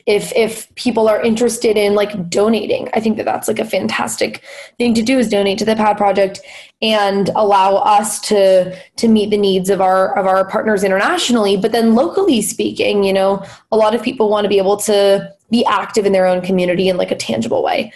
if 0.06 0.32
if 0.34 0.74
people 0.74 1.08
are 1.08 1.20
interested 1.20 1.76
in 1.76 1.94
like 1.94 2.28
donating. 2.30 2.88
I 2.94 3.00
think 3.00 3.16
that 3.16 3.24
that's 3.24 3.48
like 3.48 3.58
a 3.58 3.64
fantastic 3.64 4.42
thing 4.78 4.94
to 4.94 5.02
do 5.02 5.18
is 5.18 5.28
donate 5.28 5.58
to 5.58 5.64
the 5.64 5.76
pad 5.76 5.96
project 5.96 6.40
and 6.80 7.30
allow 7.36 7.76
us 7.76 8.20
to 8.28 8.76
to 8.96 9.08
meet 9.08 9.30
the 9.30 9.38
needs 9.38 9.70
of 9.70 9.80
our 9.80 10.16
of 10.18 10.26
our 10.26 10.48
partners 10.48 10.84
internationally. 10.84 11.56
But 11.56 11.72
then 11.72 11.94
locally 11.94 12.42
speaking 12.42 13.04
you 13.04 13.12
know 13.12 13.44
a 13.72 13.76
lot 13.76 13.94
of 13.94 14.02
people 14.02 14.28
want 14.28 14.44
to 14.44 14.48
be 14.48 14.58
able 14.58 14.76
to 14.78 15.32
be 15.50 15.64
active 15.64 16.06
in 16.06 16.12
their 16.12 16.26
own 16.26 16.42
community 16.42 16.88
in 16.88 16.96
like 16.96 17.10
a 17.10 17.16
tangible 17.16 17.62
way. 17.62 17.92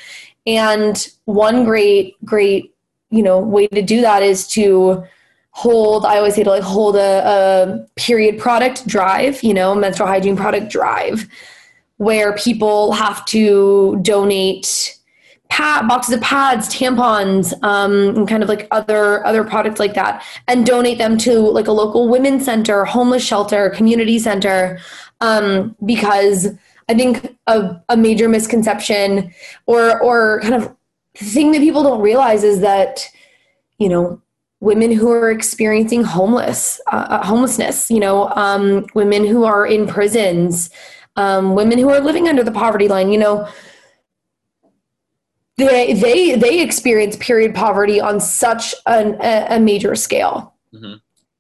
And 0.47 1.07
one 1.27 1.65
great 1.65 2.17
great 2.25 2.75
you 3.11 3.23
know 3.23 3.39
way 3.39 3.69
to 3.69 3.83
do 3.83 4.01
that 4.01 4.23
is 4.23 4.49
to 4.49 5.05
hold 5.53 6.07
i 6.07 6.17
always 6.17 6.35
say 6.35 6.43
to 6.43 6.51
like 6.51 6.63
hold 6.63 6.97
a, 6.97 6.99
a 6.99 7.87
period 7.97 8.39
product 8.39 8.87
drive 8.87 9.43
you 9.43 9.55
know 9.55 9.75
menstrual 9.75 10.09
hygiene 10.09 10.37
product 10.37 10.71
drive 10.71 11.29
where 12.03 12.35
people 12.35 12.91
have 12.91 13.25
to 13.27 13.97
donate 14.03 14.99
pad, 15.49 15.87
boxes 15.87 16.15
of 16.15 16.21
pads, 16.21 16.69
tampons, 16.69 17.55
um, 17.63 18.17
and 18.17 18.27
kind 18.27 18.43
of 18.43 18.49
like 18.49 18.67
other 18.73 19.25
other 19.25 19.45
products 19.45 19.79
like 19.79 19.95
that, 19.95 20.25
and 20.49 20.67
donate 20.67 20.99
them 20.99 21.17
to 21.17 21.39
like 21.39 21.69
a 21.69 21.73
local 21.73 22.09
women's 22.09 22.45
center, 22.45 22.85
homeless 22.85 23.25
shelter, 23.25 23.71
community 23.71 24.19
center, 24.19 24.81
um, 25.21 25.77
because 25.85 26.49
I 26.89 26.95
think 26.95 27.37
a, 27.47 27.81
a 27.89 27.97
major 27.97 28.29
misconception 28.29 29.33
or 29.67 30.03
or 30.03 30.41
kind 30.41 30.55
of 30.55 30.75
thing 31.15 31.53
that 31.53 31.61
people 31.61 31.85
don't 31.85 32.01
realize 32.01 32.43
is 32.43 32.63
that 32.63 33.09
you 33.79 33.89
know 33.89 34.21
women 34.59 34.91
who 34.91 35.09
are 35.09 35.31
experiencing 35.31 36.03
homeless 36.03 36.81
uh, 36.91 37.07
uh 37.11 37.25
homelessness, 37.25 37.93
you 37.93 38.01
know, 38.01 38.29
um, 38.31 38.87
women 38.95 39.25
who 39.25 39.45
are 39.45 39.65
in 39.65 39.87
prisons 39.87 40.69
um, 41.17 41.55
women 41.55 41.79
who 41.79 41.91
are 41.91 42.01
living 42.01 42.29
under 42.29 42.43
the 42.43 42.53
poverty 42.53 42.89
line, 42.89 43.13
you 43.13 43.19
know, 43.19 43.49
they 45.57 45.93
they 45.93 46.35
they 46.37 46.63
experience 46.63 47.17
period 47.17 47.55
poverty 47.55 48.01
on 48.01 48.21
such 48.21 48.75
an, 48.87 49.17
a, 49.21 49.57
a 49.57 49.61
major 49.61 49.95
scale. 49.95 50.55
Mm-hmm. 50.75 50.95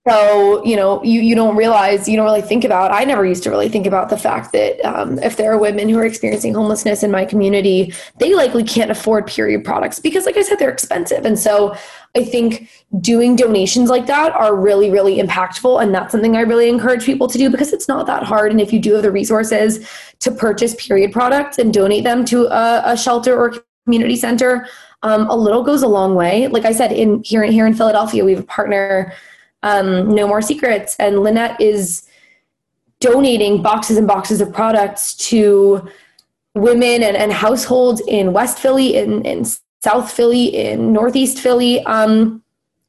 So 0.09 0.65
you 0.65 0.75
know 0.75 1.01
you 1.05 1.21
you 1.21 1.37
don't 1.37 1.55
realize 1.55 2.09
you 2.09 2.17
don't 2.17 2.25
really 2.25 2.43
think 2.43 2.65
about. 2.65 2.91
I 2.91 3.05
never 3.05 3.25
used 3.25 3.45
to 3.45 3.51
really 3.51 3.69
think 3.69 3.87
about 3.87 4.09
the 4.09 4.19
fact 4.19 4.53
that 4.53 4.85
um, 4.85 5.21
if 5.21 5.37
there 5.37 5.53
are 5.53 5.59
women 5.59 5.89
who 5.89 5.97
are 5.97 6.05
experiencing 6.05 6.55
homelessness 6.55 7.05
in 7.05 7.13
my 7.13 7.25
community, 7.25 7.95
they 8.19 8.35
likely 8.35 8.65
can't 8.65 8.91
afford 8.91 9.29
period 9.29 9.65
products 9.65 10.01
because, 10.01 10.27
like 10.27 10.37
I 10.37 10.43
said, 10.43 10.59
they're 10.59 10.73
expensive. 10.73 11.25
And 11.25 11.39
so 11.39 11.77
I 12.17 12.25
think 12.25 12.69
doing 13.01 13.37
donations 13.37 13.91
like 13.91 14.07
that 14.07 14.33
are 14.33 14.57
really, 14.57 14.91
really 14.91 15.19
impactful. 15.19 15.81
And 15.81 15.95
that's 15.95 16.11
something 16.11 16.37
I 16.37 16.41
really 16.41 16.69
encourage 16.69 17.05
people 17.05 17.29
to 17.29 17.39
do 17.39 17.49
because 17.49 17.73
it's 17.73 17.87
not 17.87 18.07
that 18.07 18.25
hard. 18.25 18.51
And 18.51 18.61
if 18.61 18.73
you 18.73 18.81
do 18.81 18.95
have 18.95 19.03
the 19.03 19.13
resources 19.13 19.89
to 20.19 20.33
purchase 20.33 20.75
period 20.75 21.13
products 21.13 21.59
and 21.59 21.73
donate 21.73 22.03
them 22.03 22.25
to 22.27 22.47
a, 22.47 22.83
a 22.87 22.97
shelter 22.97 23.39
or 23.39 23.55
community 23.85 24.17
center, 24.17 24.67
um, 25.05 25.29
a 25.31 25.37
little 25.37 25.63
goes 25.63 25.83
a 25.83 25.89
long 25.89 26.15
way. 26.15 26.49
Like 26.49 26.65
I 26.65 26.73
said, 26.73 26.93
in 26.93 27.23
here, 27.25 27.45
here 27.45 27.67
in 27.67 27.75
Philadelphia, 27.75 28.25
we 28.25 28.33
have 28.35 28.45
a 28.45 28.47
partner, 28.47 29.13
um, 29.63 30.15
No 30.15 30.27
More 30.27 30.43
Secrets, 30.43 30.97
and 30.99 31.21
Lynette 31.21 31.61
is 31.61 32.09
donating 33.01 33.63
boxes 33.63 33.97
and 33.97 34.07
boxes 34.07 34.41
of 34.41 34.53
products 34.53 35.15
to 35.15 35.89
women 36.55 37.03
and, 37.03 37.17
and 37.17 37.33
households 37.33 38.01
in 38.07 38.33
West 38.33 38.59
Philly, 38.59 38.97
in, 38.97 39.25
in 39.25 39.45
South 39.83 40.13
Philly, 40.13 40.47
in 40.55 40.93
Northeast 40.93 41.39
Philly, 41.39 41.83
um, 41.85 42.43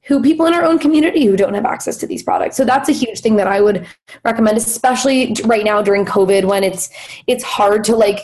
who 0.04 0.22
people 0.22 0.46
in 0.46 0.54
our 0.54 0.64
own 0.64 0.78
community 0.78 1.26
who 1.26 1.38
don't 1.38 1.54
have 1.54 1.66
access 1.66 1.98
to 1.98 2.06
these 2.06 2.22
products. 2.22 2.58
So 2.58 2.66
that's 2.66 2.90
a 2.90 2.92
huge 2.92 3.22
thing 3.22 3.38
that 3.38 3.48
I 3.48 3.62
would 3.62 3.88
recommend, 4.24 4.58
especially 4.58 5.36
right 5.46 5.64
now 5.64 5.82
during 5.82 6.06
COVID 6.06 6.46
when 6.46 6.64
it's 6.64 6.90
it's 7.26 7.44
hard 7.44 7.84
to 7.86 7.96
like, 7.96 8.20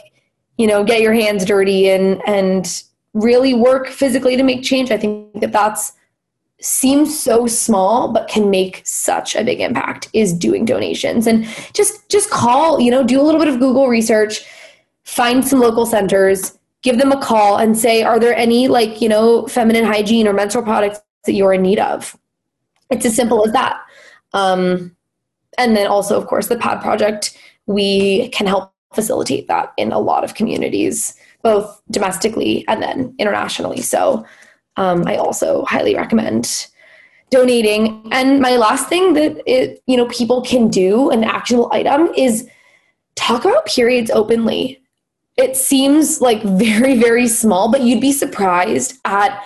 you 0.58 0.68
know, 0.68 0.84
get 0.84 1.02
your 1.02 1.14
hands 1.14 1.45
dirty 1.45 1.89
and 1.89 2.22
and 2.28 2.84
really 3.14 3.54
work 3.54 3.88
physically 3.88 4.36
to 4.36 4.43
make 4.43 4.62
change. 4.62 4.91
I 4.91 4.97
think 4.97 5.39
that 5.39 5.54
that's 5.54 5.93
seems 6.62 7.18
so 7.18 7.47
small 7.47 8.12
but 8.12 8.28
can 8.28 8.49
make 8.49 8.82
such 8.86 9.36
a 9.36 9.43
big 9.43 9.62
impact 9.62 10.10
is 10.14 10.34
doing 10.34 10.66
donations 10.66 11.26
and 11.26 11.47
just 11.74 12.10
just 12.10 12.30
call 12.30 12.82
you 12.82 12.91
know 12.91 13.03
do 13.03 13.20
a 13.20 13.24
little 13.24 13.39
bit 13.39 13.47
of 13.47 13.60
google 13.60 13.88
research 13.88 14.45
find 15.03 15.47
some 15.47 15.60
local 15.60 15.86
centers 15.86 16.60
give 16.82 16.97
them 16.97 17.12
a 17.12 17.22
call 17.22 17.57
and 17.57 17.78
say, 17.78 18.03
are 18.03 18.20
there 18.20 18.36
any 18.36 18.68
like, 18.68 19.01
you 19.01 19.10
know, 19.10 19.45
feminine 19.47 19.86
hygiene 19.86 20.28
or 20.28 20.34
menstrual 20.34 20.64
products 20.64 20.99
that 21.26 21.34
you're 21.34 21.53
in 21.53 21.62
need 21.62 21.80
of? 21.80 22.18
It's 22.89 23.05
as 23.05 23.16
simple 23.16 23.45
as 23.45 23.53
that. 23.53 23.82
Um, 24.34 24.95
and 25.57 25.76
then 25.76 25.88
also, 25.88 26.18
of 26.18 26.28
course, 26.28 26.47
the 26.47 26.57
PAD 26.57 26.82
project, 26.82 27.38
we 27.66 28.30
can 28.30 28.47
help 28.47 28.74
facilitate 28.93 29.47
that 29.47 29.74
in 29.78 29.91
a 29.91 29.99
lot 29.99 30.24
of 30.24 30.34
communities, 30.36 31.16
both 31.43 31.82
domestically 31.91 32.66
and 32.68 32.82
then 32.82 33.14
internationally. 33.20 33.82
So 33.82 34.26
um, 34.78 35.05
I 35.07 35.17
also 35.17 35.65
highly 35.65 35.95
recommend 35.95 36.67
donating. 37.30 38.07
And 38.11 38.39
my 38.39 38.55
last 38.55 38.89
thing 38.89 39.13
that 39.13 39.41
it, 39.45 39.82
you 39.86 39.97
know 39.97 40.07
people 40.07 40.41
can 40.41 40.70
do, 40.70 41.09
an 41.09 41.24
actual 41.24 41.72
item, 41.72 42.09
is 42.15 42.49
talk 43.15 43.45
about 43.45 43.65
periods 43.65 44.09
openly. 44.11 44.82
It 45.38 45.55
seems 45.55 46.22
like 46.22 46.41
very 46.43 46.97
very 46.97 47.28
small, 47.28 47.72
but 47.72 47.82
you'd 47.82 48.01
be 48.01 48.11
surprised 48.11 48.99
at 49.05 49.43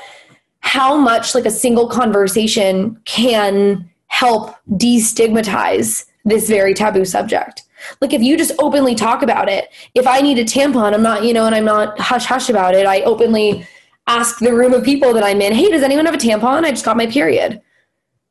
how 0.62 0.96
much 0.96 1.36
like 1.36 1.46
a 1.46 1.52
single 1.52 1.88
conversation 1.88 3.00
can 3.06 3.90
help 4.08 4.56
destigmatize 4.72 6.06
this 6.24 6.48
very 6.48 6.74
taboo 6.74 7.04
subject. 7.04 7.64
Like 8.00 8.14
if 8.14 8.22
you 8.22 8.38
just 8.38 8.54
openly 8.60 8.96
talk 8.96 9.24
about 9.24 9.50
it, 9.50 9.70
if 9.94 10.08
I 10.08 10.22
need 10.22 10.40
a 10.40 10.46
tampon, 10.46 10.94
I'm 10.94 11.04
not, 11.04 11.26
you 11.26 11.34
know, 11.34 11.46
and 11.46 11.54
I'm 11.54 11.66
not 11.66 12.00
hush 12.00 12.26
hush 12.26 12.50
about 12.50 12.76
it. 12.76 12.86
I 12.86 13.02
openly 13.02 13.68
ask 14.08 14.40
the 14.40 14.54
room 14.54 14.74
of 14.74 14.84
people 14.84 15.14
that 15.14 15.24
I'm 15.24 15.42
in, 15.42 15.54
hey, 15.54 15.70
does 15.70 15.84
anyone 15.84 16.06
have 16.06 16.16
a 16.16 16.18
tampon? 16.18 16.64
I 16.64 16.72
just 16.72 16.86
got 16.86 16.98
my 16.98 17.08
period. 17.08 17.62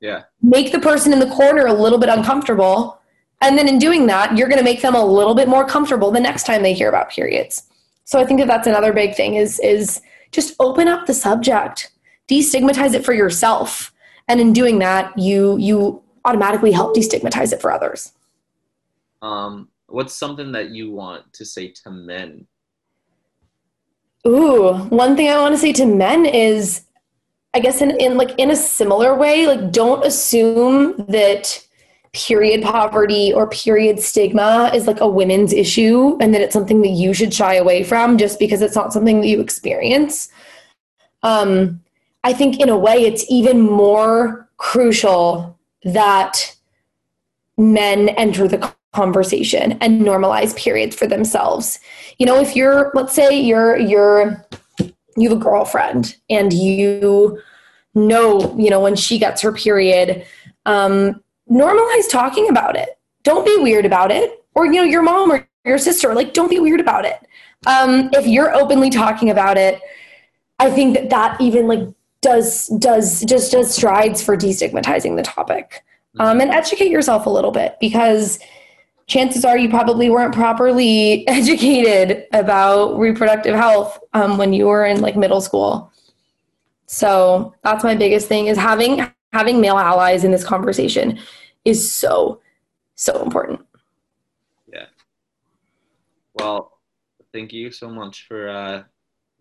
Yeah. 0.01 0.23
Make 0.43 0.73
the 0.73 0.81
person 0.81 1.13
in 1.13 1.19
the 1.19 1.31
corner 1.31 1.67
a 1.67 1.73
little 1.73 1.99
bit 1.99 2.09
uncomfortable. 2.09 3.01
And 3.41 3.57
then 3.57 3.69
in 3.69 3.79
doing 3.79 4.07
that, 4.07 4.37
you're 4.37 4.49
going 4.49 4.59
to 4.59 4.65
make 4.65 4.83
them 4.83 4.95
a 4.95 5.05
little 5.05 5.35
bit 5.35 5.49
more 5.49 5.67
comfortable 5.67 6.11
the 6.11 6.21
next 6.21 6.45
time 6.45 6.63
they 6.63 6.75
hear 6.75 6.89
about 6.89 7.11
periods. 7.11 7.65
So 8.05 8.19
I 8.19 8.25
think 8.25 8.41
that 8.41 8.49
that's 8.49 8.67
another 8.67 8.93
big 8.93 9.15
thing 9.15 9.35
is 9.35 9.59
is 9.61 10.01
just 10.33 10.55
open 10.61 10.89
up 10.89 11.07
the 11.07 11.15
subject. 11.15 11.93
Destigmatize 12.29 12.95
it 12.95 13.05
for 13.05 13.13
yourself. 13.13 13.93
And 14.29 14.41
in 14.41 14.53
doing 14.53 14.79
that, 14.81 15.17
you 15.19 15.57
you 15.59 16.03
automatically 16.25 16.73
help 16.73 16.95
destigmatize 16.97 17.53
it 17.53 17.61
for 17.61 17.73
others. 17.73 18.13
Um, 19.23 19.69
what's 19.87 20.15
something 20.15 20.53
that 20.53 20.71
you 20.71 20.91
want 20.91 21.33
to 21.35 21.45
say 21.45 21.69
to 21.69 21.91
men? 21.91 22.47
Ooh, 24.27 24.75
one 24.89 25.17
thing 25.17 25.29
I 25.29 25.41
want 25.41 25.55
to 25.55 25.59
say 25.59 25.73
to 25.73 25.87
men 25.87 26.27
is 26.27 26.83
I 27.55 27.61
guess 27.61 27.83
in, 27.83 27.91
in 28.01 28.17
like 28.17 28.39
in 28.39 28.51
a 28.51 28.57
similar 28.57 29.15
way, 29.15 29.47
like 29.47 29.73
don't 29.73 30.05
assume 30.07 30.95
that 31.09 31.67
period 32.13 32.63
poverty 32.63 33.33
or 33.33 33.49
period 33.49 33.99
stigma 33.99 34.71
is 34.75 34.87
like 34.87 35.01
a 35.01 35.09
women's 35.09 35.53
issue 35.53 36.17
and 36.21 36.35
that 36.35 36.41
it's 36.41 36.53
something 36.53 36.83
that 36.83 36.91
you 36.91 37.15
should 37.15 37.33
shy 37.33 37.55
away 37.55 37.83
from 37.83 38.19
just 38.19 38.39
because 38.39 38.61
it's 38.61 38.75
not 38.75 38.93
something 38.93 39.21
that 39.21 39.27
you 39.27 39.41
experience. 39.41 40.31
Um, 41.23 41.81
I 42.25 42.33
think 42.33 42.61
in 42.61 42.69
a 42.69 42.79
way 42.79 43.05
it's 43.05 43.25
even 43.31 43.61
more 43.61 44.49
crucial 44.57 45.59
that 45.85 46.57
men 47.57 48.11
enter 48.11 48.47
the 48.47 48.73
conversation 48.93 49.73
and 49.81 50.03
normalize 50.03 50.57
periods 50.57 50.95
for 50.95 51.07
themselves. 51.07 51.79
You 52.19 52.27
know, 52.27 52.39
if 52.41 52.55
you're 52.55 52.91
let's 52.95 53.15
say 53.15 53.41
you're 53.41 53.77
you're 53.77 54.47
you 55.17 55.29
have 55.29 55.39
a 55.39 55.41
girlfriend 55.41 56.17
and 56.31 56.53
you 56.53 57.41
know, 57.95 58.57
you 58.59 58.71
know, 58.71 58.81
when 58.81 58.97
she 58.97 59.19
gets 59.19 59.43
her 59.43 59.53
period, 59.53 60.25
um, 60.67 61.23
normalize 61.51 62.09
talking 62.11 62.49
about 62.49 62.77
it. 62.77 62.99
Don't 63.23 63.45
be 63.45 63.57
weird 63.63 63.85
about 63.85 64.11
it. 64.11 64.45
Or, 64.55 64.67
you 64.67 64.73
know, 64.73 64.85
your 64.85 65.03
mom 65.03 65.33
or 65.33 65.49
your 65.65 65.79
sister, 65.79 66.15
like, 66.15 66.35
don't 66.35 66.51
be 66.51 66.59
weird 66.59 66.81
about 66.81 67.05
it. 67.05 67.19
Um, 67.67 68.11
if 68.13 68.27
you're 68.27 68.55
openly 68.55 68.91
talking 68.91 69.31
about 69.31 69.57
it, 69.57 69.81
I 70.59 70.71
think 70.71 70.95
that 70.95 71.11
that 71.11 71.41
even 71.41 71.67
like 71.67 71.81
does 72.21 72.69
does 72.79 73.25
just 73.25 73.53
does 73.53 73.75
strides 73.75 74.23
for 74.23 74.37
destigmatizing 74.37 75.17
the 75.17 75.23
topic. 75.23 75.85
Um, 76.19 76.41
and 76.41 76.51
educate 76.51 76.91
yourself 76.91 77.27
a 77.27 77.31
little 77.31 77.53
bit 77.53 77.77
because 77.81 78.39
chances 79.07 79.45
are 79.45 79.59
you 79.59 79.69
probably 79.69 80.11
weren't 80.11 80.35
properly 80.35 81.27
educated 81.29 82.27
about 82.33 82.99
reproductive 82.99 83.55
health 83.55 83.99
um, 84.13 84.39
when 84.39 84.53
you 84.53 84.67
were 84.67 84.85
in 84.85 85.01
like 85.01 85.17
middle 85.17 85.41
school. 85.41 85.93
So 86.87 87.55
that's 87.63 87.85
my 87.85 87.95
biggest 87.95 88.29
thing 88.29 88.47
is 88.47 88.59
having 88.59 89.07
having 89.33 89.61
male 89.61 89.79
allies 89.79 90.25
in 90.25 90.31
this 90.31 90.45
conversation 90.45 91.19
is 91.65 91.93
so 91.93 92.41
so 92.95 93.23
important. 93.23 93.61
Yeah. 94.73 94.87
Well, 96.35 96.79
thank 97.33 97.53
you 97.53 97.71
so 97.71 97.89
much 97.89 98.27
for 98.29 98.49
uh, 98.49 98.83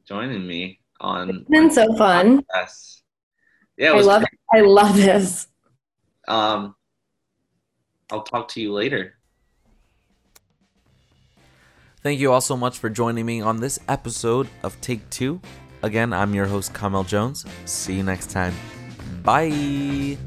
joining 0.07 0.47
me 0.47 0.79
on. 0.99 1.29
It's 1.29 1.49
been 1.49 1.71
so 1.71 1.93
fun. 1.97 2.45
Yes. 2.53 3.03
Yeah, 3.77 3.93
I 3.93 4.01
love. 4.01 4.23
I 4.53 4.61
love 4.61 4.95
this. 4.95 5.47
Um, 6.27 6.75
I'll 8.11 8.23
talk 8.23 8.47
to 8.49 8.61
you 8.61 8.73
later. 8.73 9.15
Thank 12.03 12.19
you 12.19 12.31
all 12.31 12.41
so 12.41 12.57
much 12.57 12.79
for 12.79 12.89
joining 12.89 13.25
me 13.25 13.41
on 13.41 13.59
this 13.59 13.79
episode 13.87 14.47
of 14.63 14.79
Take 14.81 15.07
Two. 15.11 15.39
Again, 15.83 16.13
I'm 16.13 16.33
your 16.33 16.47
host, 16.47 16.73
Kamel 16.73 17.03
Jones. 17.03 17.45
See 17.65 17.95
you 17.95 18.03
next 18.03 18.31
time. 18.31 18.55
Bye. 19.23 20.17